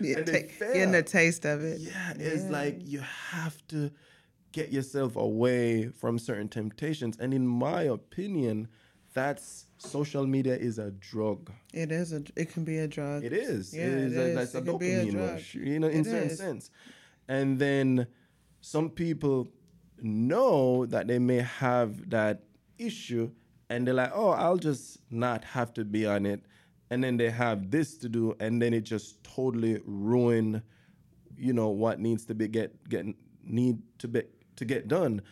Yeah, 0.00 0.18
and 0.18 0.26
ta- 0.26 0.32
getting 0.72 0.94
a 0.94 1.02
taste 1.02 1.44
of 1.44 1.62
it. 1.62 1.80
Yeah, 1.80 2.12
it's 2.16 2.44
like 2.50 2.80
you 2.84 3.00
have 3.30 3.64
to 3.68 3.90
get 4.52 4.72
yourself 4.72 5.16
away 5.16 5.88
from 5.88 6.18
certain 6.18 6.48
temptations. 6.48 7.16
And 7.18 7.32
in 7.32 7.46
my 7.46 7.82
opinion, 7.82 8.68
that's 9.14 9.66
social 9.78 10.26
media 10.26 10.56
is 10.56 10.78
a 10.78 10.90
drug. 10.92 11.52
It 11.72 11.92
is 11.92 12.12
a. 12.12 12.22
It 12.36 12.52
can 12.52 12.64
be 12.64 12.78
a 12.78 12.88
drug. 12.88 13.24
It 13.24 13.32
is. 13.32 13.72
Yeah, 13.74 13.84
it 13.84 13.88
is. 13.92 14.12
it 14.12 14.18
a, 14.18 14.22
is. 14.22 14.34
That's 14.36 14.54
a 14.54 14.58
It 14.58 14.64
can 14.64 14.78
be 14.78 14.92
a 14.92 15.04
dopamine 15.04 15.10
drug. 15.12 15.30
rush, 15.30 15.54
you 15.54 15.78
know, 15.78 15.88
in 15.88 16.00
It 16.00 16.06
certain 16.06 16.30
is. 16.30 16.38
sense. 16.38 16.70
And 17.28 17.58
then 17.58 18.06
some 18.60 18.90
people 18.90 19.48
know 20.00 20.86
that 20.86 21.06
they 21.06 21.18
may 21.18 21.38
have 21.38 22.10
that 22.10 22.42
issue 22.78 23.30
and 23.70 23.86
they're 23.86 23.94
like, 23.94 24.12
oh, 24.14 24.30
I'll 24.30 24.58
just 24.58 24.98
not 25.10 25.44
have 25.44 25.72
to 25.74 25.84
be 25.84 26.06
on 26.06 26.26
it. 26.26 26.44
And 26.90 27.02
then 27.02 27.16
they 27.16 27.30
have 27.30 27.70
this 27.70 27.96
to 27.98 28.08
do, 28.08 28.36
and 28.38 28.60
then 28.60 28.74
it 28.74 28.82
just 28.82 29.24
totally 29.24 29.80
ruin, 29.84 30.62
you 31.36 31.52
know, 31.52 31.68
what 31.68 31.98
needs 31.98 32.24
to 32.26 32.34
be 32.34 32.46
get 32.46 32.88
get 32.88 33.06
need 33.42 33.78
to 33.98 34.08
be 34.08 34.22
to 34.56 34.64
get 34.64 34.86
done 34.86 35.22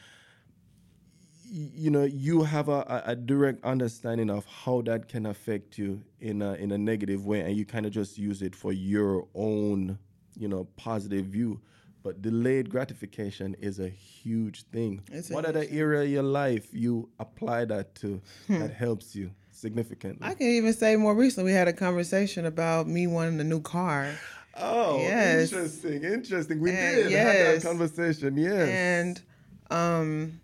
you 1.55 1.91
know 1.91 2.05
you 2.05 2.43
have 2.45 2.69
a, 2.71 3.03
a- 3.07 3.15
direct 3.15 3.63
understanding 3.63 4.31
of 4.31 4.47
how 4.47 4.81
that 4.81 5.09
can 5.09 5.27
affect 5.27 5.77
you 5.77 6.03
in 6.21 6.41
a 6.41 6.55
in 6.55 6.73
a 6.73 6.79
negative 6.79 7.27
way 7.27 7.41
and 7.41 7.57
you 7.57 7.67
kind 7.67 7.85
of 7.85 7.93
just 7.93 8.17
use 8.17 8.41
it 8.41 8.57
for 8.57 8.73
your 8.73 9.27
own 9.35 9.99
you 10.35 10.49
know 10.49 10.65
positive 10.77 11.27
view 11.27 11.61
but 12.03 12.21
delayed 12.23 12.69
gratification 12.71 13.55
is 13.61 13.79
a 13.79 13.89
huge 13.89 14.63
thing 14.65 15.01
It's 15.13 15.31
what 15.31 15.45
other 15.45 15.65
area 15.71 16.03
of 16.03 16.09
your 16.09 16.23
life 16.23 16.67
you 16.73 17.09
apply 17.19 17.65
that 17.67 17.95
to 17.97 18.21
that 18.49 18.73
helps 18.73 19.15
you 19.15 19.31
significantly 19.51 20.27
I 20.27 20.35
can 20.35 20.47
even 20.49 20.73
say 20.73 20.97
more 20.97 21.15
recently 21.15 21.51
we 21.53 21.57
had 21.57 21.69
a 21.69 21.73
conversation 21.73 22.47
about 22.47 22.87
me 22.89 23.07
wanting 23.07 23.41
a 23.41 23.45
new 23.45 23.61
car. 23.61 24.13
oh 24.57 24.99
Yes. 24.99 25.53
interesting 25.53 26.05
interesting 26.05 26.61
we 26.61 26.71
And 26.71 26.97
did 26.97 27.03
have 27.05 27.11
yes. 27.13 27.63
that 27.63 27.69
conversation 27.69 28.37
yes 28.37 28.69
And 28.69 29.23
um, 29.71 30.41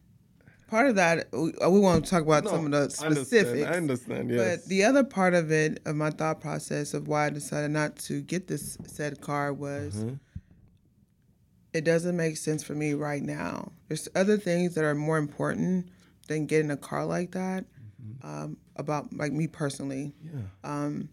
part 0.70 0.88
of 0.88 0.94
that, 0.96 1.28
we, 1.32 1.52
uh, 1.62 1.68
we 1.68 1.80
want 1.80 2.04
to 2.04 2.10
talk 2.10 2.22
about 2.22 2.44
No, 2.44 2.50
some 2.50 2.64
of 2.66 2.70
the 2.70 2.78
I 2.78 3.06
understand, 3.06 3.16
specifics. 3.26 3.66
I 3.70 3.76
understand 3.76 4.30
yes 4.30 4.60
But 4.60 4.68
the 4.68 4.84
other 4.84 5.04
part 5.04 5.34
of 5.34 5.50
it, 5.50 5.80
of 5.84 5.96
my 5.96 6.10
thought 6.10 6.40
process 6.40 6.94
of 6.94 7.08
why 7.08 7.26
I 7.26 7.30
decided 7.30 7.70
not 7.72 7.96
to 8.08 8.22
get 8.22 8.46
this 8.46 8.78
said 8.86 9.20
car 9.20 9.52
was 9.52 9.96
Mm-hmm. 9.96 10.14
It 11.78 11.84
doesn't 11.84 12.16
make 12.16 12.36
sense 12.36 12.62
for 12.62 12.74
me 12.74 12.92
right 12.94 13.22
now. 13.22 13.72
There's 13.86 14.08
other 14.14 14.36
things 14.36 14.74
that 14.74 14.84
are 14.84 14.94
more 14.94 15.16
important 15.18 15.88
than 16.28 16.46
getting 16.46 16.70
a 16.70 16.76
car 16.76 17.04
like 17.06 17.30
that. 17.32 17.64
Um, 18.22 18.56
about 18.76 19.12
like 19.22 19.32
me 19.32 19.46
personally, 19.46 20.12
Mm-hmm. 20.24 20.38
yeah 20.38 20.44
um, 20.84 21.08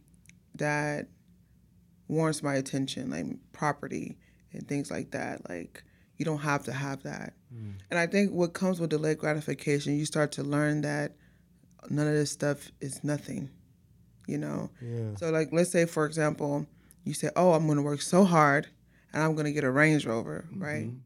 that 0.55 1.07
warrants 2.07 2.41
my 2.43 2.55
attention, 2.55 3.09
like 3.09 3.25
property 3.53 4.17
and 4.53 4.67
things 4.67 4.89
like 4.91 5.11
that. 5.11 5.47
Like 5.49 5.83
you 6.17 6.25
don't 6.25 6.39
have 6.39 6.63
to 6.65 6.71
have 6.73 7.03
that. 7.03 7.33
Mm. 7.53 7.73
And 7.89 7.99
I 7.99 8.07
think 8.07 8.31
what 8.31 8.53
comes 8.53 8.79
with 8.79 8.89
delayed 8.89 9.17
gratification, 9.19 9.97
you 9.97 10.05
start 10.05 10.31
to 10.33 10.43
learn 10.43 10.81
that 10.81 11.13
none 11.89 12.07
of 12.07 12.13
this 12.13 12.31
stuff 12.31 12.71
is 12.81 13.03
nothing. 13.03 13.49
You 14.27 14.39
know. 14.39 14.69
yeah 14.81 15.15
So 15.17 15.29
like 15.31 15.49
let's 15.51 15.71
say 15.71 15.85
for 15.85 16.05
example, 16.05 16.65
you 17.03 17.13
say, 17.13 17.29
"Oh, 17.35 17.53
I'm 17.53 17.65
going 17.67 17.77
to 17.77 17.83
work 17.83 18.01
so 18.01 18.23
hard 18.23 18.67
and 19.15 19.23
I'm 19.23 19.33
going 19.33 19.45
to 19.45 19.51
get 19.51 19.63
a 19.63 19.71
Range 19.71 20.05
Rover," 20.05 20.45
right? 20.55 20.85
Mm-hmm. 20.85 20.97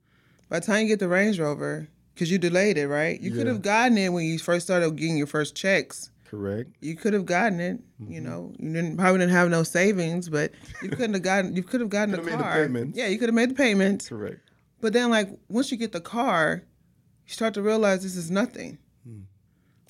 By 0.50 0.60
the 0.60 0.66
time 0.66 0.82
you 0.82 0.88
get 0.90 1.00
the 1.00 1.08
Range 1.08 1.40
Rover, 1.40 1.88
cuz 2.18 2.30
you 2.30 2.38
delayed 2.38 2.78
it, 2.78 2.90
right? 2.90 3.18
You 3.22 3.32
could 3.32 3.48
have 3.48 3.62
gotten 3.62 3.98
it 3.98 4.10
when 4.10 4.26
you 4.26 4.38
first 4.38 4.66
started 4.66 4.98
getting 4.98 5.16
your 5.16 5.28
first 5.28 5.56
checks 5.56 6.10
correct 6.30 6.70
you 6.80 6.96
could 6.96 7.14
have 7.14 7.26
gotten 7.26 7.60
it. 7.60 7.80
Mm-hmm. 8.02 8.12
You 8.12 8.22
know, 8.22 8.54
you 8.60 8.74
didn't 8.74 8.98
probably 8.98 9.20
didn't 9.20 9.32
have 9.34 9.50
no 9.50 9.64
savings, 9.64 10.30
but 10.30 10.52
you 10.82 10.90
couldn't 10.90 11.14
have 11.14 11.24
gotten. 11.24 11.56
You 11.56 11.64
could 11.64 11.82
have 11.82 11.90
gotten 11.90 12.14
Could 12.14 12.26
the 12.26 12.32
have 12.32 12.40
made 12.40 12.46
the 12.46 12.68
payments. 12.68 12.98
Yeah, 12.98 13.08
you 13.08 13.18
could 13.18 13.30
have 13.30 13.36
made 13.36 13.50
the 13.50 13.56
payments. 13.56 14.10
correct 14.10 14.40
But 14.82 14.94
then, 14.94 15.10
like 15.10 15.30
once 15.50 15.72
you 15.72 15.78
get 15.78 15.92
the 15.92 16.02
car, 16.02 16.64
you 17.26 17.34
start 17.34 17.54
to 17.56 17.62
realize 17.62 18.04
this 18.04 18.16
is 18.16 18.30
nothing. 18.30 18.78
Hmm. 19.04 19.22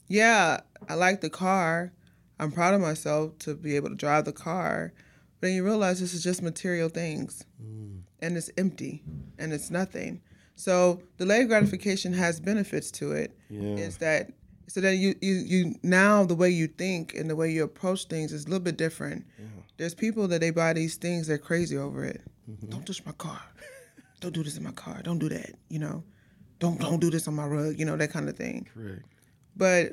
Yeah, 0.08 0.62
I 0.88 0.96
like 0.96 1.22
the 1.22 1.30
car. 1.30 1.92
I'm 2.40 2.52
proud 2.52 2.74
of 2.74 2.82
myself 2.82 3.38
to 3.40 3.54
be 3.54 3.76
able 3.76 3.90
to 3.90 3.96
drive 3.96 4.26
the 4.26 4.32
car. 4.32 4.94
But 5.40 5.48
then 5.48 5.56
you 5.56 5.64
realize 5.64 6.00
this 6.00 6.14
is 6.14 6.24
just 6.24 6.42
material 6.42 6.90
things, 6.90 7.46
Hmm. 7.62 8.00
and 8.22 8.36
it's 8.38 8.50
empty, 8.58 9.04
and 9.38 9.54
it's 9.54 9.70
nothing. 9.72 10.22
So 10.56 11.02
delayed 11.18 11.48
gratification 11.48 12.12
has 12.14 12.40
benefits 12.42 12.92
to 13.00 13.12
it 13.14 13.38
yeah 13.50 13.76
is 13.88 13.98
that 13.98 14.32
so 14.68 14.82
that 14.82 14.96
you, 14.98 15.16
you 15.22 15.34
you 15.36 15.76
now 15.84 16.26
the 16.26 16.36
way 16.36 16.50
you 16.50 16.68
think 16.68 17.14
and 17.16 17.30
the 17.30 17.36
way 17.36 17.50
you 17.52 17.64
approach 17.64 18.06
things 18.06 18.32
is 18.34 18.44
a 18.46 18.50
little 18.50 18.60
bit 18.64 18.78
different. 18.78 19.26
There's 19.78 19.96
people 19.96 20.28
that 20.28 20.42
they 20.42 20.52
buy 20.52 20.74
these 20.74 20.96
things 20.98 21.28
they're 21.28 21.38
crazy 21.38 21.78
over 21.78 22.04
it. 22.04 22.22
Don't 22.70 22.86
touch 22.86 23.04
my 23.06 23.14
car. 23.14 23.42
Don't 24.20 24.34
do 24.34 24.44
this 24.44 24.58
in 24.58 24.64
my 24.64 24.72
car. 24.74 25.02
Don't 25.02 25.20
do 25.20 25.30
that. 25.30 25.52
You 25.70 25.80
know, 25.80 26.04
don't 26.60 26.78
don't 26.82 27.00
do 27.00 27.10
this 27.10 27.26
on 27.30 27.36
my 27.36 27.46
rug. 27.46 27.80
You 27.80 27.86
know 27.86 27.96
that 27.96 28.12
kind 28.12 28.28
of 28.28 28.36
thing. 28.36 28.68
correct 28.74 29.06
But 29.56 29.84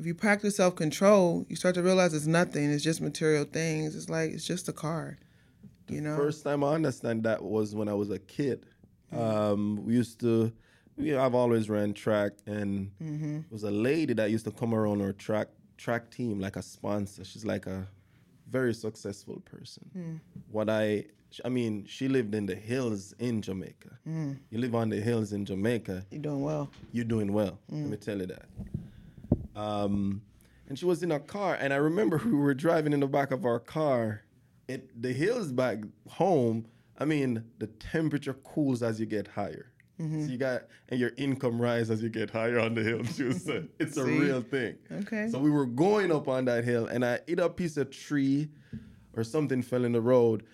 if 0.00 0.06
you 0.06 0.14
practice 0.14 0.56
self 0.56 0.74
control, 0.76 1.44
you 1.48 1.56
start 1.56 1.74
to 1.74 1.82
realize 1.82 2.14
it's 2.14 2.26
nothing. 2.26 2.70
It's 2.70 2.82
just 2.82 3.00
material 3.02 3.44
things. 3.44 3.94
It's 3.94 4.08
like 4.08 4.30
it's 4.32 4.46
just 4.46 4.68
a 4.68 4.72
car. 4.72 5.18
You 5.88 6.00
know. 6.00 6.16
First 6.16 6.42
time 6.42 6.64
I 6.64 6.72
understand 6.74 7.22
that 7.24 7.42
was 7.42 7.74
when 7.74 7.88
I 7.88 7.94
was 7.94 8.10
a 8.10 8.18
kid. 8.18 8.64
Um, 9.12 9.84
we 9.84 9.94
used 9.94 10.20
to, 10.20 10.52
you 10.96 11.14
know, 11.14 11.22
I've 11.22 11.34
always 11.34 11.68
ran 11.68 11.92
track, 11.92 12.32
and 12.46 12.90
mm-hmm. 13.02 13.32
there 13.32 13.44
was 13.50 13.64
a 13.64 13.70
lady 13.70 14.14
that 14.14 14.30
used 14.30 14.44
to 14.46 14.52
come 14.52 14.72
around 14.72 15.02
our 15.02 15.12
track 15.12 15.48
track 15.76 16.10
team 16.10 16.40
like 16.40 16.56
a 16.56 16.62
sponsor. 16.62 17.24
She's 17.24 17.44
like 17.44 17.66
a 17.66 17.86
very 18.48 18.72
successful 18.72 19.40
person. 19.40 19.90
Hmm. 19.92 20.16
What 20.50 20.70
I, 20.70 21.04
I 21.44 21.48
mean, 21.48 21.84
she 21.86 22.08
lived 22.08 22.34
in 22.34 22.46
the 22.46 22.54
hills 22.54 23.14
in 23.18 23.42
Jamaica. 23.42 23.98
Hmm. 24.04 24.32
You 24.50 24.58
live 24.58 24.74
on 24.74 24.90
the 24.90 25.00
hills 25.00 25.32
in 25.32 25.44
Jamaica, 25.44 26.06
You're 26.10 26.22
doing 26.22 26.42
well. 26.42 26.70
you're 26.92 27.04
doing 27.04 27.32
well. 27.32 27.58
Let 27.68 27.78
hmm. 27.78 27.90
me 27.90 27.96
tell 27.96 28.18
you 28.18 28.26
that. 28.26 28.46
Um, 29.56 30.22
and 30.68 30.78
she 30.78 30.84
was 30.84 31.02
in 31.02 31.12
a 31.12 31.20
car, 31.20 31.56
and 31.60 31.72
I 31.72 31.76
remember 31.76 32.18
we 32.24 32.32
were 32.32 32.54
driving 32.54 32.92
in 32.92 33.00
the 33.00 33.06
back 33.06 33.30
of 33.30 33.44
our 33.44 33.60
car. 33.60 34.22
It 34.68 35.02
the 35.02 35.12
hills 35.12 35.52
back 35.52 35.78
home. 36.08 36.66
I 36.98 37.04
mean, 37.04 37.44
the 37.58 37.66
temperature 37.66 38.34
cools 38.34 38.82
as 38.82 39.00
you 39.00 39.06
get 39.06 39.26
higher. 39.26 39.72
So 39.98 40.32
you 40.32 40.38
got 40.38 40.62
and 40.88 40.98
your 40.98 41.10
income 41.18 41.60
rise 41.60 41.90
as 41.90 42.02
you 42.02 42.08
get 42.08 42.30
higher 42.30 42.58
on 42.58 42.74
the 42.74 42.82
hill 42.82 43.04
too. 43.16 43.32
So 43.34 43.64
it's 43.78 43.98
a 43.98 44.04
real 44.04 44.40
thing. 44.40 44.76
Okay. 44.90 45.28
So 45.30 45.38
we 45.38 45.50
were 45.50 45.66
going 45.66 46.10
up 46.10 46.26
on 46.26 46.46
that 46.46 46.64
hill, 46.64 46.86
and 46.86 47.04
I 47.04 47.18
hit 47.26 47.38
a 47.38 47.50
piece 47.50 47.76
of 47.76 47.90
tree, 47.90 48.48
or 49.14 49.24
something 49.24 49.60
fell 49.60 49.84
in 49.84 49.92
the 49.92 50.00
road, 50.00 50.44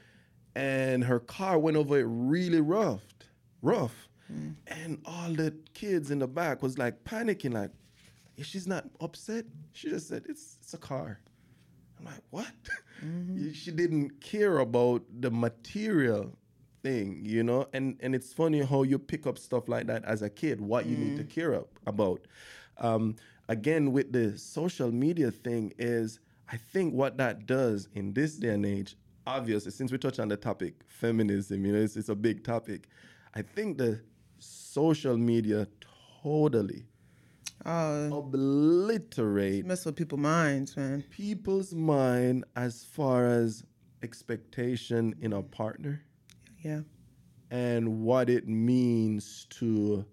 and 0.57 1.05
her 1.05 1.21
car 1.21 1.61
went 1.61 1.77
over 1.77 1.97
it 1.99 2.07
really 2.09 2.61
rough, 2.61 3.05
rough, 3.63 4.09
and 4.67 4.99
all 5.05 5.33
the 5.33 5.55
kids 5.75 6.11
in 6.11 6.19
the 6.19 6.27
back 6.27 6.61
was 6.61 6.77
like 6.77 7.05
panicking, 7.05 7.55
like, 7.55 7.71
"If 8.37 8.47
she's 8.47 8.67
not 8.67 8.85
upset, 9.01 9.45
she 9.73 9.89
just 9.91 10.09
said 10.09 10.25
it's 10.29 10.59
it's 10.63 10.75
a 10.75 10.79
car." 10.79 11.21
I'm 11.99 12.05
like, 12.05 12.23
what? 12.31 12.53
she 13.55 13.71
didn't 13.71 14.21
care 14.21 14.59
about 14.59 15.03
the 15.21 15.31
material 15.31 16.37
thing, 16.83 17.23
you 17.25 17.43
know? 17.43 17.67
And 17.73 17.97
and 18.01 18.15
it's 18.15 18.33
funny 18.33 18.61
how 18.63 18.83
you 18.83 18.99
pick 18.99 19.27
up 19.27 19.39
stuff 19.39 19.69
like 19.69 19.87
that 19.87 20.05
as 20.05 20.23
a 20.23 20.31
kid, 20.31 20.61
what 20.61 20.87
you 20.87 20.97
need 20.97 21.17
to 21.17 21.25
care 21.25 21.55
up 21.55 21.79
about. 21.87 22.27
Um, 22.79 23.17
again, 23.49 23.93
with 23.93 24.13
the 24.13 24.39
social 24.39 24.93
media 24.93 25.31
thing 25.31 25.73
is 25.79 26.21
I 26.51 26.57
think 26.57 26.95
what 26.95 27.17
that 27.17 27.47
does 27.47 27.89
in 27.95 28.13
this 28.13 28.37
day 28.37 28.51
and 28.51 28.65
age, 28.65 28.97
obviously, 29.27 29.73
since 29.73 29.91
we 29.91 29.99
touched 29.99 30.21
on 30.21 30.29
the 30.29 30.37
topic, 30.37 30.75
feminism, 30.87 31.65
you 31.65 31.73
know, 31.73 31.81
it's, 31.81 31.97
it's 31.97 32.09
a 32.09 32.15
big 32.15 32.45
topic. 32.45 32.89
I 33.35 33.43
think 33.43 33.79
the 33.79 34.01
social 34.39 35.17
media 35.17 35.67
totally 36.23 36.87
Oh, 37.65 38.19
obliterate 38.19 39.65
mess 39.67 39.85
with 39.87 39.97
people's 39.97 40.21
minds, 40.21 40.77
man. 40.77 41.03
people's 41.11 41.75
mind 41.75 42.45
as 42.55 42.85
far 42.85 43.27
as 43.27 43.65
expectation 44.03 45.15
in 45.21 45.33
a 45.33 45.43
partner 45.43 46.03
Yeah. 46.63 46.83
and 47.51 48.03
what 48.03 48.29
it 48.31 48.47
means 48.47 49.47
to 49.59 50.05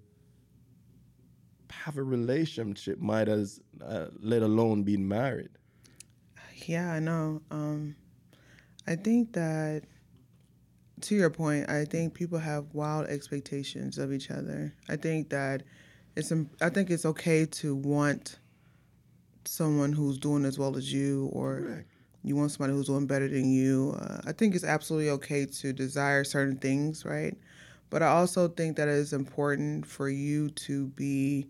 have 1.69 1.97
a 1.97 2.03
relationship 2.03 2.99
might 2.99 3.27
as 3.27 3.59
uh, 3.85 4.07
let 4.19 4.41
alone 4.41 4.83
being 4.83 5.07
married 5.07 5.49
Yeah, 6.65 6.93
I 6.93 6.99
know. 6.99 7.41
Um, 7.51 7.95
I 8.87 8.95
think 8.95 9.33
that, 9.33 9.83
to 11.01 11.15
your 11.15 11.29
point, 11.29 11.69
I 11.69 11.83
think 11.85 12.13
people 12.13 12.39
have 12.39 12.73
wild 12.73 13.07
expectations 13.07 13.97
of 13.97 14.13
each 14.13 14.31
other. 14.31 14.73
I 14.87 14.95
think 14.95 15.29
that 15.29 15.63
it's. 16.15 16.31
I 16.61 16.69
think 16.69 16.89
it's 16.89 17.05
okay 17.05 17.45
to 17.45 17.75
want 17.75 18.39
someone 19.45 19.93
who's 19.93 20.17
doing 20.17 20.45
as 20.45 20.57
well 20.57 20.77
as 20.77 20.91
you, 20.91 21.29
or 21.33 21.61
Correct. 21.61 21.89
you 22.23 22.35
want 22.35 22.51
somebody 22.51 22.73
who's 22.73 22.87
doing 22.87 23.07
better 23.07 23.27
than 23.27 23.51
you. 23.51 23.97
Uh, 23.99 24.21
I 24.25 24.31
think 24.31 24.55
it's 24.55 24.63
absolutely 24.63 25.09
okay 25.11 25.45
to 25.45 25.73
desire 25.73 26.23
certain 26.23 26.57
things, 26.57 27.05
right? 27.05 27.37
But 27.89 28.01
I 28.01 28.07
also 28.07 28.47
think 28.47 28.77
that 28.77 28.87
it 28.87 28.95
is 28.95 29.13
important 29.13 29.85
for 29.85 30.09
you 30.09 30.49
to 30.49 30.87
be 30.87 31.47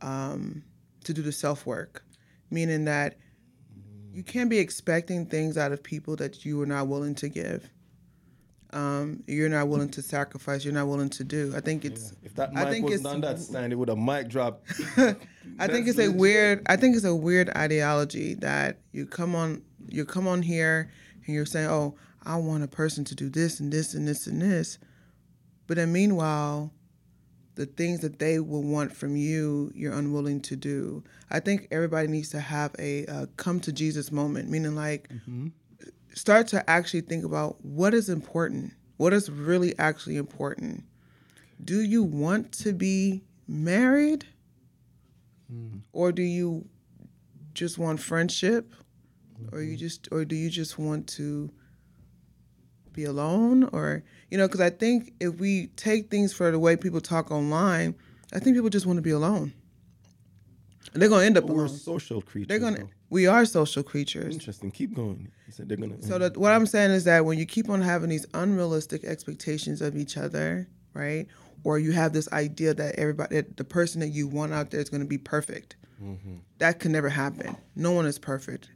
um, 0.00 0.62
to 1.04 1.12
do 1.12 1.22
the 1.22 1.32
self 1.32 1.66
work, 1.66 2.04
meaning 2.50 2.84
that 2.86 3.16
you 4.12 4.22
can't 4.22 4.50
be 4.50 4.58
expecting 4.58 5.26
things 5.26 5.56
out 5.56 5.72
of 5.72 5.82
people 5.82 6.16
that 6.16 6.44
you 6.44 6.60
are 6.60 6.66
not 6.66 6.86
willing 6.88 7.14
to 7.16 7.28
give. 7.28 7.70
Um, 8.72 9.22
you're 9.26 9.48
not 9.48 9.68
willing 9.68 9.90
to 9.90 10.02
sacrifice. 10.02 10.64
You're 10.64 10.74
not 10.74 10.88
willing 10.88 11.10
to 11.10 11.24
do. 11.24 11.52
I 11.54 11.60
think 11.60 11.84
it's. 11.84 12.12
If 12.22 12.34
that 12.36 12.50
I 12.56 12.64
mic 12.64 12.72
think 12.72 12.84
wasn't 12.84 13.00
it's- 13.00 13.14
on 13.14 13.20
that 13.22 13.38
stand, 13.38 13.72
it 13.72 13.76
would 13.76 13.88
have 13.88 13.98
mic 13.98 14.28
dropped. 14.28 14.70
I 15.58 15.66
think 15.66 15.88
it's 15.88 15.98
a 15.98 16.08
weird. 16.08 16.62
I 16.66 16.76
think 16.76 16.96
it's 16.96 17.04
a 17.04 17.14
weird 17.14 17.50
ideology 17.56 18.34
that 18.34 18.78
you 18.92 19.06
come 19.06 19.34
on. 19.34 19.62
You 19.88 20.04
come 20.04 20.26
on 20.26 20.42
here 20.42 20.90
and 21.26 21.34
you're 21.34 21.46
saying, 21.46 21.68
"Oh, 21.68 21.96
I 22.24 22.36
want 22.36 22.62
a 22.64 22.68
person 22.68 23.04
to 23.04 23.14
do 23.14 23.28
this 23.28 23.60
and 23.60 23.72
this 23.72 23.94
and 23.94 24.06
this 24.08 24.26
and 24.26 24.40
this," 24.40 24.78
but 25.66 25.76
then 25.76 25.92
meanwhile, 25.92 26.72
the 27.56 27.66
things 27.66 28.00
that 28.00 28.18
they 28.18 28.38
will 28.38 28.62
want 28.62 28.96
from 28.96 29.16
you, 29.16 29.70
you're 29.74 29.92
unwilling 29.92 30.40
to 30.42 30.56
do. 30.56 31.04
I 31.30 31.40
think 31.40 31.68
everybody 31.70 32.08
needs 32.08 32.30
to 32.30 32.40
have 32.40 32.74
a 32.78 33.04
uh, 33.06 33.26
come 33.36 33.60
to 33.60 33.72
Jesus 33.72 34.10
moment, 34.10 34.48
meaning 34.48 34.74
like 34.74 35.10
start 36.14 36.48
to 36.48 36.68
actually 36.68 37.02
think 37.02 37.24
about 37.24 37.64
what 37.64 37.94
is 37.94 38.08
important, 38.08 38.72
what 38.96 39.12
is 39.12 39.30
really 39.30 39.76
actually 39.78 40.16
important. 40.16 40.84
Do 41.64 41.80
you 41.80 42.02
want 42.02 42.52
to 42.52 42.72
be 42.72 43.22
married? 43.46 44.26
Hmm. 45.52 45.78
or 45.92 46.12
do 46.12 46.22
you 46.22 46.66
just 47.52 47.76
want 47.76 48.00
friendship 48.00 48.74
or 49.50 49.60
you 49.60 49.72
mm-hmm. 49.72 49.78
just 49.80 50.08
or 50.10 50.24
do 50.24 50.34
you 50.34 50.48
just 50.48 50.78
want 50.78 51.06
to 51.08 51.50
be 52.94 53.04
alone 53.04 53.64
or 53.72 54.02
you 54.30 54.38
know 54.38 54.46
because 54.46 54.60
i 54.60 54.70
think 54.70 55.12
if 55.20 55.38
we 55.38 55.66
take 55.76 56.10
things 56.10 56.32
for 56.32 56.50
the 56.50 56.58
way 56.58 56.76
people 56.76 57.00
talk 57.00 57.30
online 57.30 57.94
i 58.32 58.38
think 58.38 58.56
people 58.56 58.70
just 58.70 58.86
want 58.86 58.96
to 58.96 59.02
be 59.02 59.10
alone 59.10 59.52
and 60.92 61.02
they're 61.02 61.08
going 61.08 61.20
to 61.20 61.26
end 61.26 61.36
up 61.36 61.44
We're 61.44 61.66
alone 61.66 61.68
social 61.68 62.22
creatures. 62.22 62.48
they're 62.48 62.58
going 62.58 62.76
to. 62.76 62.88
We 63.12 63.26
are 63.26 63.44
social 63.44 63.82
creatures 63.82 64.32
Interesting. 64.34 64.70
Keep 64.70 64.94
going. 64.94 65.30
He 65.44 65.52
said 65.52 65.68
they're 65.68 65.76
gonna. 65.76 66.02
so 66.02 66.18
that 66.18 66.36
what 66.38 66.50
I'm 66.50 66.64
saying 66.66 66.92
is 66.92 67.04
that 67.04 67.26
when 67.26 67.38
you 67.38 67.44
keep 67.44 67.68
on 67.68 67.82
having 67.82 68.08
these 68.08 68.26
unrealistic 68.32 69.04
expectations 69.04 69.82
of 69.82 69.96
each 69.96 70.16
other, 70.16 70.66
right? 70.94 71.26
Or 71.62 71.78
you 71.78 71.92
have 71.92 72.14
this 72.14 72.32
idea 72.32 72.72
that 72.74 72.96
everybody, 72.96 73.36
that 73.36 73.58
the 73.58 73.64
person 73.64 74.00
that 74.00 74.08
you 74.08 74.26
want 74.26 74.54
out 74.54 74.70
there 74.70 74.80
is 74.80 74.88
going 74.88 75.02
to 75.02 75.06
be 75.06 75.18
perfect. 75.18 75.76
Mm-hmm. 76.02 76.36
That 76.58 76.80
can 76.80 76.90
never 76.90 77.10
happen. 77.10 77.54
No 77.76 77.92
one 77.92 78.06
is 78.06 78.18
perfect. 78.18 78.70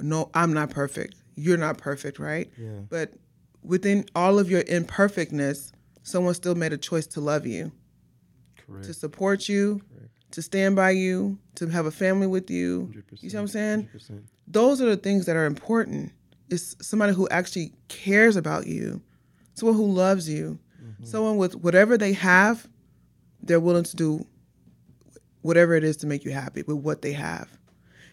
No, 0.00 0.30
I'm 0.32 0.52
not 0.52 0.70
perfect. 0.70 1.16
You're 1.34 1.58
not 1.58 1.76
perfect, 1.76 2.18
right? 2.18 2.50
Yeah. 2.56 2.80
But 2.88 3.14
within 3.62 4.06
all 4.14 4.38
of 4.38 4.48
your 4.48 4.62
imperfectness, 4.62 5.72
someone 6.04 6.34
still 6.34 6.54
made 6.54 6.72
a 6.72 6.78
choice 6.78 7.06
to 7.08 7.20
love 7.20 7.46
you, 7.46 7.72
Correct. 8.64 8.86
to 8.86 8.94
support 8.94 9.48
you, 9.48 9.82
to 10.36 10.42
stand 10.42 10.76
by 10.76 10.90
you, 10.90 11.38
to 11.54 11.66
have 11.68 11.86
a 11.86 11.90
family 11.90 12.26
with 12.26 12.50
you. 12.50 12.92
You 13.20 13.30
see 13.30 13.36
what 13.36 13.40
I'm 13.42 13.48
saying? 13.48 13.88
100%. 13.94 14.22
those 14.46 14.82
are 14.82 14.86
the 14.86 14.96
things 14.98 15.24
that 15.24 15.34
are 15.34 15.46
important. 15.46 16.12
It's 16.50 16.76
somebody 16.86 17.14
who 17.14 17.26
actually 17.30 17.72
cares 17.88 18.36
about 18.36 18.66
you, 18.66 19.00
someone 19.54 19.76
who 19.78 19.90
loves 19.90 20.28
you, 20.28 20.58
someone 21.02 21.38
with 21.38 21.56
whatever 21.56 21.96
they 21.96 22.12
have, 22.12 22.68
they're 23.42 23.58
willing 23.60 23.84
to 23.84 23.96
do 23.96 24.26
whatever 25.42 25.74
it 25.74 25.84
is 25.84 25.96
to 25.98 26.06
make 26.06 26.24
you 26.24 26.32
happy 26.32 26.62
with 26.66 26.76
what 26.76 27.00
they 27.02 27.12
have. 27.12 27.48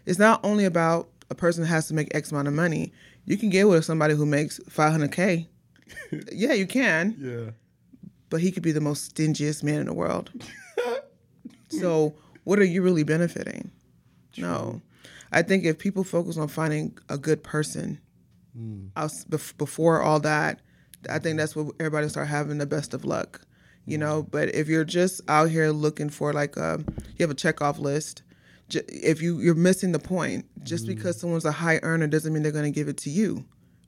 It's 0.05 0.17
not 0.19 0.39
only 0.45 0.63
about 0.65 1.09
a 1.29 1.35
person 1.35 1.65
has 1.65 1.87
to 1.89 1.93
make 1.93 2.13
X 2.15 2.31
amount 2.31 2.47
of 2.47 2.53
money. 2.53 2.93
You 3.25 3.37
can 3.37 3.49
get 3.49 3.67
with 3.67 3.83
somebody 3.85 4.13
who 4.15 4.25
makes 4.25 4.59
500K. 4.69 5.47
yeah, 6.31 6.53
you 6.53 6.67
can, 6.67 7.15
Yeah. 7.19 7.51
but 8.29 8.39
he 8.41 8.51
could 8.51 8.63
be 8.63 8.71
the 8.71 8.81
most 8.81 9.13
stingiest 9.15 9.61
man 9.63 9.79
in 9.81 9.85
the 9.87 9.93
world. 9.93 10.31
so, 11.79 12.15
what 12.43 12.59
are 12.59 12.65
you 12.65 12.81
really 12.81 13.03
benefiting? 13.03 13.71
No. 14.37 14.81
I 15.31 15.41
think 15.41 15.65
if 15.65 15.79
people 15.79 16.03
focus 16.03 16.37
on 16.37 16.47
finding 16.47 16.97
a 17.09 17.17
good 17.17 17.43
person 17.43 17.99
mm. 18.57 18.89
else 18.95 19.25
bef- 19.25 19.57
before 19.57 20.01
all 20.01 20.19
that, 20.21 20.59
I 21.09 21.19
think 21.19 21.37
that's 21.37 21.55
what 21.55 21.73
everybody 21.79 22.07
start 22.09 22.27
having 22.27 22.59
the 22.59 22.65
best 22.65 22.93
of 22.93 23.03
luck. 23.03 23.41
You 23.85 23.97
know, 23.97 24.23
mm. 24.23 24.31
but 24.31 24.53
if 24.55 24.67
you're 24.67 24.85
just 24.85 25.21
out 25.27 25.49
here 25.49 25.69
looking 25.71 26.09
for 26.09 26.33
like 26.33 26.55
a, 26.55 26.83
you 27.17 27.23
have 27.23 27.31
a 27.31 27.35
check 27.35 27.61
off 27.61 27.79
list. 27.79 28.23
j- 28.69 28.81
If 28.87 29.21
you 29.21 29.39
you're 29.39 29.55
missing 29.55 29.91
the 29.91 29.99
point, 29.99 30.45
just 30.63 30.85
mm. 30.85 30.95
because 30.95 31.19
someone's 31.19 31.45
a 31.45 31.51
high 31.51 31.79
earner 31.83 32.07
doesn't 32.07 32.31
mean 32.31 32.43
they're 32.43 32.51
going 32.51 32.71
to 32.71 32.71
give 32.71 32.87
it 32.87 32.97
to 32.97 33.09
you, 33.09 33.43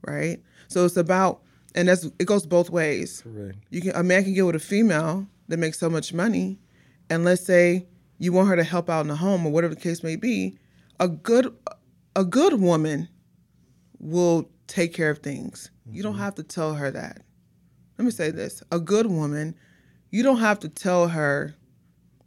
right? 0.05 0.41
So 0.67 0.83
it's 0.85 0.97
about, 0.97 1.41
and 1.75 1.87
that's 1.87 2.05
it 2.19 2.25
goes 2.25 2.45
both 2.45 2.69
ways 2.69 3.21
Correct. 3.21 3.57
you 3.69 3.81
can 3.81 3.91
a 3.95 4.03
man 4.03 4.23
can 4.23 4.33
get 4.33 4.45
with 4.45 4.55
a 4.55 4.59
female 4.59 5.27
that 5.47 5.57
makes 5.57 5.77
so 5.77 5.89
much 5.89 6.13
money 6.13 6.57
and 7.09 7.23
let's 7.23 7.45
say 7.45 7.87
you 8.17 8.31
want 8.31 8.47
her 8.49 8.55
to 8.55 8.63
help 8.63 8.89
out 8.89 9.01
in 9.01 9.07
the 9.07 9.15
home 9.15 9.45
or 9.45 9.51
whatever 9.51 9.75
the 9.75 9.81
case 9.81 10.03
may 10.03 10.15
be 10.15 10.57
a 10.99 11.07
good 11.07 11.53
a 12.15 12.23
good 12.23 12.59
woman 12.59 13.09
will 13.99 14.49
take 14.67 14.93
care 14.93 15.09
of 15.09 15.19
things. 15.19 15.69
You 15.89 16.01
don't 16.03 16.13
mm-hmm. 16.13 16.21
have 16.21 16.35
to 16.35 16.43
tell 16.43 16.73
her 16.75 16.91
that. 16.91 17.21
Let 17.97 18.05
me 18.05 18.11
say 18.11 18.31
this. 18.31 18.63
A 18.71 18.79
good 18.79 19.07
woman 19.07 19.55
you 20.11 20.23
don't 20.23 20.39
have 20.39 20.59
to 20.59 20.69
tell 20.69 21.09
her 21.09 21.55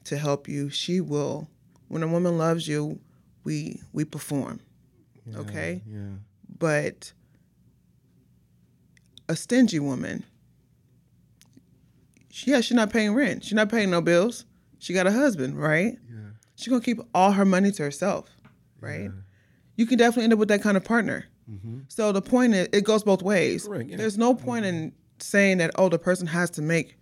to 0.05 0.19
help 0.19 0.47
you. 0.49 0.69
She 0.69 1.01
will. 1.01 1.49
When 1.89 2.03
a 2.03 2.09
woman 2.09 2.37
loves 2.37 2.69
you 2.69 3.01
we 3.45 3.81
we 3.93 4.05
perform. 4.05 4.61
Okay? 5.35 5.83
Yeah. 5.87 5.99
but 6.59 7.13
a 9.29 9.37
stingy 9.37 9.79
woman, 9.79 10.25
she, 12.31 12.51
yeah, 12.51 12.63
she's 12.63 12.77
not 12.77 12.91
paying 12.91 13.15
rent. 13.15 13.45
She's 13.45 13.53
not 13.53 13.69
paying 13.69 13.91
no 13.91 14.01
bills. 14.01 14.47
She 14.79 14.93
got 14.93 15.07
a 15.07 15.13
husband, 15.13 15.61
right? 15.61 15.99
Yeah. 16.09 16.17
She's 16.57 16.69
gonna 16.69 16.83
keep 16.83 17.01
all 17.15 17.33
her 17.33 17.45
money 17.45 17.71
to 17.73 17.83
herself, 17.83 18.29
right? 18.81 19.05
Yeah. 19.05 19.11
You 19.77 19.87
can 19.87 19.99
definitely 19.99 20.25
end 20.25 20.33
up 20.33 20.39
with 20.39 20.49
that 20.49 20.63
kind 20.63 20.77
of 20.77 20.85
partner. 20.85 21.27
Mm-hmm. 21.51 21.81
So 21.89 22.13
the 22.13 22.23
point 22.23 22.55
is, 22.55 22.69
it 22.73 22.85
goes 22.85 23.03
both 23.03 23.23
ways. 23.23 23.67
Correct, 23.67 23.91
yeah. 23.91 23.97
There's 23.97 24.19
no 24.19 24.35
point 24.35 24.67
in 24.67 24.93
saying 25.19 25.59
that 25.59 25.71
oh, 25.77 25.89
the 25.89 25.99
person 25.99 26.27
has 26.27 26.51
to 26.51 26.63
make 26.63 26.97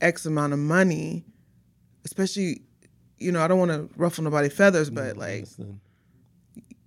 X 0.00 0.26
amount 0.26 0.52
of 0.52 0.58
money, 0.58 1.24
especially, 2.04 2.62
you 3.18 3.32
know, 3.32 3.42
I 3.42 3.48
don't 3.48 3.58
want 3.58 3.70
to 3.70 3.88
ruffle 3.96 4.24
nobody's 4.24 4.52
feathers, 4.52 4.90
but 4.90 5.16
like 5.16 5.46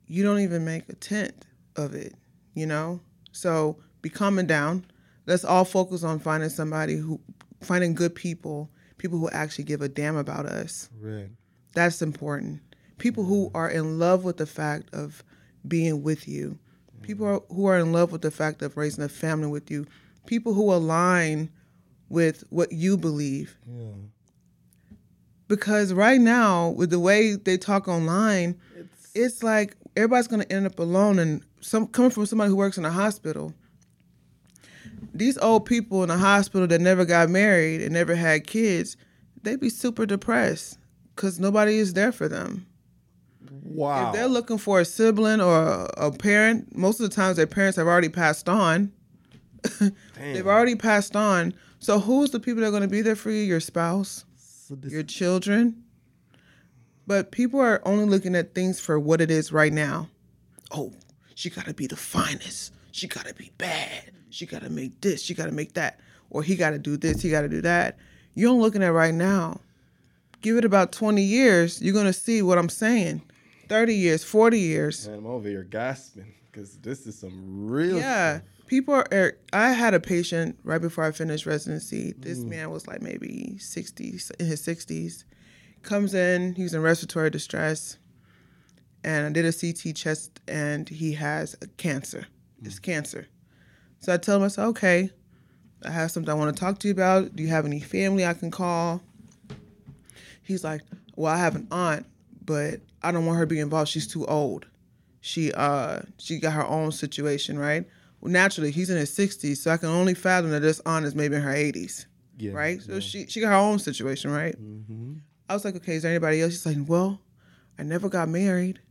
you 0.08 0.24
don't 0.24 0.40
even 0.40 0.66
make 0.66 0.88
a 0.90 0.96
tenth 0.96 1.46
of 1.76 1.94
it, 1.94 2.14
you 2.54 2.66
know? 2.66 3.00
So 3.32 3.78
be 4.02 4.10
calming 4.10 4.48
down. 4.48 4.86
Let's 5.26 5.46
all 5.46 5.66
focus 5.66 6.04
on 6.04 6.20
finding 6.20 6.50
somebody 6.50 6.98
who, 6.98 7.20
finding 7.62 7.94
good 7.94 8.14
people, 8.14 8.70
people 9.04 9.20
who 9.20 9.30
actually 9.32 9.66
give 9.66 9.82
a 9.82 9.90
damn 9.90 10.16
about 10.16 10.46
us. 10.46 10.90
Correct. 11.02 11.30
That's 11.74 12.02
important. 12.02 12.62
People 13.00 13.26
who 13.26 13.52
are 13.54 13.70
in 13.70 14.00
love 14.00 14.24
with 14.24 14.38
the 14.38 14.46
fact 14.46 14.94
of 14.94 15.26
being 15.68 16.04
with 16.04 16.26
you. 16.26 16.58
People 17.02 17.26
are, 17.28 17.42
who 17.54 17.66
are 17.66 17.78
in 17.78 17.92
love 17.92 18.14
with 18.14 18.22
the 18.22 18.32
fact 18.32 18.62
of 18.62 18.78
raising 18.78 19.04
a 19.04 19.10
family 19.10 19.48
with 19.48 19.70
you. 19.70 19.86
People 20.26 20.54
who 20.54 20.72
align 20.72 21.50
with 22.08 22.46
what 22.50 22.72
you 22.72 22.96
believe. 22.96 23.58
Yeah. 23.68 23.92
Because 25.50 25.92
right 25.92 26.22
now, 26.22 26.70
with 26.70 26.90
the 26.90 27.00
way 27.00 27.36
they 27.36 27.58
talk 27.58 27.90
online, 27.90 28.58
It's 28.74 29.12
it's 29.14 29.44
like 29.44 29.76
everybody's 29.98 30.30
gonna 30.30 30.46
end 30.50 30.66
up 30.66 30.80
alone 30.80 31.20
and 31.20 31.44
some 31.60 31.88
coming 31.88 32.10
from 32.10 32.26
somebody 32.26 32.48
who 32.50 32.56
works 32.56 32.78
in 32.78 32.86
a 32.86 32.92
hospital 32.92 33.54
these 35.14 35.38
old 35.40 35.66
people 35.66 36.04
in 36.04 36.10
a 36.10 36.18
hospital 36.18 36.68
that 36.68 36.82
never 36.82 37.06
got 37.06 37.30
married 37.30 37.82
and 37.82 37.94
never 37.94 38.16
had 38.16 38.48
kids 38.48 38.98
they 39.42 39.56
be 39.56 39.70
super 39.70 40.06
depressed 40.06 40.78
because 41.16 41.40
nobody 41.40 41.78
is 41.78 41.94
there 41.94 42.12
for 42.12 42.28
them 42.28 42.66
wow. 43.64 44.08
if 44.08 44.14
they're 44.16 44.28
looking 44.28 44.58
for 44.58 44.80
a 44.80 44.86
sibling 44.86 45.42
or 45.42 45.88
a, 45.98 46.12
parent 46.12 46.76
most 46.76 47.00
of 47.00 47.10
the 47.10 47.16
times 47.16 47.38
their 47.38 47.48
parents 47.48 47.78
have 47.78 47.88
already 47.88 48.10
passed 48.10 48.48
on 48.48 48.92
they've 50.18 50.48
already 50.48 50.76
passed 50.76 51.16
on 51.16 51.54
so 51.80 52.00
who's 52.00 52.32
the 52.32 52.40
people 52.40 52.62
that 52.62 52.68
are 52.68 52.72
going 52.72 52.82
to 52.82 52.88
be 52.88 53.02
there 53.02 53.16
for 53.16 53.32
you 53.32 53.42
your 53.42 53.60
spouse 53.60 54.26
so 54.64 54.78
your 54.88 55.04
children. 55.04 55.84
But 57.06 57.32
people 57.32 57.60
are 57.60 57.82
only 57.86 58.06
looking 58.06 58.36
at 58.36 58.56
things 58.56 58.80
for 58.80 58.98
what 58.98 59.20
it 59.20 59.30
is 59.30 59.52
right 59.52 59.74
now. 59.74 60.08
Oh, 60.72 60.94
she 61.36 61.50
got 61.50 61.66
to 61.66 61.74
be 61.74 61.86
the 61.86 61.98
finest. 61.98 62.74
She 62.92 63.08
got 63.08 63.26
to 63.26 63.34
be 63.34 63.52
bad. 63.58 64.12
She 64.34 64.46
got 64.48 64.64
to 64.64 64.70
make 64.70 65.00
this. 65.02 65.22
She 65.22 65.34
got 65.34 65.46
to 65.46 65.52
make 65.52 65.74
that. 65.74 66.00
Or 66.30 66.42
he 66.42 66.56
got 66.56 66.72
to 66.72 66.80
do 66.80 66.98
this. 66.98 67.22
He 67.22 67.30
got 67.30 67.42
to 67.42 67.50
do 67.50 67.62
that. 67.62 67.98
You're 68.34 68.52
looking 68.52 68.82
at 68.82 68.92
right 68.94 69.14
now. 69.14 69.62
Give 70.42 70.58
it 70.58 70.66
about 70.66 70.92
20 70.92 71.22
years, 71.22 71.82
you're 71.82 71.94
going 71.94 72.06
to 72.06 72.14
see 72.14 72.42
what 72.42 72.58
I'm 72.58 72.68
saying. 72.68 73.22
30 73.70 73.96
years, 73.96 74.24
40 74.24 74.60
years. 74.60 75.08
Man, 75.08 75.20
I'm 75.20 75.26
over 75.28 75.48
here 75.48 75.64
gasping 75.64 76.34
because 76.52 76.78
this 76.78 77.06
is 77.08 77.18
some 77.18 77.70
real. 77.70 77.98
Yeah. 77.98 78.40
stuff. 78.40 78.50
People 78.68 78.96
are, 78.96 79.08
are- 79.12 79.38
I 79.54 79.72
had 79.72 79.94
a 79.94 80.00
patient 80.00 80.58
right 80.64 80.82
before 80.82 81.06
I 81.06 81.12
finished 81.12 81.46
residency. 81.46 82.14
This 82.18 82.40
mm. 82.40 82.50
man 82.50 82.72
was 82.72 82.88
like 82.88 83.02
maybe 83.02 83.58
60, 83.60 84.20
in 84.40 84.46
his 84.46 84.66
60s. 84.66 85.24
Comes 85.84 86.14
in, 86.14 86.56
he's 86.56 86.74
in 86.74 86.82
respiratory 86.82 87.30
distress. 87.30 87.98
And 89.04 89.28
I 89.28 89.30
did 89.30 89.46
a 89.46 89.54
CT 89.54 89.96
chest 89.96 90.42
and 90.48 90.90
he 90.90 91.14
has 91.14 91.56
a 91.62 91.68
cancer. 91.68 92.28
It's 92.64 92.80
mm. 92.80 92.84
cancer. 92.84 93.28
So 94.04 94.14
I 94.14 94.18
tell 94.18 94.36
him, 94.36 94.44
I 94.44 94.50
said, 94.50 94.66
okay, 94.66 95.10
I 95.86 95.90
have 95.90 96.12
something 96.12 96.30
I 96.30 96.34
want 96.34 96.54
to 96.54 96.60
talk 96.60 96.78
to 96.80 96.90
you 96.90 96.94
about. 96.94 97.38
Do 97.38 97.42
you 97.42 97.48
have 97.48 97.66
any 97.66 97.80
family 97.80 98.26
I 98.26 98.34
can 98.34 98.52
call? 98.52 99.02
He's 100.42 100.62
like, 100.62 100.82
well, 101.16 101.34
I 101.34 101.38
have 101.38 101.56
an 101.56 101.70
aunt, 101.72 102.06
but 102.44 102.82
I 103.02 103.14
don't 103.14 103.26
want 103.26 103.38
her 103.40 103.46
to 103.46 103.50
be 103.50 103.62
involved. 103.62 103.90
She's 103.90 104.06
too 104.06 104.26
old. 104.26 104.66
She 105.22 105.54
uh 105.54 106.02
she 106.18 106.38
got 106.40 106.52
her 106.52 106.66
own 106.66 106.92
situation, 106.92 107.58
right? 107.58 107.86
naturally 108.22 108.72
he's 108.72 108.90
in 108.90 108.98
his 108.98 109.10
60s, 109.18 109.58
so 109.58 109.72
I 109.72 109.78
can 109.78 109.90
only 109.90 110.14
fathom 110.14 110.52
that 110.52 110.62
this 110.62 110.82
aunt 110.86 111.06
is 111.06 111.16
maybe 111.16 111.36
in 111.36 111.42
her 111.42 111.54
80s, 111.54 112.06
Yeah, 112.38 112.52
right? 112.52 112.82
So 112.82 112.96
yeah. 112.96 113.00
she 113.00 113.28
she 113.28 113.40
got 113.40 113.50
her 113.50 113.56
own 113.56 113.80
situation, 113.80 114.32
right? 114.32 114.62
Mm-hmm. 114.62 115.14
I 115.48 115.54
was 115.54 115.64
like, 115.64 115.78
okay, 115.78 115.96
is 115.96 116.04
there 116.04 116.12
anybody 116.12 116.42
else? 116.42 116.52
She's 116.52 116.66
like, 116.66 116.78
well, 116.88 117.22
I 117.80 117.84
never 117.84 118.10
got 118.10 118.28
married. 118.28 118.82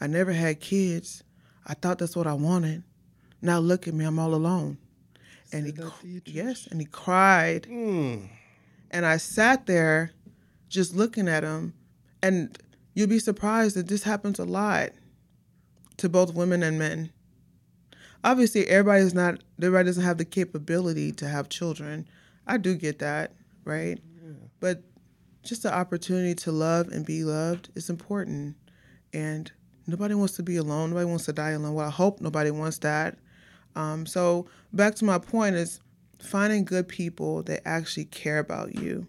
I 0.00 0.06
never 0.06 0.32
had 0.32 0.58
kids. 0.60 1.22
I 1.66 1.74
thought 1.74 1.98
that's 1.98 2.16
what 2.16 2.26
I 2.26 2.32
wanted. 2.32 2.82
Now 3.40 3.58
look 3.58 3.86
at 3.88 3.94
me, 3.94 4.04
I'm 4.04 4.18
all 4.18 4.34
alone. 4.34 4.78
And 5.52 5.64
he, 5.66 5.72
Said 5.72 5.84
that 5.84 5.92
cr- 5.92 6.00
to 6.02 6.08
you, 6.08 6.20
Trish? 6.20 6.34
yes, 6.34 6.68
and 6.70 6.80
he 6.80 6.86
cried. 6.86 7.62
Mm. 7.70 8.28
And 8.90 9.06
I 9.06 9.16
sat 9.16 9.66
there 9.66 10.12
just 10.68 10.94
looking 10.94 11.28
at 11.28 11.44
him. 11.44 11.74
And 12.22 12.58
you'd 12.94 13.08
be 13.10 13.18
surprised 13.18 13.76
that 13.76 13.88
this 13.88 14.02
happens 14.02 14.38
a 14.38 14.44
lot 14.44 14.90
to 15.98 16.08
both 16.08 16.34
women 16.34 16.62
and 16.62 16.78
men. 16.78 17.10
Obviously, 18.24 18.66
everybody's 18.66 19.14
not, 19.14 19.40
everybody 19.58 19.86
doesn't 19.86 20.02
have 20.02 20.18
the 20.18 20.24
capability 20.24 21.12
to 21.12 21.28
have 21.28 21.48
children. 21.48 22.08
I 22.46 22.56
do 22.58 22.74
get 22.74 22.98
that, 22.98 23.34
right? 23.64 24.00
But 24.60 24.82
just 25.44 25.62
the 25.62 25.72
opportunity 25.72 26.34
to 26.34 26.52
love 26.52 26.88
and 26.88 27.06
be 27.06 27.22
loved 27.22 27.70
is 27.76 27.88
important. 27.88 28.56
And 29.12 29.50
nobody 29.86 30.14
wants 30.14 30.34
to 30.36 30.42
be 30.42 30.56
alone. 30.56 30.90
Nobody 30.90 31.06
wants 31.06 31.26
to 31.26 31.32
die 31.32 31.50
alone. 31.50 31.74
Well, 31.74 31.86
I 31.86 31.90
hope 31.90 32.20
nobody 32.20 32.50
wants 32.50 32.78
that. 32.78 33.18
Um, 33.78 34.06
so 34.06 34.46
back 34.72 34.96
to 34.96 35.04
my 35.04 35.18
point 35.18 35.54
is 35.54 35.80
finding 36.18 36.64
good 36.64 36.88
people 36.88 37.44
that 37.44 37.66
actually 37.66 38.06
care 38.06 38.40
about 38.40 38.74
you, 38.74 39.06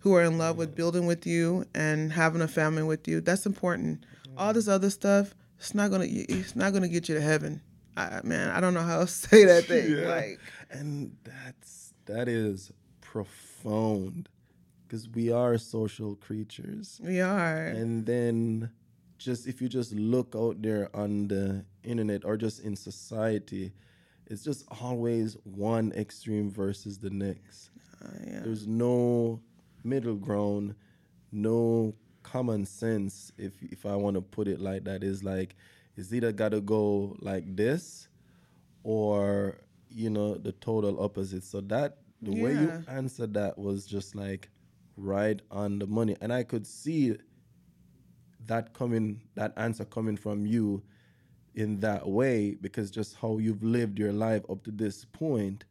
who 0.00 0.14
are 0.14 0.22
in 0.22 0.36
love 0.36 0.58
with 0.58 0.74
building 0.76 1.06
with 1.06 1.26
you 1.26 1.64
and 1.74 2.12
having 2.12 2.42
a 2.42 2.48
family 2.48 2.82
with 2.82 3.08
you. 3.08 3.20
That's 3.22 3.46
important. 3.46 4.04
All 4.36 4.52
this 4.52 4.68
other 4.68 4.90
stuff, 4.90 5.34
it's 5.58 5.74
not 5.74 5.90
gonna 5.90 6.04
it's 6.08 6.54
not 6.54 6.74
gonna 6.74 6.88
get 6.88 7.08
you 7.08 7.14
to 7.14 7.20
heaven. 7.22 7.62
I, 7.96 8.20
man, 8.22 8.50
I 8.50 8.60
don't 8.60 8.74
know 8.74 8.82
how 8.82 9.00
to 9.00 9.06
say 9.24 9.46
that 9.46 9.64
thing. 9.64 9.90
Yeah. 9.96 10.08
Like, 10.08 10.40
And 10.70 11.16
that's 11.24 11.94
that 12.04 12.28
is 12.28 12.70
profound 13.00 14.28
because 14.86 15.08
we 15.08 15.32
are 15.32 15.56
social 15.56 16.16
creatures. 16.16 17.00
we 17.02 17.22
are. 17.22 17.66
And 17.68 18.04
then 18.04 18.70
just 19.18 19.46
if 19.46 19.62
you 19.62 19.68
just 19.70 19.92
look 19.92 20.34
out 20.36 20.60
there 20.60 20.94
on 20.94 21.28
the 21.28 21.64
internet 21.82 22.24
or 22.26 22.36
just 22.36 22.60
in 22.60 22.76
society, 22.76 23.72
it's 24.26 24.42
just 24.42 24.64
always 24.80 25.36
one 25.44 25.92
extreme 25.92 26.50
versus 26.50 26.98
the 26.98 27.10
next. 27.10 27.70
Uh, 28.04 28.08
yeah. 28.26 28.40
There's 28.44 28.66
no 28.66 29.40
middle 29.84 30.16
ground, 30.16 30.74
no 31.32 31.94
common 32.22 32.66
sense. 32.66 33.32
If 33.38 33.62
if 33.62 33.86
I 33.86 33.94
want 33.96 34.16
to 34.16 34.20
put 34.20 34.48
it 34.48 34.60
like 34.60 34.84
that, 34.84 35.02
is 35.02 35.22
like 35.22 35.56
it's 35.96 36.12
either 36.12 36.32
got 36.32 36.50
to 36.50 36.60
go 36.60 37.16
like 37.20 37.56
this, 37.56 38.08
or 38.82 39.58
you 39.88 40.10
know 40.10 40.34
the 40.34 40.52
total 40.52 41.02
opposite. 41.02 41.44
So 41.44 41.60
that 41.62 41.98
the 42.20 42.42
way 42.42 42.52
you 42.52 42.84
answered 42.88 43.34
that 43.34 43.58
was 43.58 43.86
just 43.86 44.14
like 44.14 44.50
right 44.96 45.40
on 45.50 45.78
the 45.78 45.86
money, 45.86 46.16
and 46.20 46.32
I 46.32 46.42
could 46.42 46.66
see 46.66 47.16
that 48.46 48.74
coming, 48.74 49.22
that 49.34 49.52
answer 49.56 49.84
coming 49.84 50.16
from 50.16 50.46
you 50.46 50.82
in 51.56 51.80
that 51.80 52.06
way 52.06 52.56
because 52.60 52.90
just 52.90 53.16
how 53.16 53.38
you've 53.38 53.62
lived 53.64 53.98
your 53.98 54.12
life 54.12 54.42
up 54.48 54.62
to 54.64 54.70
this 54.70 55.04
point 55.06 55.64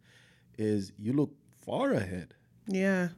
is 0.58 0.92
you 1.00 1.14
look 1.14 1.32
far 1.62 1.94
ahead. 1.94 2.34
Yeah. 2.68 3.10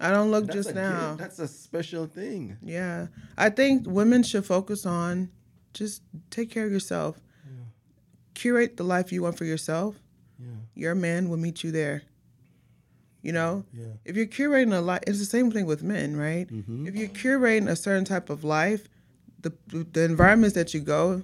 I 0.00 0.10
don't 0.10 0.30
look 0.30 0.46
That's 0.46 0.56
just 0.56 0.74
now. 0.74 1.10
gift. 1.10 1.18
That's 1.20 1.38
a 1.38 1.48
special 1.48 2.06
thing. 2.06 2.56
Yeah. 2.62 3.06
I 3.36 3.50
think 3.50 3.86
women 3.86 4.22
should 4.22 4.44
focus 4.44 4.84
on 4.84 5.30
just 5.74 6.02
take 6.30 6.50
care 6.50 6.64
of 6.66 6.72
yourself. 6.72 7.20
Curate 8.34 8.76
the 8.76 8.84
life 8.84 9.12
you 9.12 9.22
want 9.22 9.38
for 9.38 9.44
yourself. 9.46 9.96
Yeah. 10.38 10.46
Your 10.74 10.94
man 10.94 11.28
will 11.28 11.38
meet 11.38 11.64
you 11.64 11.70
there. 11.70 12.02
You 13.22 13.32
know? 13.32 13.64
Yeah. 13.72 13.86
If 14.04 14.16
you're 14.16 14.26
curating 14.26 14.76
a 14.76 14.80
life, 14.80 15.00
it's 15.06 15.18
the 15.18 15.24
same 15.24 15.50
thing 15.50 15.64
with 15.66 15.82
men, 15.82 16.16
right? 16.16 16.46
Mm-hmm. 16.46 16.86
If 16.86 16.94
you're 16.94 17.08
curating 17.08 17.68
a 17.68 17.76
certain 17.76 18.04
type 18.04 18.28
of 18.28 18.44
life, 18.44 18.88
the 19.40 19.52
the 19.68 20.02
environments 20.02 20.54
that 20.54 20.74
you 20.74 20.80
go, 20.80 21.22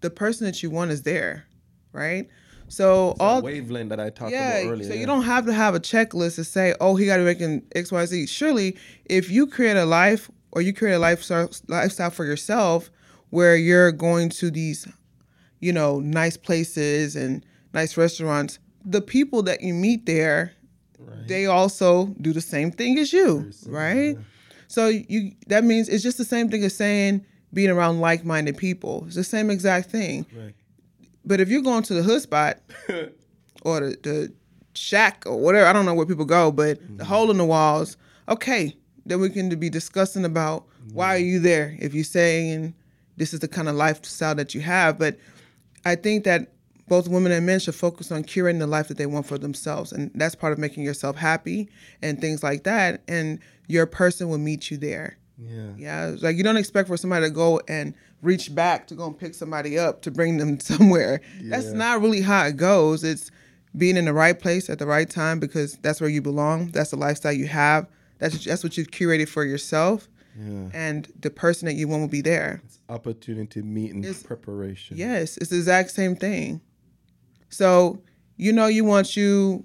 the 0.00 0.10
person 0.10 0.46
that 0.46 0.62
you 0.62 0.70
want 0.70 0.90
is 0.90 1.02
there, 1.02 1.46
right? 1.92 2.28
So 2.68 3.16
All 3.18 3.36
all 3.36 3.42
wavelength 3.42 3.88
that 3.90 3.98
I 4.00 4.10
talked 4.10 4.32
yeah, 4.32 4.58
about 4.58 4.72
earlier. 4.72 4.88
so 4.88 4.94
you 4.94 5.04
don't 5.06 5.22
have 5.24 5.44
to 5.46 5.52
have 5.52 5.74
a 5.74 5.80
checklist 5.80 6.36
to 6.36 6.44
say, 6.44 6.74
oh, 6.80 6.94
he 6.94 7.06
got 7.06 7.16
to 7.16 7.22
be 7.22 7.26
making 7.26 7.62
X, 7.74 7.90
Y, 7.90 8.04
Z. 8.06 8.26
Surely, 8.26 8.76
if 9.06 9.28
you 9.30 9.46
create 9.46 9.76
a 9.76 9.84
life 9.84 10.30
or 10.52 10.62
you 10.62 10.72
create 10.72 10.94
a 10.94 10.98
lifestyle 10.98 11.50
lifestyle 11.66 12.10
for 12.10 12.24
yourself 12.24 12.90
where 13.30 13.56
you're 13.56 13.90
going 13.92 14.28
to 14.30 14.50
these, 14.50 14.86
you 15.58 15.72
know, 15.72 15.98
nice 16.00 16.36
places 16.36 17.16
and 17.16 17.44
nice 17.74 17.96
restaurants, 17.96 18.58
the 18.84 19.00
people 19.00 19.42
that 19.42 19.62
you 19.62 19.74
meet 19.74 20.06
there, 20.06 20.52
Right. 20.98 21.26
they 21.28 21.46
also 21.46 22.14
do 22.20 22.32
the 22.32 22.40
same 22.42 22.70
thing 22.70 22.98
as 22.98 23.12
you, 23.12 23.50
right? 23.66 24.16
So 24.68 24.88
you 24.88 25.32
that 25.48 25.64
means 25.64 25.88
it's 25.88 26.04
just 26.04 26.18
the 26.18 26.24
same 26.24 26.48
thing 26.50 26.62
as 26.62 26.76
saying 26.76 27.24
being 27.52 27.70
around 27.70 28.00
like-minded 28.00 28.56
people. 28.56 29.04
It's 29.06 29.16
the 29.16 29.24
same 29.24 29.50
exact 29.50 29.90
thing. 29.90 30.26
Right. 30.34 30.54
But 31.24 31.40
if 31.40 31.48
you're 31.48 31.62
going 31.62 31.82
to 31.84 31.94
the 31.94 32.02
hood 32.02 32.22
spot 32.22 32.58
or 33.62 33.80
the, 33.80 33.96
the 34.02 34.32
shack 34.74 35.24
or 35.26 35.38
whatever, 35.38 35.66
I 35.66 35.72
don't 35.72 35.84
know 35.84 35.94
where 35.94 36.06
people 36.06 36.24
go, 36.24 36.50
but 36.50 36.78
the 36.78 36.86
mm-hmm. 36.86 37.02
hole 37.02 37.30
in 37.30 37.38
the 37.38 37.44
walls, 37.44 37.96
okay, 38.28 38.76
then 39.04 39.20
we 39.20 39.30
can 39.30 39.48
be 39.58 39.70
discussing 39.70 40.24
about 40.24 40.66
why 40.92 41.16
are 41.16 41.18
mm-hmm. 41.18 41.28
you 41.28 41.38
there 41.40 41.76
if 41.80 41.94
you're 41.94 42.04
saying 42.04 42.74
this 43.16 43.34
is 43.34 43.40
the 43.40 43.48
kind 43.48 43.68
of 43.68 43.74
lifestyle 43.74 44.34
that 44.34 44.54
you 44.54 44.60
have. 44.60 44.98
But 44.98 45.18
I 45.84 45.94
think 45.94 46.24
that 46.24 46.52
both 46.88 47.06
women 47.06 47.30
and 47.30 47.46
men 47.46 47.60
should 47.60 47.74
focus 47.74 48.10
on 48.10 48.24
curating 48.24 48.58
the 48.58 48.66
life 48.66 48.88
that 48.88 48.96
they 48.96 49.06
want 49.06 49.26
for 49.26 49.38
themselves. 49.38 49.92
And 49.92 50.10
that's 50.14 50.34
part 50.34 50.52
of 50.52 50.58
making 50.58 50.82
yourself 50.82 51.16
happy 51.16 51.68
and 52.02 52.20
things 52.20 52.42
like 52.42 52.64
that. 52.64 53.02
And 53.06 53.38
your 53.68 53.86
person 53.86 54.28
will 54.28 54.38
meet 54.38 54.70
you 54.70 54.76
there. 54.76 55.16
Yeah. 55.42 55.70
Yeah, 55.76 56.08
it's 56.10 56.22
like 56.22 56.36
you 56.36 56.42
don't 56.42 56.56
expect 56.58 56.88
for 56.88 56.96
somebody 56.96 57.26
to 57.26 57.30
go 57.30 57.60
and 57.68 57.94
reach 58.22 58.54
back 58.54 58.86
to 58.88 58.94
go 58.94 59.06
and 59.06 59.18
pick 59.18 59.34
somebody 59.34 59.78
up 59.78 60.02
to 60.02 60.10
bring 60.10 60.36
them 60.36 60.60
somewhere. 60.70 61.20
That's 61.42 61.68
not 61.72 62.00
really 62.02 62.20
how 62.20 62.44
it 62.44 62.56
goes. 62.56 63.02
It's 63.04 63.30
being 63.76 63.96
in 63.96 64.04
the 64.04 64.12
right 64.12 64.38
place 64.38 64.68
at 64.68 64.78
the 64.78 64.86
right 64.86 65.08
time 65.08 65.40
because 65.40 65.76
that's 65.78 66.00
where 66.00 66.10
you 66.10 66.20
belong. 66.20 66.72
That's 66.72 66.90
the 66.90 66.96
lifestyle 66.96 67.32
you 67.32 67.46
have. 67.46 67.86
That's 68.18 68.44
that's 68.44 68.62
what 68.62 68.76
you've 68.76 68.90
curated 68.90 69.28
for 69.28 69.44
yourself, 69.44 70.08
Yeah. 70.38 70.68
and 70.74 71.10
the 71.20 71.30
person 71.30 71.64
that 71.66 71.74
you 71.74 71.88
want 71.88 72.02
will 72.02 72.08
be 72.08 72.20
there. 72.20 72.60
It's 72.66 72.78
opportunity 72.90 73.62
meeting 73.62 74.00
It's- 74.04 74.22
preparation. 74.22 74.98
Yes, 74.98 75.38
it's 75.38 75.48
the 75.50 75.56
exact 75.56 75.90
same 75.92 76.16
thing. 76.16 76.60
So 77.48 78.02
you 78.36 78.52
know 78.52 78.66
you 78.66 78.84
want 78.84 79.16
you 79.16 79.64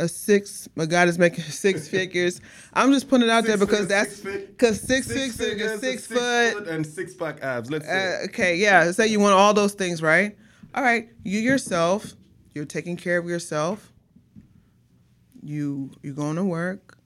a 0.00 0.08
six. 0.08 0.68
My 0.74 0.86
God 0.86 1.08
is 1.08 1.18
making 1.18 1.44
six 1.64 1.88
figures. 1.88 2.40
I'm 2.72 2.92
just 2.92 3.08
putting 3.08 3.28
it 3.28 3.30
out 3.30 3.44
there 3.44 3.58
because 3.58 3.86
that's 3.86 4.20
because 4.20 4.80
six 4.80 5.06
six 5.06 5.36
figures, 5.36 5.80
six 5.80 6.06
foot. 6.06 6.68
and 6.68 6.86
six 6.86 7.14
pack 7.14 7.42
abs. 7.42 7.70
Let's 7.70 7.86
say. 7.86 8.20
Uh, 8.22 8.24
okay, 8.26 8.56
yeah. 8.56 8.90
Say 8.92 9.08
you 9.08 9.20
want 9.20 9.34
all 9.34 9.54
those 9.54 9.74
things, 9.74 10.02
right? 10.02 10.36
All 10.74 10.82
right, 10.82 11.08
you 11.24 11.40
yourself, 11.40 12.12
you're 12.54 12.66
taking 12.66 12.96
care 12.96 13.18
of 13.18 13.26
yourself. 13.26 13.92
You 15.42 15.90
you're 16.02 16.14
going 16.14 16.36
to 16.36 16.44
work. 16.44 16.98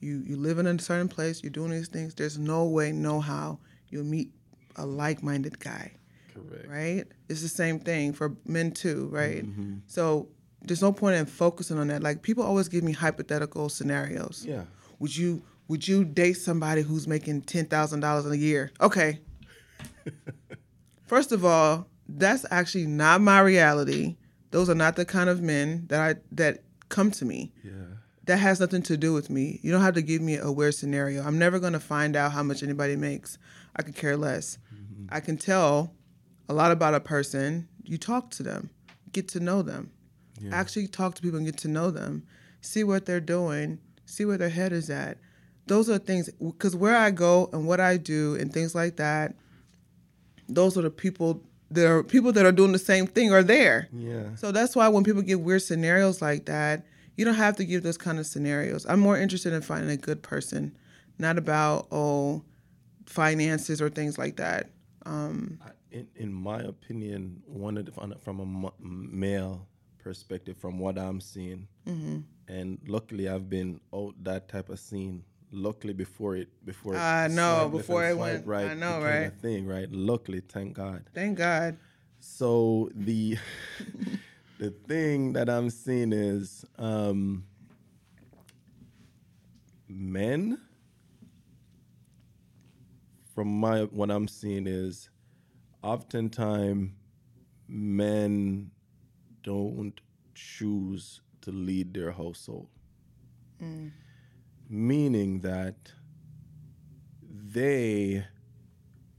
You 0.00 0.22
you 0.26 0.36
live 0.36 0.58
in 0.58 0.66
a 0.66 0.78
certain 0.78 1.08
place. 1.08 1.42
You're 1.42 1.50
doing 1.50 1.70
these 1.70 1.88
things. 1.88 2.14
There's 2.14 2.38
no 2.38 2.64
way, 2.64 2.92
no 2.92 3.20
how 3.20 3.58
you'll 3.88 4.04
meet 4.04 4.32
a 4.76 4.84
like-minded 4.84 5.60
guy, 5.60 5.92
Correct. 6.34 6.68
right? 6.68 7.04
It's 7.28 7.42
the 7.42 7.48
same 7.48 7.78
thing 7.78 8.12
for 8.12 8.34
men 8.44 8.72
too, 8.72 9.08
right? 9.12 9.44
So 9.86 10.28
there's 10.64 10.82
no 10.82 10.92
point 10.92 11.16
in 11.16 11.26
focusing 11.26 11.78
on 11.78 11.88
that. 11.88 12.02
Like 12.02 12.22
people 12.22 12.44
always 12.44 12.68
give 12.68 12.82
me 12.84 12.92
hypothetical 12.92 13.68
scenarios. 13.68 14.44
Yeah. 14.46 14.64
Would 14.98 15.16
you 15.16 15.42
would 15.68 15.86
you 15.86 16.04
date 16.04 16.34
somebody 16.34 16.82
who's 16.82 17.06
making 17.06 17.42
ten 17.42 17.66
thousand 17.66 18.00
dollars 18.00 18.26
a 18.26 18.36
year? 18.36 18.70
Okay. 18.80 19.20
First 21.06 21.32
of 21.32 21.44
all, 21.44 21.86
that's 22.08 22.44
actually 22.50 22.86
not 22.86 23.20
my 23.20 23.40
reality. 23.40 24.16
Those 24.50 24.70
are 24.70 24.74
not 24.74 24.96
the 24.96 25.04
kind 25.04 25.28
of 25.28 25.42
men 25.42 25.86
that 25.88 26.00
I 26.00 26.20
that 26.32 26.62
come 26.88 27.10
to 27.12 27.24
me. 27.24 27.52
Yeah. 27.62 27.72
That 28.26 28.38
has 28.38 28.58
nothing 28.60 28.82
to 28.84 28.96
do 28.96 29.12
with 29.12 29.28
me. 29.28 29.60
You 29.62 29.70
don't 29.70 29.82
have 29.82 29.94
to 29.94 30.02
give 30.02 30.22
me 30.22 30.36
a 30.36 30.50
weird 30.50 30.74
scenario. 30.74 31.22
I'm 31.22 31.38
never 31.38 31.58
gonna 31.58 31.80
find 31.80 32.16
out 32.16 32.32
how 32.32 32.42
much 32.42 32.62
anybody 32.62 32.96
makes. 32.96 33.38
I 33.76 33.82
could 33.82 33.96
care 33.96 34.16
less. 34.16 34.58
Mm-hmm. 34.74 35.06
I 35.10 35.20
can 35.20 35.36
tell 35.36 35.92
a 36.48 36.54
lot 36.54 36.72
about 36.72 36.94
a 36.94 37.00
person. 37.00 37.68
You 37.82 37.98
talk 37.98 38.30
to 38.32 38.42
them, 38.42 38.70
get 39.12 39.28
to 39.28 39.40
know 39.40 39.60
them. 39.60 39.90
Actually 40.52 40.88
talk 40.88 41.14
to 41.14 41.22
people 41.22 41.38
and 41.38 41.46
get 41.46 41.56
to 41.58 41.68
know 41.68 41.90
them. 41.90 42.24
See 42.60 42.84
what 42.84 43.06
they're 43.06 43.20
doing. 43.20 43.78
See 44.06 44.24
where 44.24 44.38
their 44.38 44.48
head 44.48 44.72
is 44.72 44.90
at. 44.90 45.18
Those 45.66 45.88
are 45.88 45.98
things 45.98 46.28
because 46.30 46.76
where 46.76 46.96
I 46.96 47.10
go 47.10 47.48
and 47.52 47.66
what 47.66 47.80
I 47.80 47.96
do 47.96 48.34
and 48.34 48.52
things 48.52 48.74
like 48.74 48.96
that. 48.96 49.34
Those 50.48 50.76
are 50.76 50.82
the 50.82 50.90
people. 50.90 51.42
There 51.70 51.96
are 51.96 52.02
people 52.02 52.32
that 52.32 52.44
are 52.44 52.52
doing 52.52 52.72
the 52.72 52.78
same 52.78 53.06
thing 53.06 53.32
are 53.32 53.42
there. 53.42 53.88
Yeah. 53.92 54.34
So 54.36 54.52
that's 54.52 54.76
why 54.76 54.88
when 54.88 55.04
people 55.04 55.22
give 55.22 55.40
weird 55.40 55.62
scenarios 55.62 56.20
like 56.20 56.44
that, 56.46 56.84
you 57.16 57.24
don't 57.24 57.34
have 57.34 57.56
to 57.56 57.64
give 57.64 57.82
those 57.82 57.96
kind 57.96 58.18
of 58.18 58.26
scenarios. 58.26 58.84
I'm 58.86 59.00
more 59.00 59.16
interested 59.16 59.52
in 59.52 59.62
finding 59.62 59.90
a 59.90 59.96
good 59.96 60.22
person, 60.22 60.76
not 61.18 61.38
about 61.38 61.86
oh 61.90 62.42
finances 63.06 63.80
or 63.80 63.88
things 63.88 64.18
like 64.18 64.36
that. 64.36 64.70
Um, 65.06 65.58
in, 65.90 66.08
in 66.16 66.32
my 66.32 66.60
opinion, 66.60 67.42
one 67.46 67.76
of 67.76 67.86
the, 67.86 67.92
from 67.92 68.40
a 68.40 68.72
male 68.80 69.66
perspective, 70.04 70.56
from 70.56 70.78
what 70.78 70.98
I'm 70.98 71.20
seeing, 71.20 71.66
Mm-hmm. 71.88 72.18
and 72.46 72.78
luckily 72.86 73.28
I've 73.28 73.48
been 73.50 73.80
out 73.92 74.14
that 74.22 74.48
type 74.48 74.68
of 74.68 74.78
scene. 74.78 75.24
Luckily 75.50 75.92
before 75.92 76.36
it, 76.36 76.48
before 76.64 76.94
it 76.94 76.98
I 76.98 77.28
know, 77.28 77.68
before 77.70 78.04
it 78.04 78.16
went- 78.18 78.46
I 78.48 78.74
know, 78.74 79.00
right? 79.02 79.32
thing, 79.40 79.66
right? 79.66 79.90
Luckily, 79.90 80.40
thank 80.40 80.74
God. 80.74 81.04
Thank 81.14 81.38
God. 81.38 81.76
So 82.20 82.90
the 82.94 83.36
the 84.58 84.70
thing 84.70 85.32
that 85.34 85.48
I'm 85.48 85.70
seeing 85.70 86.12
is 86.12 86.64
um, 86.78 87.44
men. 89.88 90.58
From 93.34 93.48
my 93.48 93.82
what 93.82 94.10
I'm 94.10 94.28
seeing 94.28 94.66
is, 94.66 95.08
oftentimes 95.82 96.90
men 97.68 98.70
don't 99.44 100.00
choose 100.34 101.20
to 101.42 101.52
lead 101.52 101.94
their 101.94 102.10
household, 102.10 102.66
mm. 103.62 103.92
meaning 104.68 105.40
that 105.40 105.92
they 107.52 108.26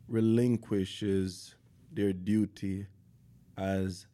relinquishes 0.08 1.56
their 1.92 2.12
duty 2.12 2.88
as 3.58 4.08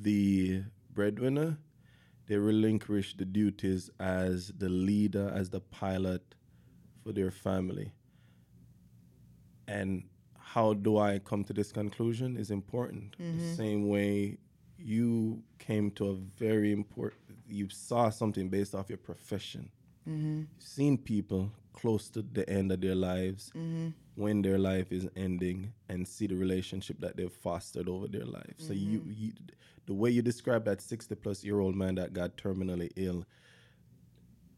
the 0.00 0.62
breadwinner. 0.92 1.58
They 2.28 2.36
relinquish 2.36 3.16
the 3.16 3.24
duties 3.24 3.90
as 3.98 4.52
the 4.58 4.68
leader, 4.68 5.32
as 5.34 5.50
the 5.50 5.60
pilot 5.60 6.34
for 7.02 7.12
their 7.12 7.30
family. 7.30 7.92
And 9.68 10.04
how 10.38 10.74
do 10.74 10.98
I 10.98 11.18
come 11.18 11.44
to 11.44 11.52
this 11.52 11.72
conclusion 11.72 12.36
is 12.36 12.50
important. 12.50 13.16
The 13.18 13.24
mm-hmm. 13.24 13.54
same 13.54 13.88
way 13.88 14.38
you 14.78 15.42
came 15.58 15.90
to 15.92 16.10
a 16.10 16.14
very 16.14 16.72
important, 16.72 17.20
you 17.48 17.68
saw 17.68 18.10
something 18.10 18.48
based 18.48 18.74
off 18.74 18.88
your 18.88 18.98
profession. 18.98 19.70
Mm-hmm. 20.08 20.38
You've 20.40 20.48
seen 20.58 20.98
people 20.98 21.50
close 21.72 22.08
to 22.10 22.22
the 22.22 22.48
end 22.48 22.72
of 22.72 22.80
their 22.80 22.94
lives 22.94 23.50
mm-hmm. 23.54 23.88
when 24.14 24.42
their 24.42 24.58
life 24.58 24.92
is 24.92 25.06
ending 25.16 25.72
and 25.88 26.06
see 26.06 26.26
the 26.26 26.34
relationship 26.36 26.98
that 27.00 27.16
they've 27.16 27.32
fostered 27.32 27.88
over 27.88 28.08
their 28.08 28.24
life. 28.24 28.54
So 28.56 28.72
you, 28.72 29.00
mm-hmm. 29.00 29.12
you, 29.14 29.32
the 29.86 29.94
way 29.94 30.10
you 30.10 30.22
describe 30.22 30.64
that 30.64 30.80
60 30.80 31.14
plus 31.16 31.44
year 31.44 31.60
old 31.60 31.76
man 31.76 31.96
that 31.96 32.12
got 32.12 32.36
terminally 32.36 32.90
ill, 32.96 33.24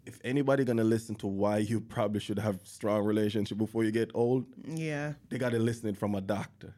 if 0.06 0.18
anybody 0.24 0.64
gonna 0.64 0.84
listen 0.84 1.14
to 1.16 1.26
why 1.26 1.58
you 1.58 1.80
probably 1.94 2.20
should 2.20 2.38
have 2.38 2.60
strong 2.64 3.04
relationship 3.04 3.58
before 3.58 3.84
you 3.84 3.90
get 3.90 4.10
old, 4.14 4.46
Yeah. 4.64 5.14
they 5.28 5.38
got 5.38 5.50
to 5.50 5.58
listen 5.58 5.88
it 5.90 5.96
from 5.96 6.14
a 6.14 6.20
doctor, 6.20 6.74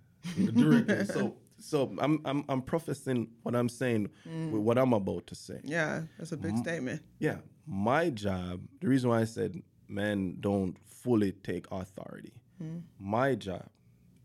directly. 0.54 1.04
so, 1.04 1.36
so 1.60 1.94
I'm, 1.98 2.20
I'm, 2.24 2.44
I'm 2.48 2.62
professing 2.62 3.28
what 3.42 3.54
I'm 3.54 3.68
saying 3.68 4.10
mm. 4.26 4.50
with 4.50 4.62
what 4.62 4.78
I'm 4.78 4.92
about 4.92 5.26
to 5.28 5.34
say. 5.34 5.60
Yeah. 5.64 6.02
That's 6.18 6.32
a 6.32 6.36
big 6.36 6.56
statement. 6.58 7.02
Yeah, 7.18 7.36
my 7.66 8.10
job. 8.10 8.60
The 8.80 8.88
reason 8.88 9.10
why 9.10 9.20
I 9.20 9.24
said 9.24 9.62
men 9.88 10.36
don't 10.40 10.76
fully 10.86 11.32
take 11.32 11.66
authority. 11.70 12.32
Hmm. 12.58 12.78
My 12.98 13.34
job 13.34 13.66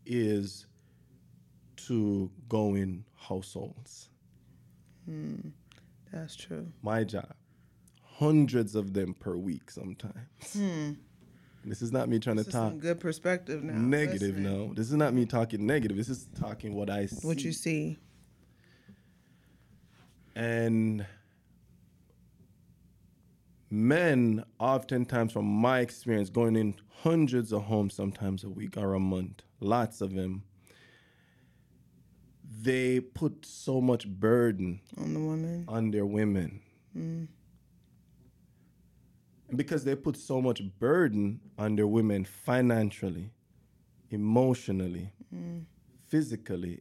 is 0.04 0.66
to 1.88 2.30
go 2.48 2.74
in 2.74 3.04
households. 3.14 4.10
Hmm. 5.04 5.48
That's 6.12 6.36
true. 6.36 6.72
My 6.82 7.04
job, 7.04 7.34
hundreds 8.02 8.74
of 8.74 8.92
them 8.92 9.14
per 9.14 9.36
week 9.36 9.70
sometimes. 9.70 10.52
Hmm. 10.52 10.92
This 11.66 11.82
is 11.82 11.90
not 11.90 12.08
me 12.08 12.20
trying 12.20 12.36
This 12.36 12.46
to 12.46 12.50
is 12.50 12.54
talk 12.54 12.70
some 12.70 12.78
good 12.78 13.00
perspective 13.00 13.62
now. 13.64 13.74
negative. 13.74 14.36
Listen, 14.38 14.42
No, 14.44 14.72
this 14.72 14.86
is 14.86 14.94
not 14.94 15.12
me 15.12 15.26
talking 15.26 15.66
negative. 15.66 15.96
This 15.96 16.08
is 16.08 16.28
talking 16.38 16.74
what 16.74 16.88
I 16.88 17.06
see. 17.06 17.26
What 17.26 17.42
you 17.42 17.50
see. 17.52 17.98
And 20.36 21.04
men, 23.70 24.44
oftentimes, 24.60 25.32
from 25.32 25.46
my 25.46 25.80
experience, 25.80 26.30
going 26.30 26.56
in 26.56 26.74
hundreds 27.02 27.52
of 27.52 27.64
homes 27.64 27.94
sometimes 27.94 28.44
a 28.44 28.48
week 28.48 28.76
or 28.76 28.94
a 28.94 29.00
month, 29.00 29.42
lots 29.60 30.00
of 30.00 30.14
them, 30.14 30.44
they 32.62 33.00
put 33.00 33.44
so 33.44 33.80
much 33.80 34.06
burden 34.08 34.80
On 34.98 35.12
the 35.14 35.20
woman. 35.20 35.64
on 35.68 35.90
their 35.90 36.06
women. 36.06 36.60
Mm. 36.96 37.28
Because 39.54 39.84
they 39.84 39.94
put 39.94 40.16
so 40.16 40.40
much 40.42 40.60
burden 40.80 41.40
on 41.56 41.76
their 41.76 41.86
women 41.86 42.24
financially, 42.24 43.30
emotionally, 44.10 45.12
physically, 46.08 46.80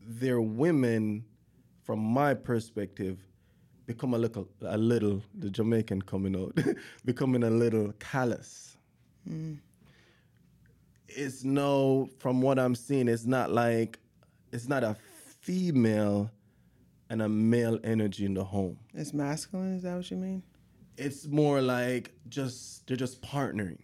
their 0.00 0.40
women, 0.40 1.24
from 1.82 1.98
my 1.98 2.34
perspective, 2.34 3.18
become 3.86 4.14
a 4.14 4.18
little, 4.18 4.48
a 4.62 4.78
little, 4.78 5.22
the 5.34 5.50
Jamaican 5.50 6.02
coming 6.02 6.36
out, 6.36 6.56
becoming 7.04 7.42
a 7.42 7.50
little 7.50 7.92
callous. 7.98 8.76
It's 11.08 11.42
no, 11.42 12.08
from 12.18 12.40
what 12.42 12.58
I'm 12.58 12.74
seeing, 12.74 13.08
it's 13.08 13.24
not 13.26 13.50
like, 13.50 13.98
it's 14.52 14.68
not 14.68 14.84
a 14.84 14.96
female 15.40 16.30
and 17.10 17.22
a 17.22 17.28
male 17.28 17.78
energy 17.82 18.24
in 18.26 18.34
the 18.34 18.44
home. 18.44 18.78
It's 18.94 19.12
masculine. 19.14 19.76
Is 19.76 19.82
that 19.82 19.96
what 19.96 20.10
you 20.10 20.16
mean? 20.18 20.42
It's 20.98 21.26
more 21.26 21.60
like 21.62 22.12
just, 22.28 22.86
they're 22.86 22.96
just 22.96 23.22
partnering. 23.22 23.78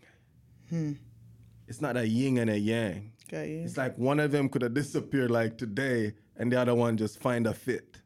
It's 1.69 1.81
not 1.81 1.97
a 1.97 2.07
yin 2.07 2.39
and 2.39 2.51
a 2.51 2.59
yang. 2.59 3.13
Got 3.31 3.49
you. 3.49 3.63
It's 3.63 3.77
like 3.77 3.97
one 3.97 4.19
of 4.21 4.33
them 4.33 4.49
could 4.49 4.63
have 4.63 4.75
disappeared 4.75 5.31
like 5.31 5.57
today, 5.57 6.15
and 6.37 6.51
the 6.51 6.61
other 6.61 6.75
one 6.75 6.97
just 6.97 7.21
find 7.21 7.47
a 7.47 7.55
fit. 7.55 7.99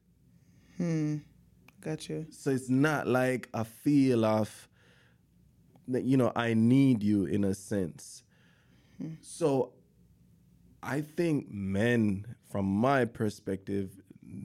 Hmm. 0.77 1.17
Got 1.81 2.09
you. 2.09 2.27
So 2.31 2.51
it's 2.51 2.69
not 2.69 3.07
like 3.07 3.49
a 3.55 3.65
feel 3.65 4.25
of 4.25 4.69
that 5.89 6.05
you 6.05 6.17
know 6.19 6.31
I 6.37 6.53
need 6.55 7.03
you 7.03 7.25
in 7.25 7.45
a 7.45 7.55
sense. 7.55 8.23
So 9.23 9.73
I 10.83 11.01
think 11.01 11.51
men, 11.51 12.27
from 12.51 12.67
my 12.67 13.05
perspective, 13.05 13.91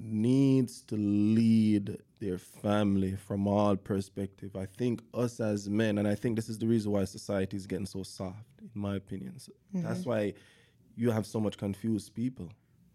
needs 0.01 0.81
to 0.83 0.95
lead 0.95 1.97
their 2.19 2.37
family 2.37 3.15
from 3.15 3.47
all 3.47 3.75
perspective. 3.75 4.55
I 4.55 4.65
think 4.65 5.01
us 5.13 5.39
as 5.39 5.69
men, 5.69 5.97
and 5.97 6.07
I 6.07 6.15
think 6.15 6.35
this 6.35 6.49
is 6.49 6.57
the 6.57 6.67
reason 6.67 6.91
why 6.91 7.05
society 7.05 7.57
is 7.57 7.67
getting 7.67 7.85
so 7.85 8.03
soft, 8.03 8.45
in 8.61 8.69
my 8.81 8.95
opinion. 8.95 9.39
So 9.39 9.51
That's 9.73 10.01
mm-hmm. 10.01 10.09
why 10.09 10.33
you 10.95 11.11
have 11.11 11.25
so 11.25 11.39
much 11.39 11.57
confused 11.57 12.13
people. 12.13 12.49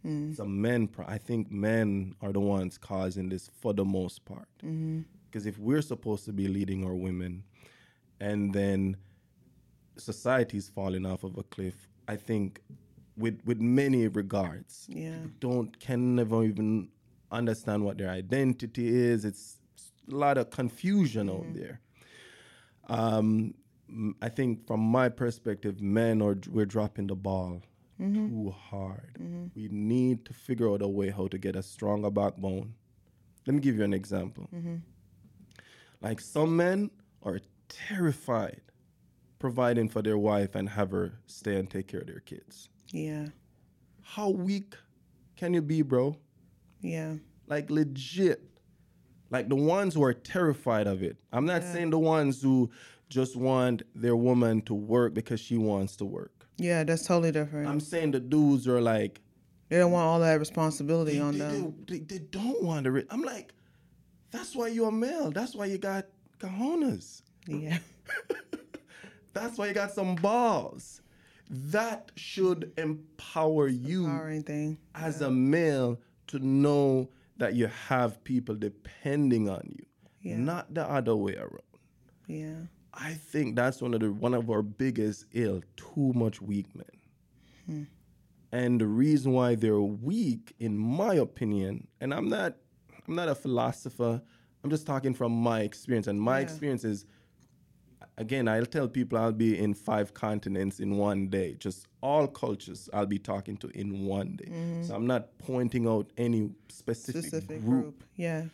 Mm. 0.07 0.30
It's 0.30 0.38
a 0.38 0.44
men. 0.44 0.86
Pro- 0.88 1.07
I 1.07 1.18
think 1.18 1.51
men 1.51 2.14
are 2.22 2.32
the 2.32 2.40
ones 2.40 2.78
causing 2.78 3.28
this 3.28 3.51
for 3.61 3.74
the 3.74 3.84
most 3.84 4.24
part. 4.24 4.49
Mm-hmm. 4.64 5.01
Because 5.30 5.46
if 5.46 5.59
we're 5.59 5.82
supposed 5.82 6.24
to 6.24 6.32
be 6.32 6.49
leading 6.49 6.84
our 6.84 6.94
women, 6.94 7.44
and 8.20 8.53
then 8.53 8.96
society's 9.96 10.68
falling 10.68 11.05
off 11.05 11.24
of 11.24 11.36
a 11.36 11.42
cliff, 11.42 11.88
I 12.07 12.16
think, 12.16 12.62
with 13.19 13.41
with 13.45 13.61
many 13.61 14.09
regards, 14.09 14.87
Yeah. 14.89 15.19
don't 15.41 15.79
can 15.79 16.14
never 16.14 16.45
even 16.45 16.89
understand 17.31 17.85
what 17.85 17.99
their 17.99 18.11
identity 18.11 18.89
is. 18.89 19.25
It's 19.25 19.59
a 20.11 20.14
lot 20.14 20.39
of 20.39 20.51
confusion 20.51 21.29
out 21.29 21.43
mm-hmm. 21.43 21.59
there. 21.59 21.81
Um, 22.89 23.55
I 24.23 24.29
think 24.29 24.66
from 24.66 24.81
my 24.81 25.09
perspective, 25.09 25.81
men 25.81 26.23
are 26.23 26.39
we're 26.51 26.66
dropping 26.66 27.09
the 27.09 27.16
ball 27.16 27.62
mm-hmm. 28.01 28.29
too 28.29 28.51
hard. 28.51 29.16
Mm-hmm. 29.21 29.47
We 29.55 29.69
need 29.69 30.25
to 30.27 30.33
figure 30.33 30.71
out 30.71 30.83
a 30.83 30.89
way 30.89 31.11
how 31.11 31.27
to 31.29 31.39
get 31.39 31.57
a 31.57 31.62
stronger 31.62 32.11
backbone. 32.11 32.75
Let 33.47 33.55
me 33.55 33.61
give 33.61 33.77
you 33.77 33.85
an 33.85 33.95
example. 33.95 34.49
Like 36.01 36.21
some 36.21 36.57
men 36.57 36.91
are 37.23 37.41
terrified 37.69 38.61
providing 39.39 39.89
for 39.89 40.03
their 40.03 40.19
wife 40.19 40.55
and 40.55 40.69
have 40.69 40.91
her 40.91 41.19
stay 41.27 41.57
and 41.57 41.71
take 41.71 41.89
care 41.89 42.01
of 42.01 42.07
their 42.07 42.21
kids. 42.21 42.69
Yeah. 42.91 43.26
How 44.03 44.30
weak 44.30 44.74
can 45.36 45.55
you 45.55 45.62
be, 45.62 45.82
bro? 45.82 46.16
Yeah. 46.80 47.14
Like 47.47 47.70
legit. 47.70 48.43
Like 49.30 49.49
the 49.49 49.57
ones 49.57 49.95
who 49.95 50.03
are 50.03 50.14
terrified 50.14 50.86
of 50.86 51.03
it. 51.03 51.16
I'm 51.32 51.45
not 51.45 51.62
saying 51.62 51.91
the 51.91 51.99
ones 51.99 52.41
who 52.41 52.70
just 53.09 53.36
want 53.36 53.82
their 53.95 54.16
woman 54.16 54.62
to 54.62 54.74
work 54.74 55.14
because 55.14 55.41
she 55.41 55.57
wants 55.57 55.97
to 55.97 56.05
work. 56.05 56.47
Yeah. 56.57 56.84
That's 56.84 57.07
totally 57.07 57.32
different. 57.32 57.68
I'm 57.68 57.80
saying 57.80 58.12
the 58.12 58.20
dudes 58.20 58.66
are 58.66 58.80
like 58.80 59.20
they 59.68 59.76
don't 59.76 59.93
want 59.93 60.07
all 60.07 60.20
that 60.20 60.39
responsibility 60.39 61.14
they, 61.14 61.20
on 61.20 61.32
they, 61.32 61.39
them. 61.39 61.84
they, 61.86 61.99
they 61.99 62.18
don't 62.18 62.62
want 62.62 62.84
to. 62.84 62.93
Re- 62.93 63.07
I'm 63.11 63.22
like, 63.22 63.53
that's 64.30 64.57
why 64.57 64.68
you're 64.68 64.89
a 64.89 64.93
male. 64.93 65.30
That's 65.30 65.55
why 65.55 65.66
you 65.66 65.76
got 65.78 66.07
cojones. 66.39 67.22
Yeah. 67.47 67.78
That's 69.34 69.57
why 69.57 69.68
you 69.68 69.74
got 69.74 69.93
some 69.93 70.16
balls. 70.16 71.01
That 71.51 72.12
should 72.16 72.72
empower 72.76 73.68
you 73.68 74.07
as 74.94 75.20
a 75.22 75.30
male 75.30 75.99
to 76.28 76.38
know 76.38 77.09
that 77.38 77.55
you 77.55 77.68
have 77.88 78.22
people 78.24 78.55
depending 78.55 79.49
on 79.49 79.62
you, 79.76 79.86
Yeah. 80.20 80.36
not 80.36 80.74
the 80.74 80.88
other 80.88 81.16
way 81.16 81.36
around. 81.36 81.62
Yeah. 82.26 82.57
I 82.92 83.14
think 83.14 83.55
that's 83.57 83.80
one 83.80 83.94
of 83.94 84.01
the 84.01 84.12
one 84.12 84.34
of 84.34 84.51
our 84.51 84.61
biggest 84.62 85.26
ill. 85.32 85.62
Too 85.76 86.12
much 86.14 86.42
weak 86.42 86.74
men. 86.74 86.86
Hmm. 87.66 87.82
And 88.51 88.80
the 88.80 88.86
reason 88.86 89.32
why 89.32 89.55
they're 89.55 89.80
weak, 89.80 90.55
in 90.59 90.76
my 90.76 91.14
opinion, 91.14 91.86
and 92.01 92.12
I'm 92.12 92.28
not 92.28 92.57
I'm 93.07 93.14
not 93.14 93.28
a 93.28 93.34
philosopher, 93.34 94.20
I'm 94.64 94.70
just 94.70 94.86
talking 94.86 95.14
from 95.14 95.32
my 95.32 95.61
experience. 95.61 96.09
And 96.09 96.20
my 96.20 96.38
Yeah. 96.38 96.44
experience 96.44 96.84
is 96.84 97.07
again, 98.19 98.49
I'll 98.49 98.66
tell 98.66 98.89
people 98.89 99.16
I'll 99.16 99.33
be 99.33 99.59
in 99.59 99.73
five 99.73 100.12
continents 100.12 100.81
in 100.81 100.97
one 100.99 101.29
day. 101.29 101.55
Just 101.55 101.87
all 102.03 102.27
cultures 102.27 102.91
I'll 102.93 103.07
be 103.07 103.19
talking 103.19 103.57
to 103.59 103.69
in 103.69 104.05
one 104.05 104.37
day. 104.37 104.83
So 104.83 104.95
I'm 104.95 105.07
not 105.07 105.39
pointing 105.39 105.87
out 105.89 106.11
any 106.19 106.51
specific, 106.69 107.23
Specific 107.23 107.64
group, 107.64 107.83
group. 107.83 108.05
Yeah. 108.16 108.45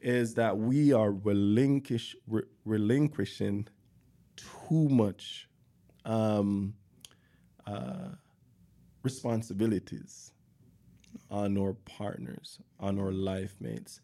Is 0.00 0.34
that 0.34 0.56
we 0.56 0.92
are 0.92 1.10
relinquish, 1.10 2.14
re- 2.28 2.42
relinquishing 2.64 3.66
too 4.36 4.88
much 4.88 5.48
um, 6.04 6.74
uh, 7.66 8.10
responsibilities 9.02 10.32
on 11.30 11.58
our 11.58 11.72
partners, 11.84 12.60
on 12.78 12.98
our 12.98 13.10
life 13.10 13.56
mates. 13.60 14.00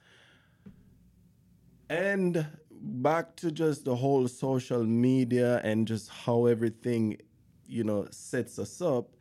And 1.89 2.47
back 2.85 3.37
to 3.37 3.51
just 3.51 3.85
the 3.85 3.97
whole 3.97 4.29
social 4.29 4.85
media 4.85 5.61
and 5.65 5.89
just 5.89 6.11
how 6.11 6.47
everything, 6.47 7.19
you 7.67 7.85
know, 7.85 8.07
sets 8.11 8.59
us 8.59 8.81
up. 8.83 9.17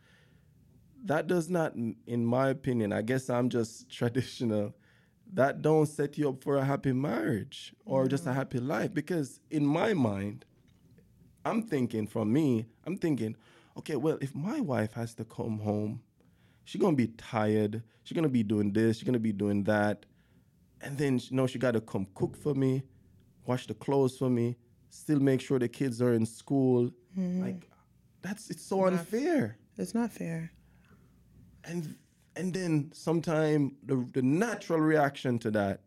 That 1.06 1.28
does 1.28 1.50
not, 1.50 1.74
in 1.76 2.26
my 2.26 2.50
opinion, 2.50 2.94
I 2.94 3.02
guess 3.02 3.30
I'm 3.30 3.50
just 3.50 3.90
traditional. 3.98 4.76
That 5.34 5.62
don't 5.62 5.88
set 5.88 6.18
you 6.18 6.30
up 6.30 6.44
for 6.44 6.58
a 6.58 6.66
happy 6.66 6.94
marriage 6.94 7.74
or 7.86 8.08
just 8.08 8.28
a 8.28 8.34
happy 8.34 8.60
life. 8.60 8.94
Because 8.94 9.40
in 9.50 9.66
my 9.66 9.94
mind, 9.94 10.46
I'm 11.46 11.64
thinking 11.64 12.08
from 12.08 12.32
me, 12.32 12.68
I'm 12.86 12.98
thinking, 12.98 13.36
okay, 13.78 13.96
well, 13.96 14.18
if 14.22 14.36
my 14.36 14.60
wife 14.60 14.94
has 14.94 15.14
to 15.16 15.26
come 15.26 15.60
home, 15.60 16.02
she's 16.66 16.82
gonna 16.82 16.96
be 16.96 17.08
tired. 17.08 17.84
She's 18.04 18.16
gonna 18.16 18.30
be 18.30 18.44
doing 18.44 18.72
this. 18.72 18.98
She's 18.98 19.06
gonna 19.06 19.20
be 19.20 19.34
doing 19.34 19.64
that, 19.64 20.06
and 20.82 20.98
then 20.98 21.20
you 21.20 21.36
know 21.36 21.48
she 21.48 21.60
got 21.60 21.72
to 21.72 21.82
come 21.82 22.08
cook 22.14 22.36
for 22.36 22.54
me, 22.54 22.84
wash 23.46 23.68
the 23.68 23.74
clothes 23.74 24.18
for 24.18 24.30
me, 24.30 24.58
still 24.90 25.20
make 25.20 25.42
sure 25.42 25.60
the 25.60 25.68
kids 25.68 26.02
are 26.02 26.14
in 26.14 26.26
school. 26.26 26.90
Mm-hmm. 27.18 27.44
Like 27.44 27.70
that's 28.22 28.50
it's 28.50 28.66
so 28.66 28.86
unfair. 28.86 29.58
It's 29.78 29.94
not 29.94 30.12
fair. 30.12 30.52
And 31.64 31.96
and 32.36 32.54
then 32.54 32.92
sometime 32.94 33.76
the 33.84 34.08
the 34.14 34.22
natural 34.22 34.80
reaction 34.80 35.40
to 35.40 35.52
that 35.52 35.82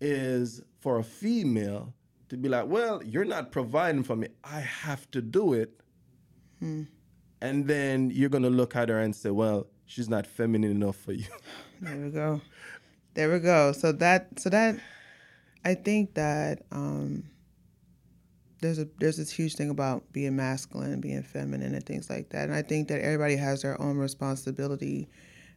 is 0.00 0.62
for 0.80 0.98
a 0.98 1.04
female 1.04 1.94
to 2.28 2.36
be 2.36 2.48
like, 2.48 2.66
well, 2.66 3.02
you're 3.02 3.24
not 3.24 3.52
providing 3.52 4.02
for 4.02 4.16
me. 4.16 4.28
I 4.42 4.60
have 4.60 5.10
to 5.12 5.22
do 5.22 5.52
it. 5.52 5.80
Hmm. 6.58 6.84
And 7.40 7.66
then 7.66 8.10
you're 8.10 8.30
gonna 8.30 8.50
look 8.50 8.74
at 8.76 8.88
her 8.88 8.98
and 8.98 9.14
say, 9.14 9.30
well, 9.30 9.66
she's 9.86 10.08
not 10.08 10.26
feminine 10.26 10.70
enough 10.70 10.96
for 10.96 11.12
you. 11.12 11.26
There 11.80 11.96
we 11.96 12.10
go. 12.10 12.40
There 13.14 13.30
we 13.30 13.38
go. 13.38 13.72
So 13.72 13.92
that 13.92 14.38
so 14.38 14.48
that 14.50 14.78
I 15.64 15.74
think 15.74 16.14
that 16.14 16.62
um 16.70 17.24
there's 18.60 18.78
a 18.78 18.88
there's 18.98 19.16
this 19.18 19.30
huge 19.30 19.56
thing 19.56 19.70
about 19.70 20.10
being 20.12 20.36
masculine, 20.36 21.00
being 21.00 21.22
feminine 21.22 21.74
and 21.74 21.84
things 21.84 22.08
like 22.08 22.30
that. 22.30 22.44
And 22.44 22.54
I 22.54 22.62
think 22.62 22.88
that 22.88 23.00
everybody 23.02 23.36
has 23.36 23.62
their 23.62 23.80
own 23.80 23.98
responsibility 23.98 25.08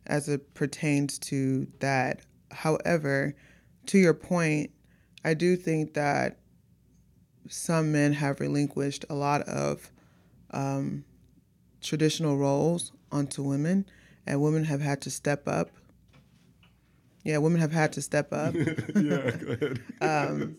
as 0.06 0.28
it 0.30 0.54
pertains 0.54 1.18
to 1.20 1.68
that. 1.80 2.22
However, 2.52 3.36
to 3.88 3.98
your 3.98 4.14
point, 4.14 4.72
I 5.24 5.34
do 5.34 5.56
think 5.56 5.94
that 5.94 6.40
some 7.50 7.92
men 7.92 8.14
have 8.14 8.40
relinquished 8.40 9.06
a 9.10 9.16
lot 9.16 9.42
of 9.44 9.90
um, 10.52 11.06
traditional 11.82 12.38
roles 12.38 12.92
onto 13.12 13.42
women, 13.44 13.86
and 14.26 14.42
women 14.42 14.66
have 14.66 14.82
had 14.82 15.02
to 15.02 15.10
step 15.10 15.48
up. 15.48 15.70
Yeah, 17.28 17.40
women 17.40 17.60
have 17.60 17.74
had 17.74 17.92
to 17.92 18.02
step 18.02 18.32
up 18.32 18.56
yeah, 18.56 19.32
go 19.32 19.58
ahead. 19.60 19.84
um, 20.00 20.56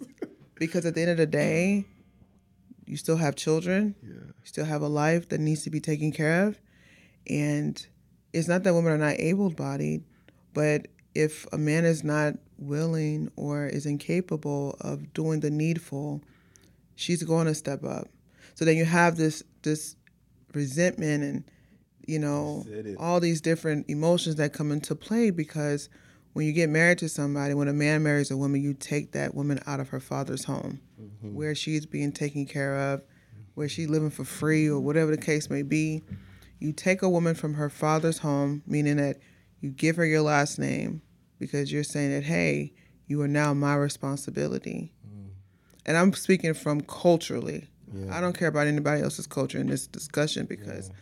because 0.56 0.84
at 0.84 0.94
the 0.94 1.00
end 1.00 1.10
of 1.10 1.16
the 1.16 1.24
day, 1.24 1.86
you 2.84 2.98
still 2.98 3.16
have 3.16 3.36
children, 3.36 3.94
yeah. 4.02 4.10
you 4.10 4.44
still 4.44 4.66
have 4.66 4.82
a 4.82 4.86
life 4.86 5.30
that 5.30 5.40
needs 5.40 5.62
to 5.62 5.70
be 5.70 5.80
taken 5.80 6.12
care 6.12 6.46
of, 6.46 6.60
and 7.26 7.86
it's 8.34 8.48
not 8.48 8.64
that 8.64 8.74
women 8.74 8.92
are 8.92 8.98
not 8.98 9.14
able-bodied, 9.18 10.04
but 10.52 10.88
if 11.14 11.46
a 11.54 11.56
man 11.56 11.86
is 11.86 12.04
not 12.04 12.34
willing 12.58 13.32
or 13.34 13.66
is 13.66 13.86
incapable 13.86 14.76
of 14.82 15.14
doing 15.14 15.40
the 15.40 15.50
needful, 15.50 16.20
she's 16.96 17.22
going 17.22 17.46
to 17.46 17.54
step 17.54 17.82
up. 17.82 18.08
So 18.56 18.66
then 18.66 18.76
you 18.76 18.84
have 18.84 19.16
this 19.16 19.42
this 19.62 19.96
resentment 20.52 21.24
and 21.24 21.50
you 22.06 22.18
know 22.18 22.66
all 22.98 23.20
these 23.20 23.40
different 23.40 23.88
emotions 23.88 24.36
that 24.36 24.52
come 24.52 24.70
into 24.70 24.94
play 24.94 25.30
because 25.30 25.88
when 26.39 26.47
you 26.47 26.53
get 26.53 26.68
married 26.68 26.99
to 26.99 27.09
somebody, 27.09 27.53
when 27.53 27.66
a 27.66 27.72
man 27.72 28.05
marries 28.05 28.30
a 28.30 28.36
woman, 28.36 28.62
you 28.62 28.72
take 28.72 29.11
that 29.11 29.34
woman 29.34 29.59
out 29.66 29.80
of 29.80 29.89
her 29.89 29.99
father's 29.99 30.45
home, 30.45 30.80
mm-hmm. 31.03 31.34
where 31.34 31.53
she's 31.53 31.84
being 31.84 32.12
taken 32.12 32.47
care 32.47 32.78
of, 32.93 33.03
where 33.55 33.68
she's 33.68 33.89
living 33.89 34.09
for 34.09 34.22
free 34.22 34.68
or 34.68 34.78
whatever 34.78 35.11
the 35.11 35.20
case 35.20 35.51
may 35.51 35.62
be. 35.62 36.01
You 36.61 36.72
take 36.72 37.03
a 37.03 37.09
woman 37.09 37.34
from 37.34 37.55
her 37.55 37.68
father's 37.68 38.18
home, 38.18 38.62
meaning 38.68 38.99
that 38.99 39.16
you 39.61 39.70
give 39.70 39.97
her 39.97 40.07
your 40.07 40.22
last 40.22 40.61
name 40.61 41.03
because 41.41 41.72
you're 41.72 41.82
saying 41.82 42.12
that, 42.12 42.22
hey, 42.22 42.72
you 43.09 43.20
are 43.22 43.26
now 43.26 43.53
my 43.53 43.74
responsibility. 43.74 44.93
Mm-hmm. 45.05 45.30
And 45.86 45.97
I'm 45.97 46.12
speaking 46.12 46.55
from 46.55 46.82
culturally. 46.82 47.66
I 48.12 48.20
don't 48.20 48.39
care 48.39 48.47
about 48.47 48.68
anybody 48.68 49.03
else's 49.03 49.26
culture 49.26 49.59
in 49.59 49.66
this 49.66 49.89
discussion 49.89 50.47
because 50.47 50.93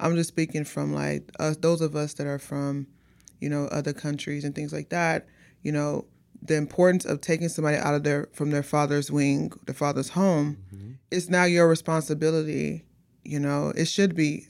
I'm 0.00 0.16
just 0.16 0.30
speaking 0.30 0.64
from 0.64 0.92
like 0.92 1.30
us, 1.38 1.58
those 1.58 1.80
of 1.80 1.94
us 1.94 2.14
that 2.14 2.26
are 2.26 2.40
from, 2.40 2.88
you 3.40 3.48
know, 3.48 3.64
other 3.66 3.92
countries 3.92 4.44
and 4.44 4.54
things 4.54 4.72
like 4.72 4.90
that. 4.90 5.26
You 5.62 5.72
know, 5.72 6.06
the 6.42 6.56
importance 6.56 7.04
of 7.04 7.20
taking 7.20 7.48
somebody 7.48 7.76
out 7.76 7.94
of 7.94 8.04
their 8.04 8.28
from 8.32 8.50
their 8.50 8.62
father's 8.62 9.10
wing, 9.10 9.52
their 9.66 9.74
father's 9.74 10.10
home, 10.10 10.58
mm-hmm. 10.74 10.90
It's 11.10 11.28
now 11.28 11.44
your 11.44 11.68
responsibility. 11.68 12.84
You 13.24 13.40
know, 13.40 13.72
it 13.74 13.86
should 13.86 14.14
be. 14.14 14.46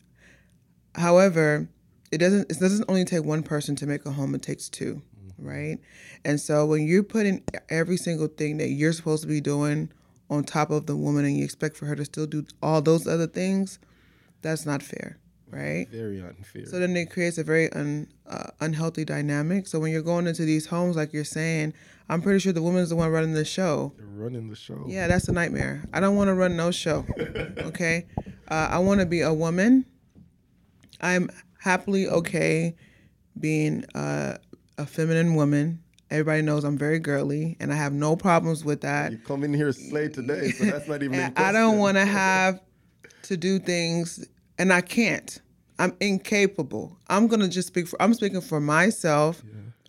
However, 0.95 1.68
it 2.12 2.18
doesn't. 2.18 2.51
It 2.51 2.61
doesn't 2.61 2.84
only 2.88 3.05
take 3.05 3.24
one 3.24 3.43
person 3.43 3.76
to 3.76 3.86
make 3.86 4.05
a 4.05 4.11
home. 4.11 4.34
It 4.34 4.43
takes 4.43 4.68
2 4.68 4.95
mm-hmm. 4.95 5.47
right? 5.47 5.78
And 6.24 6.41
so 6.41 6.66
when 6.66 6.86
you're 6.86 7.03
putting 7.03 7.43
every 7.68 7.97
single 7.97 8.28
thing 8.28 8.59
that 8.59 8.68
you're 8.68 8.93
supposed 8.93 9.22
to 9.22 9.28
be 9.28 9.41
doing 9.41 9.91
on 10.28 10.45
top 10.45 10.70
of 10.70 10.86
the 10.86 10.97
woman, 10.97 11.24
and 11.24 11.36
you 11.36 11.45
expect 11.45 11.76
for 11.76 11.86
her 11.86 11.97
to 11.97 12.05
still 12.05 12.26
do 12.26 12.45
all 12.62 12.82
those 12.82 13.07
other 13.07 13.26
things, 13.26 13.78
that's 14.43 14.66
not 14.66 14.82
fair, 14.82 15.18
right? 15.51 15.86
Very 15.90 16.20
unfair. 16.20 16.66
So 16.66 16.78
then 16.78 16.96
it 16.96 17.11
creates 17.11 17.38
a 17.38 17.44
very 17.44 17.72
un, 17.72 18.09
uh, 18.26 18.48
unhealthy 18.61 19.05
dynamic. 19.05 19.66
So 19.66 19.78
when 19.80 19.92
you're 19.92 20.03
going 20.03 20.26
into 20.26 20.44
these 20.44 20.66
homes, 20.66 20.96
like 20.96 21.12
you're 21.12 21.24
saying, 21.24 21.74
I'm 22.09 22.22
pretty 22.22 22.40
sure 22.40 22.53
the 22.53 22.62
woman's 22.62 22.88
the 22.90 22.96
one 22.96 23.11
running 23.11 23.34
the 23.34 23.44
show. 23.44 23.92
You're 23.96 24.07
running 24.07 24.48
the 24.48 24.57
show. 24.57 24.84
Yeah, 24.88 25.07
that's 25.07 25.28
a 25.28 25.32
nightmare. 25.32 25.84
I 25.92 26.01
don't 26.01 26.16
want 26.16 26.28
to 26.28 26.34
run 26.34 26.57
no 26.57 26.70
show. 26.70 27.07
Okay, 27.59 28.07
uh, 28.48 28.68
I 28.70 28.78
want 28.78 29.01
to 29.01 29.07
be 29.07 29.20
a 29.20 29.32
woman. 29.32 29.84
I'm 31.01 31.30
happily 31.61 32.09
okay 32.09 32.74
being 33.38 33.84
uh, 33.94 34.38
a 34.78 34.86
feminine 34.86 35.34
woman. 35.34 35.82
Everybody 36.11 36.42
knows 36.42 36.64
I'm 36.64 36.76
very 36.76 36.98
girly, 36.98 37.57
and 37.61 37.72
I 37.72 37.76
have 37.76 37.92
no 37.92 38.16
problems 38.16 38.64
with 38.64 38.80
that. 38.80 39.12
You 39.12 39.18
come 39.18 39.44
in 39.44 39.55
here 39.55 39.72
slay 39.72 40.09
today, 40.09 40.51
so 40.51 40.64
that's 40.64 40.88
not 40.88 41.03
even. 41.03 41.32
I 41.36 41.53
don't 41.53 41.78
want 41.78 41.96
to 41.96 42.05
have 42.07 42.61
to 43.24 43.36
do 43.36 43.61
things, 43.61 44.26
and 44.61 44.74
I 44.74 44.82
can't. 44.82 45.40
I'm 45.78 45.96
incapable. 46.00 46.98
I'm 47.08 47.26
gonna 47.28 47.48
just 47.48 47.68
speak 47.68 47.88
for. 47.88 48.00
I'm 48.00 48.12
speaking 48.12 48.42
for 48.42 48.61
myself. 48.61 49.42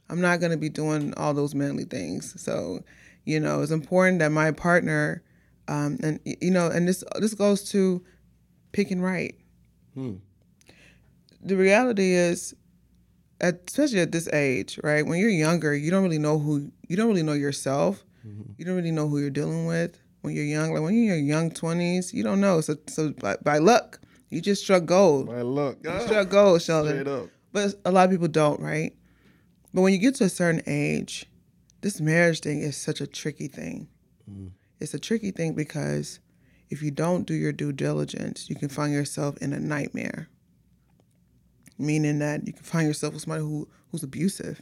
I'm 0.10 0.22
not 0.22 0.40
gonna 0.40 0.56
be 0.56 0.70
doing 0.70 1.14
all 1.16 1.34
those 1.34 1.54
manly 1.54 1.84
things. 1.84 2.42
So, 2.42 2.80
you 3.26 3.42
know, 3.42 3.62
it's 3.62 3.72
important 3.72 4.20
that 4.20 4.32
my 4.32 4.52
partner, 4.52 5.24
um, 5.68 6.00
and 6.02 6.22
you 6.24 6.52
know, 6.52 6.68
and 6.68 6.88
this 6.88 7.04
this 7.20 7.34
goes 7.34 7.70
to 7.72 8.02
picking 8.72 9.02
right. 9.02 9.36
Hmm. 9.94 10.16
The 11.42 11.58
reality 11.58 12.14
is, 12.14 12.56
at, 13.42 13.62
especially 13.68 14.00
at 14.00 14.14
this 14.14 14.30
age, 14.30 14.80
right? 14.84 15.06
When 15.06 15.20
you're 15.20 15.30
younger, 15.30 15.76
you 15.76 15.92
don't 15.92 16.04
really 16.04 16.20
know 16.20 16.40
who 16.40 16.72
you 16.88 16.96
don't 16.96 17.08
really 17.10 17.24
know 17.24 17.34
yourself. 17.34 18.06
You 18.58 18.64
don't 18.64 18.76
really 18.76 18.92
know 18.92 19.10
who 19.10 19.20
you're 19.20 19.30
dealing 19.30 19.66
with 19.66 20.00
when 20.22 20.34
you're 20.34 20.46
young. 20.46 20.72
Like 20.72 20.82
when 20.82 20.94
you're 20.94 21.16
in 21.16 21.26
your 21.26 21.36
young 21.36 21.52
twenties, 21.52 22.14
you 22.14 22.24
don't 22.24 22.40
know. 22.40 22.62
So, 22.62 22.78
so 22.88 23.12
by, 23.20 23.36
by 23.44 23.58
luck, 23.58 24.00
you 24.32 24.42
just 24.42 24.64
struck 24.64 24.86
gold. 24.86 25.28
My 25.28 25.42
luck. 25.42 25.78
You 25.84 25.92
ah, 25.92 26.00
struck 26.00 26.30
gold, 26.30 26.62
Sheldon. 26.62 27.02
Straight 27.02 27.08
up. 27.08 27.30
But 27.52 27.76
a 27.84 27.92
lot 27.92 28.06
of 28.06 28.12
people 28.12 28.30
don't, 28.30 28.62
right? 28.62 28.96
But 29.74 29.82
when 29.82 29.94
you 29.94 30.00
get 30.00 30.16
to 30.16 30.24
a 30.24 30.30
certain 30.30 30.64
age, 30.66 31.26
this 31.82 32.00
marriage 32.00 32.40
thing 32.40 32.62
is 32.62 32.78
such 32.78 33.02
a 33.02 33.08
tricky 33.08 33.50
thing. 33.50 33.90
Mm. 34.30 34.52
It's 34.80 34.94
a 34.94 35.00
tricky 35.00 35.32
thing 35.32 35.54
because 35.54 36.20
if 36.70 36.82
you 36.82 36.92
don't 36.92 37.28
do 37.28 37.34
your 37.34 37.52
due 37.52 37.74
diligence, 37.74 38.50
you 38.50 38.56
can 38.56 38.70
find 38.70 38.94
yourself 38.94 39.38
in 39.38 39.52
a 39.52 39.60
nightmare. 39.60 40.30
Meaning 41.78 42.20
that 42.20 42.48
you 42.48 42.54
can 42.54 42.64
find 42.64 42.88
yourself 42.88 43.14
with 43.14 43.24
somebody 43.24 43.44
who, 43.44 43.68
who's 43.92 44.04
abusive. 44.04 44.62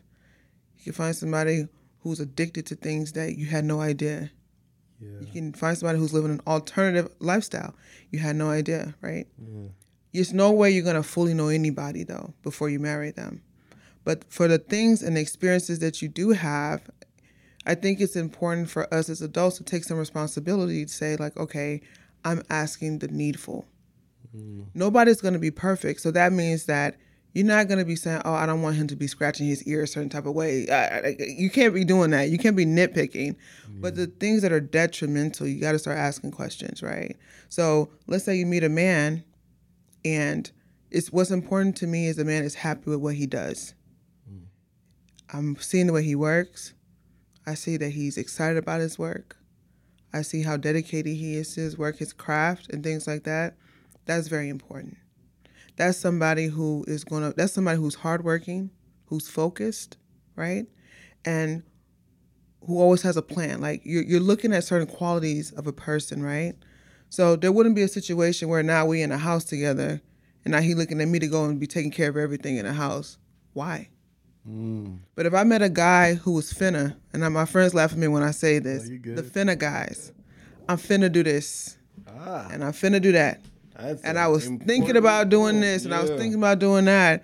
You 0.79 0.85
can 0.85 0.93
find 0.93 1.15
somebody 1.15 1.67
who's 1.99 2.19
addicted 2.19 2.65
to 2.67 2.75
things 2.75 3.11
that 3.11 3.37
you 3.37 3.45
had 3.45 3.65
no 3.65 3.81
idea. 3.81 4.31
Yeah. 4.99 5.19
You 5.21 5.27
can 5.27 5.53
find 5.53 5.77
somebody 5.77 5.99
who's 5.99 6.13
living 6.13 6.31
an 6.31 6.41
alternative 6.45 7.09
lifestyle. 7.19 7.73
You 8.11 8.19
had 8.19 8.35
no 8.35 8.49
idea, 8.49 8.95
right? 9.01 9.27
there's 10.11 10.33
no 10.33 10.51
way 10.51 10.71
you're 10.71 10.83
gonna 10.83 11.03
fully 11.03 11.35
know 11.35 11.49
anybody 11.49 12.03
though 12.03 12.33
before 12.41 12.67
you 12.69 12.79
marry 12.79 13.11
them. 13.11 13.43
But 14.03 14.25
for 14.27 14.47
the 14.47 14.57
things 14.57 15.03
and 15.03 15.17
experiences 15.17 15.79
that 15.79 16.01
you 16.01 16.07
do 16.07 16.31
have, 16.31 16.81
I 17.65 17.75
think 17.75 17.99
it's 18.01 18.15
important 18.15 18.69
for 18.69 18.91
us 18.91 19.09
as 19.09 19.21
adults 19.21 19.57
to 19.57 19.63
take 19.63 19.83
some 19.83 19.97
responsibility 19.97 20.85
to 20.85 20.91
say, 20.91 21.15
like, 21.17 21.37
okay, 21.37 21.81
I'm 22.25 22.41
asking 22.49 22.99
the 22.99 23.07
needful. 23.09 23.65
Mm. 24.35 24.65
Nobody's 24.73 25.21
going 25.21 25.33
to 25.33 25.39
be 25.39 25.51
perfect. 25.51 26.01
So 26.01 26.11
that 26.11 26.33
means 26.33 26.65
that 26.65 26.97
you're 27.33 27.45
not 27.45 27.67
going 27.67 27.77
to 27.77 27.85
be 27.85 27.95
saying, 27.95 28.21
oh, 28.25 28.33
I 28.33 28.45
don't 28.45 28.61
want 28.61 28.75
him 28.75 28.87
to 28.87 28.95
be 28.95 29.07
scratching 29.07 29.47
his 29.47 29.63
ear 29.63 29.83
a 29.83 29.87
certain 29.87 30.09
type 30.09 30.25
of 30.25 30.33
way. 30.33 30.67
I, 30.69 30.99
I, 30.99 31.15
you 31.19 31.49
can't 31.49 31.73
be 31.73 31.85
doing 31.85 32.11
that. 32.11 32.29
You 32.29 32.37
can't 32.37 32.55
be 32.55 32.65
nitpicking. 32.65 33.35
But 33.81 33.95
the 33.95 34.07
things 34.07 34.41
that 34.41 34.51
are 34.51 34.59
detrimental, 34.59 35.47
you 35.47 35.61
got 35.61 35.73
to 35.73 35.79
start 35.79 35.97
asking 35.97 36.31
questions, 36.31 36.81
right? 36.81 37.15
So 37.47 37.91
let's 38.07 38.25
say 38.25 38.35
you 38.35 38.45
meet 38.45 38.63
a 38.63 38.69
man 38.69 39.23
and 40.03 40.51
it's 40.91 41.11
what's 41.11 41.31
important 41.31 41.75
to 41.77 41.87
me 41.87 42.07
is 42.07 42.15
the 42.15 42.25
man 42.25 42.43
is 42.43 42.55
happy 42.55 42.89
with 42.89 42.99
what 42.99 43.15
he 43.15 43.27
does. 43.27 43.73
Mm. 44.29 44.45
I'm 45.31 45.55
seeing 45.57 45.87
the 45.87 45.93
way 45.93 46.03
he 46.03 46.15
works. 46.15 46.73
I 47.45 47.53
see 47.53 47.77
that 47.77 47.89
he's 47.89 48.17
excited 48.17 48.57
about 48.57 48.81
his 48.81 48.97
work. 48.97 49.37
I 50.11 50.23
see 50.23 50.41
how 50.41 50.57
dedicated 50.57 51.15
he 51.15 51.35
is 51.35 51.53
to 51.55 51.61
his 51.61 51.77
work, 51.77 51.97
his 51.97 52.13
craft, 52.13 52.69
and 52.71 52.83
things 52.83 53.05
like 53.05 53.23
that. 53.25 53.55
That's 54.05 54.27
very 54.27 54.49
important. 54.49 54.97
That's 55.79 55.97
somebody 55.97 56.47
who 56.47 56.83
is 56.87 57.03
gonna. 57.05 57.33
That's 57.35 57.53
somebody 57.53 57.79
who's 57.79 57.95
hardworking, 57.95 58.69
who's 59.05 59.29
focused, 59.29 59.97
right, 60.35 60.65
and 61.23 61.63
who 62.67 62.79
always 62.79 63.01
has 63.03 63.15
a 63.15 63.21
plan. 63.21 63.61
Like 63.61 63.81
you're 63.85 64.03
you're 64.03 64.19
looking 64.19 64.51
at 64.53 64.65
certain 64.65 64.87
qualities 64.87 65.51
of 65.53 65.67
a 65.67 65.73
person, 65.73 66.21
right? 66.21 66.53
So 67.07 67.37
there 67.37 67.53
wouldn't 67.53 67.75
be 67.75 67.81
a 67.81 67.87
situation 67.87 68.49
where 68.49 68.61
now 68.61 68.85
we 68.85 69.01
in 69.01 69.11
a 69.13 69.17
house 69.17 69.45
together, 69.45 70.01
and 70.43 70.51
now 70.51 70.59
he 70.59 70.75
looking 70.75 70.99
at 71.01 71.07
me 71.07 71.17
to 71.19 71.27
go 71.27 71.45
and 71.45 71.59
be 71.59 71.65
taking 71.65 71.91
care 71.91 72.09
of 72.09 72.17
everything 72.17 72.57
in 72.57 72.65
the 72.65 72.73
house. 72.73 73.17
Why? 73.53 73.89
But 75.15 75.25
if 75.25 75.33
I 75.33 75.43
met 75.43 75.61
a 75.61 75.69
guy 75.69 76.15
who 76.15 76.33
was 76.33 76.51
finna, 76.51 76.95
and 77.13 77.21
my 77.33 77.45
friends 77.45 77.73
laugh 77.73 77.93
at 77.93 77.97
me 77.97 78.07
when 78.07 78.23
I 78.23 78.31
say 78.31 78.59
this, 78.59 78.89
you 78.89 78.97
good. 78.97 79.15
the 79.15 79.21
finna 79.21 79.57
guys, 79.57 80.11
I'm 80.67 80.77
finna 80.77 81.11
do 81.11 81.23
this, 81.23 81.77
Ah, 82.07 82.49
and 82.51 82.63
I'm 82.63 82.71
finna 82.71 83.01
do 83.01 83.11
that, 83.11 83.41
that's 83.81 84.01
and 84.03 84.17
I 84.19 84.27
was 84.27 84.45
thinking 84.45 84.97
about 84.97 85.29
doing 85.29 85.55
point. 85.55 85.61
this, 85.61 85.85
and 85.85 85.93
I 85.93 86.01
was 86.01 86.11
thinking 86.11 86.35
about 86.35 86.59
doing 86.59 86.85
that. 86.85 87.23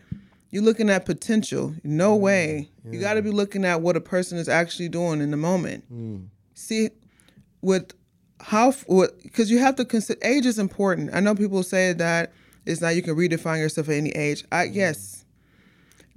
You're 0.51 0.63
looking 0.63 0.89
at 0.89 1.05
potential. 1.05 1.73
No 1.83 2.17
mm, 2.17 2.21
way. 2.21 2.69
You 2.89 2.99
got 2.99 3.15
to 3.15 3.21
be 3.21 3.31
looking 3.31 3.65
at 3.65 3.81
what 3.81 3.97
a 3.97 4.01
person 4.01 4.37
is 4.37 4.47
actually 4.47 4.89
doing 4.89 5.19
in 5.19 5.31
the 5.31 5.37
moment. 5.37 5.91
Mm. 5.91 6.27
See, 6.53 6.91
with 7.61 7.91
how 8.39 8.73
because 9.23 9.49
you 9.49 9.59
have 9.59 9.75
to 9.75 9.85
consider 9.85 10.19
age 10.23 10.45
is 10.45 10.59
important. 10.59 11.09
I 11.13 11.19
know 11.19 11.35
people 11.35 11.63
say 11.63 11.93
that 11.93 12.31
it's 12.65 12.79
not 12.79 12.95
you 12.95 13.01
can 13.01 13.15
redefine 13.15 13.59
yourself 13.59 13.89
at 13.89 13.95
any 13.95 14.11
age. 14.11 14.45
I 14.51 14.67
mm. 14.67 14.75
yes, 14.75 15.25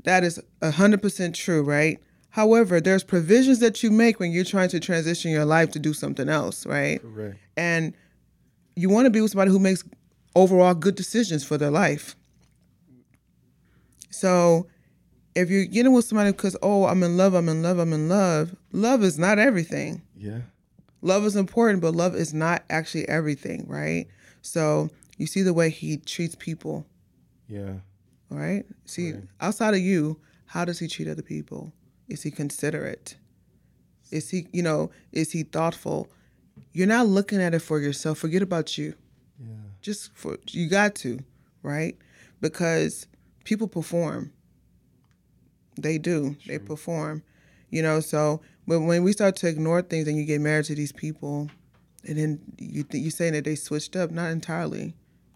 that 0.04 0.24
is 0.24 0.40
hundred 0.62 1.02
percent 1.02 1.34
true, 1.34 1.62
right? 1.62 1.98
However, 2.30 2.80
there's 2.80 3.02
provisions 3.02 3.58
that 3.60 3.82
you 3.82 3.90
make 3.90 4.20
when 4.20 4.30
you're 4.30 4.44
trying 4.44 4.68
to 4.68 4.78
transition 4.80 5.30
your 5.30 5.44
life 5.44 5.70
to 5.72 5.78
do 5.78 5.92
something 5.92 6.28
else, 6.28 6.66
right? 6.66 7.00
Correct. 7.02 7.38
And 7.56 7.94
you 8.76 8.88
want 8.88 9.06
to 9.06 9.10
be 9.10 9.20
with 9.20 9.32
somebody 9.32 9.50
who 9.50 9.58
makes 9.58 9.82
overall 10.38 10.74
good 10.74 10.94
decisions 10.94 11.44
for 11.44 11.58
their 11.58 11.70
life. 11.70 12.16
So 14.10 14.66
if 15.34 15.50
you're 15.50 15.66
getting 15.66 15.92
with 15.92 16.04
somebody 16.04 16.32
because, 16.32 16.56
oh, 16.62 16.86
I'm 16.86 17.02
in 17.02 17.16
love, 17.16 17.34
I'm 17.34 17.48
in 17.48 17.62
love, 17.62 17.78
I'm 17.78 17.92
in 17.92 18.08
love, 18.08 18.54
love 18.72 19.02
is 19.02 19.18
not 19.18 19.38
everything. 19.38 20.02
Yeah. 20.16 20.40
Love 21.00 21.24
is 21.24 21.36
important, 21.36 21.80
but 21.80 21.94
love 21.94 22.14
is 22.14 22.34
not 22.34 22.64
actually 22.70 23.08
everything, 23.08 23.66
right? 23.68 24.06
So 24.42 24.90
you 25.16 25.26
see 25.26 25.42
the 25.42 25.52
way 25.54 25.70
he 25.70 25.98
treats 25.98 26.34
people, 26.34 26.86
Yeah. 27.48 27.74
all 28.30 28.38
right? 28.38 28.64
See, 28.84 29.14
outside 29.40 29.74
of 29.74 29.80
you, 29.80 30.18
how 30.46 30.64
does 30.64 30.78
he 30.78 30.88
treat 30.88 31.08
other 31.08 31.22
people? 31.22 31.72
Is 32.08 32.22
he 32.22 32.30
considerate? 32.30 33.16
Is 34.10 34.30
he, 34.30 34.48
you 34.52 34.62
know, 34.62 34.90
is 35.12 35.30
he 35.32 35.42
thoughtful? 35.42 36.08
You're 36.72 36.86
not 36.86 37.06
looking 37.06 37.40
at 37.40 37.54
it 37.54 37.60
for 37.60 37.78
yourself. 37.78 38.18
Forget 38.18 38.42
about 38.42 38.78
you. 38.78 38.94
Just 39.80 40.12
for 40.14 40.36
you 40.48 40.68
got 40.68 40.94
to, 40.96 41.20
right? 41.62 41.96
Because 42.40 43.06
people 43.44 43.68
perform. 43.68 44.32
They 45.76 45.98
do. 45.98 46.36
They 46.46 46.58
perform. 46.58 47.22
You 47.70 47.82
know, 47.82 48.00
so 48.00 48.40
when 48.64 48.86
when 48.86 49.04
we 49.04 49.12
start 49.12 49.36
to 49.36 49.48
ignore 49.48 49.82
things 49.82 50.08
and 50.08 50.16
you 50.16 50.24
get 50.24 50.40
married 50.40 50.66
to 50.66 50.74
these 50.74 50.92
people, 50.92 51.50
and 52.04 52.18
then 52.18 52.40
you 52.58 52.82
th- 52.82 53.02
you 53.02 53.10
saying 53.10 53.34
that 53.34 53.44
they 53.44 53.54
switched 53.54 53.96
up, 53.96 54.10
not 54.10 54.30
entirely. 54.30 54.94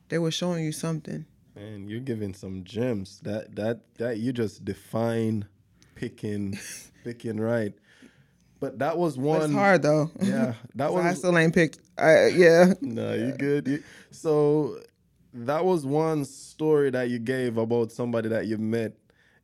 They 0.08 0.18
were 0.18 0.30
showing 0.30 0.64
you 0.64 0.72
something. 0.72 1.24
Man, 1.54 1.88
you're 1.88 2.00
giving 2.00 2.34
some 2.34 2.64
gems. 2.64 3.20
That 3.22 3.54
that 3.56 3.80
that 3.98 4.18
you 4.18 4.32
just 4.32 4.64
define 4.64 5.46
picking 5.94 6.58
picking 7.04 7.38
right. 7.40 7.74
But 8.62 8.78
that 8.78 8.96
was 8.96 9.18
one 9.18 9.42
It's 9.42 9.52
hard 9.52 9.82
though. 9.82 10.08
Yeah. 10.22 10.54
That 10.76 10.90
So 10.90 10.94
was 10.94 11.04
I 11.04 11.14
still 11.14 11.36
ain't 11.36 11.52
picked. 11.52 11.80
I, 11.98 12.28
yeah. 12.28 12.74
No, 12.80 13.12
you 13.12 13.32
good. 13.32 13.66
You, 13.66 13.82
so 14.12 14.78
that 15.34 15.64
was 15.64 15.84
one 15.84 16.24
story 16.24 16.90
that 16.90 17.10
you 17.10 17.18
gave 17.18 17.56
about 17.56 17.90
somebody 17.90 18.28
that 18.28 18.46
you 18.46 18.58
met 18.58 18.92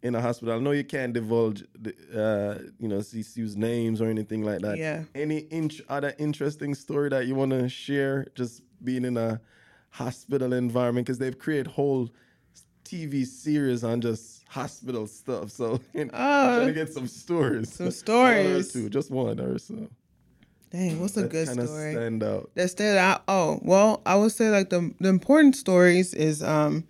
in 0.05 0.14
a 0.14 0.21
hospital. 0.21 0.55
I 0.55 0.61
know 0.61 0.71
you 0.71 0.85
can't 0.85 1.12
divulge, 1.12 1.64
the, 1.77 1.91
uh, 2.14 2.62
you 2.79 2.87
know, 2.87 2.99
CCU's 2.99 3.57
names 3.57 4.01
or 4.01 4.09
anything 4.09 4.45
like 4.45 4.61
that. 4.61 4.79
Yeah. 4.79 5.03
Any 5.16 5.49
int- 5.51 5.81
other 5.89 6.14
interesting 6.21 6.77
story 6.77 7.09
that 7.09 7.27
you 7.27 7.35
want 7.35 7.51
to 7.51 7.69
share? 7.69 8.29
Just 8.37 8.62
being 8.85 9.05
in 9.05 9.16
a 9.16 9.41
hospital 9.91 10.53
environment 10.53 11.07
because 11.07 11.19
they've 11.19 11.37
created 11.37 11.66
whole 11.66 12.09
TV 12.85 13.27
series 13.27 13.83
on 13.83 14.01
just 14.01 14.38
hospital 14.49 15.07
stuff. 15.07 15.51
So 15.51 15.80
I'm 15.94 16.09
trying 16.11 16.66
to 16.66 16.72
get 16.72 16.92
some 16.92 17.07
stories. 17.07 17.72
Some 17.72 17.90
stories. 17.90 18.46
One 18.46 18.57
or 18.57 18.62
two, 18.64 18.90
just 18.90 19.11
one 19.11 19.38
or 19.40 19.59
so. 19.59 19.88
Dang, 20.70 21.01
what's 21.01 21.16
a 21.16 21.22
That 21.22 21.30
good 21.30 21.49
story? 21.49 21.92
stand 21.94 22.22
out. 22.22 22.51
that 22.55 22.68
stand 22.70 22.99
out. 22.99 23.22
Oh, 23.28 23.59
well, 23.62 24.03
I 24.05 24.16
would 24.16 24.32
say 24.32 24.51
like 24.51 24.68
the 24.70 24.92
the 25.01 25.09
important 25.09 25.57
stories 25.57 26.12
is 26.14 26.42
um 26.42 26.84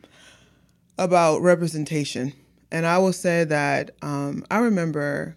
about 0.99 1.43
representation, 1.43 2.33
and 2.73 2.87
I 2.87 2.99
will 2.99 3.13
say 3.13 3.45
that 3.45 3.93
um 4.03 4.45
I 4.51 4.59
remember 4.59 5.37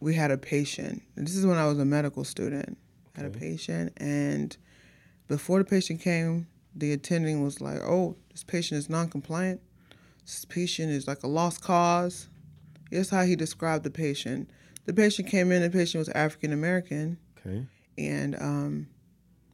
we 0.00 0.14
had 0.14 0.30
a 0.30 0.38
patient. 0.38 1.02
This 1.16 1.34
is 1.34 1.46
when 1.46 1.56
I 1.58 1.66
was 1.66 1.78
a 1.78 1.84
medical 1.84 2.24
student. 2.24 2.76
Had 3.14 3.26
a 3.26 3.30
patient, 3.30 3.92
and 3.96 4.56
before 5.26 5.58
the 5.58 5.64
patient 5.64 6.00
came, 6.00 6.46
the 6.76 6.92
attending 6.92 7.42
was 7.42 7.60
like, 7.60 7.80
"Oh, 7.80 8.14
this 8.30 8.44
patient 8.44 8.78
is 8.78 8.88
non-compliant. 8.88 9.60
This 10.28 10.44
patient 10.44 10.90
is 10.90 11.06
like 11.08 11.22
a 11.22 11.26
lost 11.26 11.62
cause." 11.62 12.28
Here's 12.90 13.08
how 13.08 13.24
he 13.24 13.34
described 13.34 13.84
the 13.84 13.90
patient. 13.90 14.50
The 14.84 14.92
patient 14.92 15.28
came 15.28 15.50
in. 15.52 15.62
The 15.62 15.70
patient 15.70 15.98
was 16.00 16.08
African 16.10 16.52
American 16.52 17.18
Okay. 17.46 17.66
and 17.96 18.34
um, 18.40 18.88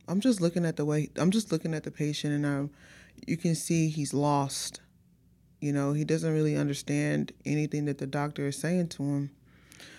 I'm 0.09 0.21
just 0.21 0.41
looking 0.41 0.65
at 0.65 0.77
the 0.77 0.85
way 0.85 1.11
I'm 1.17 1.31
just 1.31 1.53
looking 1.53 1.75
at 1.75 1.85
the 1.85 1.91
patient, 1.91 2.33
and 2.35 2.45
um, 2.47 2.71
you 3.27 3.37
can 3.37 3.55
see 3.55 3.89
he's 3.89 4.13
lost. 4.13 4.81
You 5.61 5.73
know, 5.73 5.93
he 5.93 6.05
doesn't 6.05 6.33
really 6.33 6.57
understand 6.57 7.33
anything 7.47 7.85
that 7.87 7.99
the 7.99 8.07
doctor 8.07 8.47
is 8.49 8.59
saying 8.59 8.89
to 8.89 9.03
him. 9.03 9.31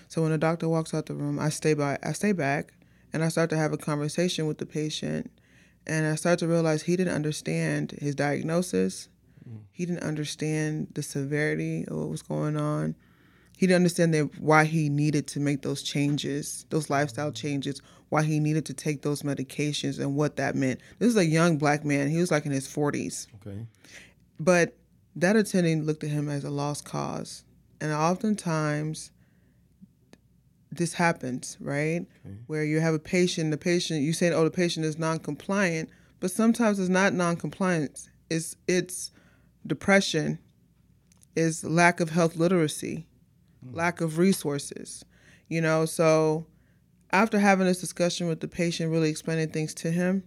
So 0.09 0.21
when 0.21 0.31
the 0.31 0.37
doctor 0.37 0.67
walks 0.69 0.93
out 0.93 1.05
the 1.07 1.15
room, 1.15 1.39
I 1.39 1.49
stay 1.49 1.73
by, 1.73 1.97
I 2.03 2.11
stay 2.11 2.33
back, 2.33 2.73
and 3.13 3.23
I 3.23 3.29
start 3.29 3.49
to 3.51 3.57
have 3.57 3.73
a 3.73 3.77
conversation 3.77 4.45
with 4.45 4.57
the 4.59 4.65
patient, 4.65 5.31
and 5.87 6.05
I 6.05 6.15
start 6.15 6.39
to 6.39 6.47
realize 6.47 6.83
he 6.83 6.95
didn't 6.95 7.15
understand 7.15 7.91
his 7.99 8.13
diagnosis. 8.15 9.09
He 9.71 9.85
didn't 9.85 10.03
understand 10.03 10.87
the 10.93 11.03
severity 11.03 11.85
of 11.87 11.97
what 11.97 12.09
was 12.09 12.21
going 12.21 12.57
on 12.57 12.95
he 13.57 13.67
didn't 13.67 13.77
understand 13.77 14.13
that 14.13 14.39
why 14.39 14.65
he 14.65 14.89
needed 14.89 15.27
to 15.27 15.39
make 15.39 15.61
those 15.61 15.81
changes, 15.81 16.65
those 16.69 16.89
lifestyle 16.89 17.27
mm-hmm. 17.27 17.47
changes, 17.47 17.81
why 18.09 18.23
he 18.23 18.39
needed 18.39 18.65
to 18.65 18.73
take 18.73 19.01
those 19.01 19.23
medications 19.23 19.99
and 19.99 20.15
what 20.15 20.35
that 20.35 20.55
meant. 20.55 20.81
This 20.99 21.09
is 21.09 21.17
a 21.17 21.25
young 21.25 21.57
black 21.57 21.85
man. 21.85 22.09
He 22.09 22.17
was 22.17 22.31
like 22.31 22.45
in 22.45 22.51
his 22.51 22.67
40s. 22.67 23.27
Okay. 23.41 23.65
But 24.39 24.77
that 25.15 25.35
attending 25.35 25.83
looked 25.83 26.03
at 26.03 26.09
him 26.09 26.29
as 26.29 26.43
a 26.43 26.49
lost 26.49 26.85
cause. 26.85 27.45
And 27.79 27.91
oftentimes 27.93 29.11
this 30.71 30.93
happens, 30.93 31.57
right? 31.61 32.05
Where 32.47 32.65
you 32.65 32.81
have 32.81 32.93
a 32.93 32.99
patient, 32.99 33.51
the 33.51 33.57
patient 33.57 34.01
you 34.01 34.11
say, 34.11 34.31
oh, 34.31 34.43
the 34.43 34.51
patient 34.51 34.85
is 34.85 34.99
non-compliant, 34.99 35.89
but 36.19 36.31
sometimes 36.31 36.79
it's 36.79 36.89
not 36.89 37.13
non-compliance. 37.13 38.09
It's 38.29 38.57
it's 38.67 39.11
depression, 39.65 40.39
is 41.35 41.63
lack 41.63 41.99
of 41.99 42.09
health 42.09 42.35
literacy, 42.35 43.05
mm. 43.65 43.75
lack 43.75 44.01
of 44.01 44.17
resources. 44.17 45.03
You 45.47 45.61
know, 45.61 45.85
so 45.85 46.47
after 47.11 47.39
having 47.39 47.67
this 47.67 47.79
discussion 47.79 48.27
with 48.27 48.39
the 48.39 48.47
patient, 48.47 48.91
really 48.91 49.09
explaining 49.09 49.49
things 49.49 49.73
to 49.75 49.91
him, 49.91 50.23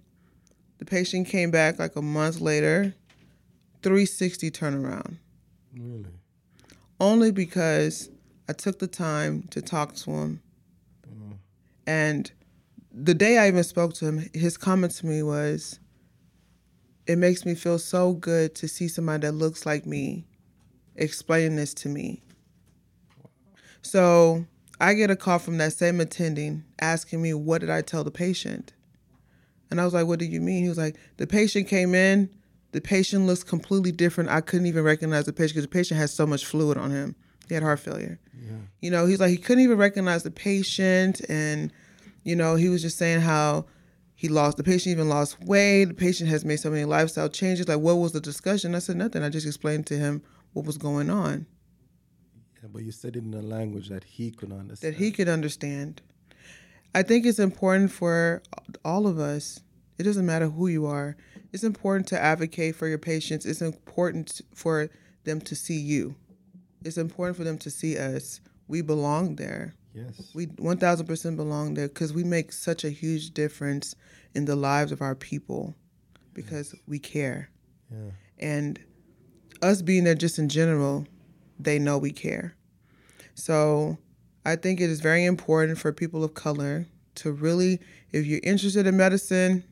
the 0.79 0.85
patient 0.85 1.27
came 1.27 1.51
back 1.51 1.79
like 1.79 1.97
a 1.97 2.03
month 2.03 2.41
later, 2.41 2.95
360 3.83 4.51
turnaround. 4.51 5.17
Really? 5.77 6.07
Only 7.01 7.31
because 7.31 8.11
I 8.49 8.53
took 8.53 8.79
the 8.79 8.87
time 8.87 9.43
to 9.51 9.61
talk 9.61 9.95
to 9.97 10.11
him. 10.11 10.43
Mm. 11.07 11.37
And 11.87 12.33
the 12.93 13.15
day 13.15 13.39
I 13.39 13.49
even 13.49 13.65
spoke 13.65 13.95
to 13.95 14.07
him, 14.07 14.31
his 14.33 14.57
comment 14.57 14.93
to 14.97 15.07
me 15.07 15.23
was, 15.23 15.79
it 17.09 17.17
makes 17.17 17.47
me 17.47 17.55
feel 17.55 17.79
so 17.79 18.13
good 18.13 18.55
to 18.55 18.69
see 18.69 18.87
somebody 18.87 19.27
that 19.27 19.33
looks 19.33 19.65
like 19.65 19.87
me 19.87 20.27
explaining 20.95 21.57
this 21.57 21.73
to 21.73 21.89
me. 21.89 22.23
So 23.81 24.45
I 24.79 24.93
get 24.93 25.11
a 25.11 25.17
call 25.17 25.39
from 25.39 25.57
that 25.59 25.73
same 25.73 26.01
attending 26.01 26.65
asking 26.81 27.23
me, 27.23 27.33
What 27.33 27.63
did 27.63 27.71
I 27.71 27.81
tell 27.81 28.05
the 28.05 28.11
patient? 28.11 28.75
And 29.71 29.81
I 29.81 29.85
was 29.85 29.95
like, 29.95 30.07
What 30.07 30.19
do 30.19 30.27
you 30.27 30.41
mean? 30.41 30.63
He 30.63 30.69
was 30.69 30.77
like, 30.77 30.97
The 31.17 31.27
patient 31.27 31.67
came 31.67 31.95
in, 31.95 32.29
the 32.73 32.83
patient 32.83 33.25
looks 33.25 33.43
completely 33.43 33.91
different. 33.91 34.29
I 34.29 34.43
couldn't 34.43 34.67
even 34.67 34.85
recognize 34.85 35.25
the 35.25 35.33
patient 35.33 35.55
because 35.55 35.65
the 35.65 35.69
patient 35.69 35.99
has 35.99 36.13
so 36.13 36.27
much 36.27 36.45
fluid 36.45 36.77
on 36.77 36.91
him. 36.91 37.17
He 37.49 37.55
had 37.55 37.63
heart 37.63 37.81
failure. 37.81 38.21
Yeah. 38.39 38.57
You 38.81 38.91
know, 38.91 39.07
he's 39.07 39.21
like, 39.21 39.31
he 39.31 39.39
couldn't 39.39 39.65
even 39.65 39.79
recognize 39.79 40.25
the 40.25 40.31
patient. 40.31 41.23
And, 41.31 41.73
you 42.25 42.37
know, 42.37 42.57
he 42.57 42.69
was 42.69 42.83
just 42.83 42.99
saying 42.99 43.23
how 43.23 43.65
he 44.19 44.29
lost, 44.29 44.57
the 44.57 44.65
patient 44.65 44.91
even 44.91 45.09
lost 45.09 45.41
weight. 45.45 45.85
The 45.85 45.95
patient 45.95 46.29
has 46.29 46.45
made 46.45 46.59
so 46.59 46.71
many 46.71 46.85
lifestyle 46.85 47.29
changes. 47.29 47.69
Like, 47.69 47.79
what 47.79 47.99
was 47.99 48.11
the 48.11 48.21
discussion? 48.21 48.75
I 48.75 48.81
said, 48.81 48.97
Nothing. 48.97 49.23
I 49.23 49.29
just 49.29 49.47
explained 49.47 49.87
to 49.87 49.97
him 49.97 50.23
what 50.55 50.67
was 50.67 50.77
going 50.77 51.09
on. 51.09 51.47
Yeah, 52.61 52.69
but 52.73 52.83
you 52.83 52.91
said 52.91 53.15
it 53.15 53.23
in 53.23 53.33
a 53.33 53.41
language 53.41 53.89
that 53.91 54.03
he 54.03 54.33
could 54.33 54.51
understand. 54.51 54.93
That 54.93 54.99
he 54.99 55.13
could 55.13 55.29
understand. 55.29 56.03
I 56.97 57.05
think 57.05 57.27
it's 57.27 57.39
important 57.39 57.93
for 57.93 58.43
all 58.85 59.07
of 59.07 59.21
us. 59.21 59.61
It 59.99 60.03
doesn't 60.03 60.27
matter 60.27 60.49
who 60.49 60.67
you 60.67 60.85
are. 60.87 61.17
It's 61.53 61.63
important 61.63 62.09
to 62.09 62.21
advocate 62.21 62.75
for 62.75 62.89
your 62.89 62.99
patients. 62.99 63.47
It's 63.47 63.63
important 63.63 64.41
for 64.53 64.91
them 65.23 65.41
to 65.43 65.55
see 65.55 65.79
you. 65.79 66.17
It's 66.85 66.99
important 66.99 67.37
for 67.37 67.45
them 67.45 67.59
to 67.59 67.71
see 67.71 67.97
us. 67.97 68.41
We 68.67 68.83
belong 68.83 69.37
there. 69.37 69.77
Yes. 69.99 70.31
We 70.35 70.47
1000% 70.47 71.37
belong 71.37 71.75
there 71.75 71.89
because 71.89 72.13
we 72.13 72.25
make 72.25 72.53
such 72.53 72.85
a 72.85 72.91
huge 72.91 73.31
difference 73.31 73.95
in 74.35 74.45
the 74.45 74.57
lives 74.57 74.93
of 74.93 75.03
our 75.03 75.15
people 75.15 75.75
because 76.35 76.73
yes. 76.73 76.83
we 76.87 76.99
care. 76.99 77.51
Yeah. 77.91 78.11
And 78.39 78.79
us 79.63 79.83
being 79.83 80.05
there 80.05 80.15
just 80.15 80.39
in 80.39 80.49
general, 80.49 81.07
they 81.59 81.79
know 81.79 81.99
we 81.99 82.13
care. 82.13 82.55
So 83.35 83.99
I 84.45 84.57
think 84.57 84.81
it 84.81 84.91
is 84.91 85.01
very 85.01 85.25
important 85.25 85.79
for 85.79 85.93
people 85.93 86.25
of 86.25 86.35
color 86.35 86.87
to 87.17 87.33
really, 87.33 87.81
if 88.13 88.27
you're 88.27 88.41
interested 88.43 88.87
in 88.87 88.97
medicine 88.97 89.65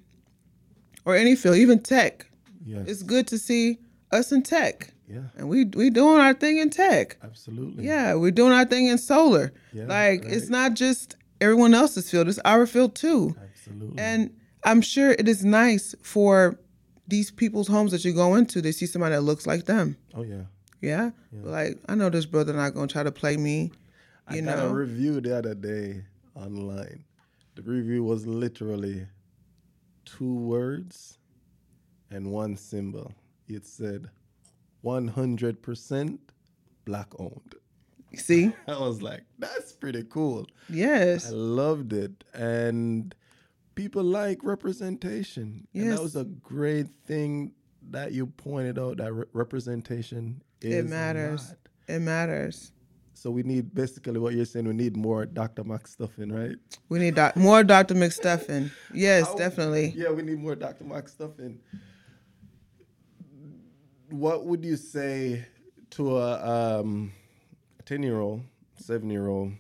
or 1.05 1.15
any 1.15 1.37
field, 1.37 1.57
even 1.57 1.81
tech, 1.81 2.27
yes. 2.65 2.85
it's 2.87 3.03
good 3.03 3.27
to 3.29 3.39
see 3.39 3.79
us 4.13 4.33
in 4.33 4.43
tech. 4.43 4.93
Yeah. 5.09 5.23
And 5.37 5.49
we 5.49 5.65
we 5.65 5.91
doing 5.91 6.19
our 6.21 6.35
thing 6.35 6.59
in 6.59 6.71
tech. 6.71 7.17
Absolutely. 7.23 7.85
Yeah, 7.87 8.15
we're 8.15 8.33
doing 8.33 8.53
our 8.53 8.65
thing 8.65 8.87
in 8.87 8.99
solar. 8.99 9.53
Yeah, 9.73 9.85
like 9.85 10.25
right. 10.25 10.33
it's 10.33 10.49
not 10.49 10.75
just 10.75 11.17
everyone 11.41 11.75
else's 11.75 12.11
field, 12.11 12.29
it's 12.29 12.41
our 12.45 12.67
field 12.67 12.95
too. 12.95 13.37
Absolutely. 13.41 13.99
And 13.99 14.35
I'm 14.65 14.81
sure 14.81 15.13
it 15.13 15.29
is 15.29 15.45
nice 15.45 15.95
for 16.03 16.59
these 17.09 17.31
people's 17.31 17.69
homes 17.69 17.93
that 17.93 18.05
you 18.05 18.13
go 18.13 18.35
into, 18.35 18.61
they 18.61 18.73
see 18.73 18.87
somebody 18.87 19.15
that 19.15 19.21
looks 19.21 19.47
like 19.47 19.65
them. 19.65 19.97
Oh 20.15 20.23
yeah. 20.23 20.43
Yeah. 20.81 21.11
yeah. 21.33 21.41
Like 21.43 21.79
I 21.89 21.95
know 21.95 22.11
this 22.11 22.27
brother 22.27 22.53
not 22.53 22.75
gonna 22.75 22.89
try 22.89 23.03
to 23.03 23.13
play 23.13 23.37
me. 23.37 23.73
You 24.31 24.39
I 24.39 24.41
know. 24.41 24.57
got 24.57 24.67
a 24.67 24.75
review 24.75 25.21
the 25.21 25.39
other 25.39 25.55
day 25.55 26.03
online. 26.35 27.05
The 27.55 27.63
review 27.63 28.03
was 28.03 28.27
literally 28.27 29.07
two 30.05 30.35
words 30.35 31.19
and 32.11 32.31
one 32.31 32.57
symbol. 32.57 33.13
It 33.49 33.65
said 33.65 34.11
100% 34.87 36.19
black 36.85 37.09
owned. 37.19 37.55
See? 38.15 38.53
I 38.69 38.79
was 38.79 39.03
like, 39.03 39.25
that's 39.39 39.73
pretty 39.73 40.05
cool. 40.09 40.47
Yes. 40.69 41.29
I 41.29 41.35
loved 41.35 41.93
it. 41.93 42.25
And 42.33 43.15
people 43.75 44.05
like 44.05 44.39
representation. 44.43 45.67
Yes. 45.73 45.83
And 45.83 45.93
that 45.93 46.03
was 46.03 46.17
a 46.17 46.25
great 46.25 46.87
thing 47.05 47.53
that 47.91 48.13
you 48.13 48.27
pointed 48.27 48.79
out 48.79 48.99
that 48.99 49.13
re- 49.13 49.27
representation 49.33 50.43
is 50.61 50.75
it 50.75 50.89
matters. 50.89 51.55
It 51.89 52.01
matters. 52.01 52.73
So 53.15 53.31
we 53.31 53.43
need 53.43 53.75
basically 53.75 54.19
what 54.19 54.35
you're 54.35 54.45
saying. 54.45 54.67
We 54.67 54.75
need 54.75 54.97
more 54.97 55.25
Dr. 55.25 55.65
McStuffin, 55.65 56.33
right? 56.33 56.57
We 56.89 56.99
need 56.99 57.15
doc- 57.15 57.37
more 57.37 57.65
Dr. 57.65 57.95
McStuffin. 57.95 58.71
Yes, 58.93 59.27
How, 59.27 59.35
definitely. 59.37 59.95
Yeah, 59.97 60.11
we 60.11 60.23
need 60.23 60.39
more 60.39 60.55
Dr. 60.55 60.85
McStuffin. 60.85 61.59
What 64.19 64.47
would 64.47 64.65
you 64.65 64.77
say 64.77 65.45
to 65.91 66.17
a 66.17 66.81
um, 66.81 67.13
ten-year-old, 67.85 68.43
seven-year-old 68.79 69.53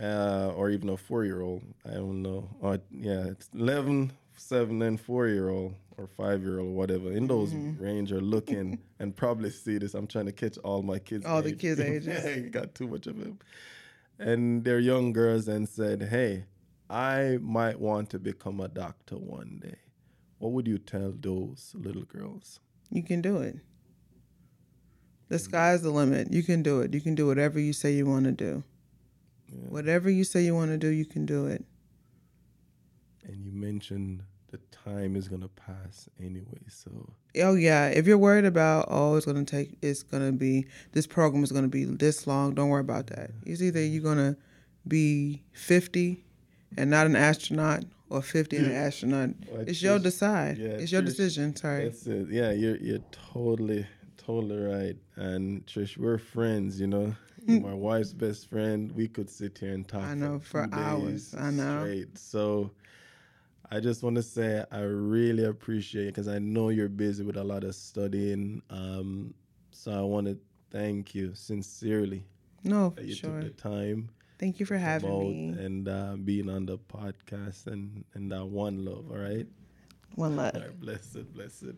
uh, 0.00 0.52
or 0.56 0.70
even 0.70 0.88
a 0.88 0.96
four 0.96 1.24
year 1.24 1.42
old. 1.42 1.62
I 1.84 1.94
don't 1.94 2.22
know. 2.22 2.48
Or, 2.60 2.78
yeah, 2.90 3.24
it's 3.26 3.48
11, 3.54 4.12
7, 4.36 4.82
and 4.82 5.00
4 5.00 5.28
year 5.28 5.50
old 5.50 5.74
or 5.96 6.06
5 6.06 6.42
year 6.42 6.60
old, 6.60 6.74
whatever. 6.74 7.12
In 7.12 7.26
those 7.26 7.52
mm-hmm. 7.52 7.82
range 7.82 8.12
are 8.12 8.20
looking 8.20 8.78
and 8.98 9.14
probably 9.14 9.50
see 9.50 9.78
this. 9.78 9.94
I'm 9.94 10.06
trying 10.06 10.26
to 10.26 10.32
catch 10.32 10.56
all 10.58 10.82
my 10.82 10.98
kids. 10.98 11.26
All 11.26 11.40
age. 11.40 11.44
the 11.44 11.52
kids' 11.52 11.80
ages. 11.80 12.24
I 12.24 12.38
got 12.48 12.74
too 12.74 12.88
much 12.88 13.06
of 13.06 13.18
them. 13.18 13.38
And 14.18 14.64
they're 14.64 14.80
young 14.80 15.12
girls 15.12 15.48
and 15.48 15.68
said, 15.68 16.02
hey, 16.02 16.44
I 16.88 17.38
might 17.40 17.78
want 17.78 18.10
to 18.10 18.18
become 18.18 18.60
a 18.60 18.68
doctor 18.68 19.16
one 19.16 19.60
day. 19.62 19.76
What 20.38 20.52
would 20.52 20.66
you 20.66 20.78
tell 20.78 21.12
those 21.18 21.74
little 21.74 22.04
girls? 22.04 22.60
You 22.90 23.02
can 23.02 23.20
do 23.20 23.38
it. 23.38 23.56
The 25.28 25.38
sky's 25.38 25.82
the 25.82 25.90
limit. 25.90 26.32
You 26.32 26.42
can 26.42 26.62
do 26.62 26.80
it. 26.80 26.92
You 26.92 27.00
can 27.00 27.14
do 27.14 27.26
whatever 27.26 27.60
you 27.60 27.72
say 27.72 27.92
you 27.92 28.06
want 28.06 28.24
to 28.24 28.32
do. 28.32 28.64
Yeah. 29.48 29.68
Whatever 29.68 30.10
you 30.10 30.24
say 30.24 30.42
you 30.42 30.54
want 30.54 30.70
to 30.70 30.76
do, 30.76 30.88
you 30.88 31.04
can 31.04 31.24
do 31.24 31.46
it. 31.46 31.64
And 33.24 33.44
you 33.44 33.52
mentioned 33.52 34.22
the 34.50 34.58
time 34.72 35.14
is 35.14 35.28
gonna 35.28 35.48
pass 35.48 36.08
anyway, 36.18 36.58
so. 36.68 36.90
Oh 37.36 37.54
yeah, 37.54 37.86
if 37.88 38.06
you're 38.06 38.18
worried 38.18 38.44
about 38.44 38.86
oh 38.88 39.14
it's 39.14 39.26
gonna 39.26 39.44
take 39.44 39.78
it's 39.80 40.02
gonna 40.02 40.32
be 40.32 40.66
this 40.92 41.06
program 41.06 41.44
is 41.44 41.52
gonna 41.52 41.68
be 41.68 41.84
this 41.84 42.26
long, 42.26 42.54
don't 42.54 42.68
worry 42.68 42.80
about 42.80 43.06
that. 43.08 43.30
It's 43.46 43.62
either 43.62 43.80
you're 43.80 44.02
gonna 44.02 44.36
be 44.88 45.44
50 45.52 46.24
and 46.76 46.90
not 46.90 47.06
an 47.06 47.16
astronaut 47.16 47.84
or 48.08 48.22
50 48.22 48.56
and 48.56 48.66
an 48.66 48.72
astronaut. 48.72 49.30
Well, 49.50 49.64
it's 49.66 49.82
your 49.82 49.98
decide. 49.98 50.58
Yeah, 50.58 50.68
it's 50.68 50.92
your 50.92 51.02
decision. 51.02 51.54
Sorry. 51.56 51.84
That's 51.84 52.06
it. 52.06 52.28
Yeah, 52.30 52.50
you're 52.52 52.76
you're 52.76 53.04
totally 53.12 53.86
totally 54.16 54.58
right. 54.58 54.96
And 55.16 55.66
Trish, 55.66 55.96
we're 55.96 56.18
friends, 56.18 56.80
you 56.80 56.86
know. 56.86 57.14
Mm. 57.46 57.62
my 57.62 57.72
wife's 57.74 58.12
best 58.12 58.50
friend. 58.50 58.92
We 58.92 59.08
could 59.08 59.30
sit 59.30 59.56
here 59.58 59.72
and 59.72 59.88
talk. 59.88 60.02
I 60.02 60.14
know 60.14 60.38
for, 60.40 60.68
for 60.68 60.74
hours. 60.74 61.34
I 61.38 61.50
know. 61.50 61.84
Straight. 61.84 62.18
So 62.18 62.70
I 63.70 63.80
just 63.80 64.02
want 64.02 64.16
to 64.16 64.22
say 64.22 64.64
I 64.70 64.80
really 64.80 65.44
appreciate 65.44 66.08
it 66.08 66.14
because 66.14 66.28
I 66.28 66.38
know 66.38 66.68
you're 66.68 66.88
busy 66.88 67.24
with 67.24 67.36
a 67.36 67.44
lot 67.44 67.64
of 67.64 67.74
studying. 67.74 68.62
Um, 68.68 69.32
so 69.70 69.92
I 69.92 70.02
want 70.02 70.26
to 70.26 70.38
thank 70.70 71.14
you 71.14 71.34
sincerely. 71.34 72.24
No, 72.62 72.94
you 73.00 73.14
sure. 73.14 73.40
took 73.40 73.56
the 73.56 73.62
time. 73.62 74.10
Thank 74.40 74.58
you 74.58 74.64
for 74.64 74.78
having 74.78 75.20
me 75.20 75.48
and 75.62 75.86
uh, 75.86 76.16
being 76.16 76.48
on 76.48 76.64
the 76.64 76.78
podcast 76.78 77.66
and 77.66 78.06
and 78.14 78.32
that 78.32 78.46
one 78.46 78.86
love. 78.86 79.10
All 79.10 79.18
right. 79.18 79.46
One 80.14 80.36
love. 80.36 80.54
All 80.54 80.62
right, 80.62 80.80
blessed, 80.80 81.30
blessed. 81.34 81.74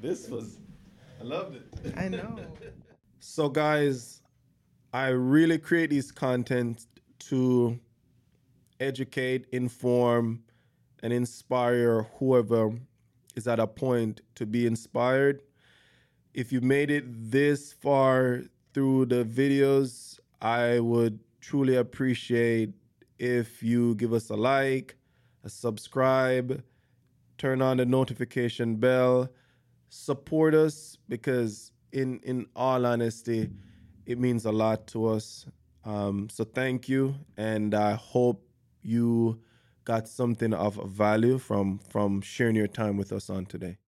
This 0.00 0.28
was, 0.28 0.60
I 1.20 1.24
loved 1.24 1.56
it. 1.56 1.94
I 1.96 2.06
know. 2.06 2.38
so 3.18 3.48
guys, 3.48 4.22
I 4.92 5.08
really 5.08 5.58
create 5.58 5.90
these 5.90 6.12
content 6.12 6.86
to 7.30 7.76
educate, 8.78 9.46
inform, 9.50 10.44
and 11.02 11.12
inspire 11.12 12.04
whoever 12.20 12.70
is 13.34 13.48
at 13.48 13.58
a 13.58 13.66
point 13.66 14.20
to 14.36 14.46
be 14.46 14.64
inspired. 14.64 15.42
If 16.34 16.52
you 16.52 16.60
made 16.60 16.92
it 16.92 17.04
this 17.08 17.72
far 17.72 18.42
through 18.72 19.06
the 19.06 19.24
videos, 19.24 20.20
I 20.40 20.78
would 20.78 21.18
truly 21.46 21.76
appreciate 21.76 22.70
if 23.20 23.62
you 23.62 23.94
give 23.94 24.12
us 24.12 24.30
a 24.30 24.34
like, 24.36 24.96
a 25.44 25.48
subscribe, 25.48 26.60
turn 27.38 27.62
on 27.62 27.76
the 27.76 27.86
notification 27.86 28.74
bell, 28.76 29.28
support 29.88 30.54
us 30.54 30.98
because 31.08 31.70
in 31.92 32.18
in 32.24 32.46
all 32.56 32.84
honesty, 32.84 33.48
it 34.06 34.18
means 34.18 34.44
a 34.44 34.50
lot 34.52 34.88
to 34.88 35.06
us. 35.06 35.46
Um, 35.84 36.28
so 36.28 36.42
thank 36.42 36.88
you, 36.88 37.14
and 37.36 37.74
I 37.74 37.92
hope 37.92 38.44
you 38.82 39.40
got 39.84 40.08
something 40.08 40.52
of 40.52 40.74
value 40.90 41.38
from 41.38 41.78
from 41.78 42.22
sharing 42.22 42.56
your 42.56 42.66
time 42.66 42.96
with 42.96 43.12
us 43.12 43.30
on 43.30 43.46
today. 43.46 43.78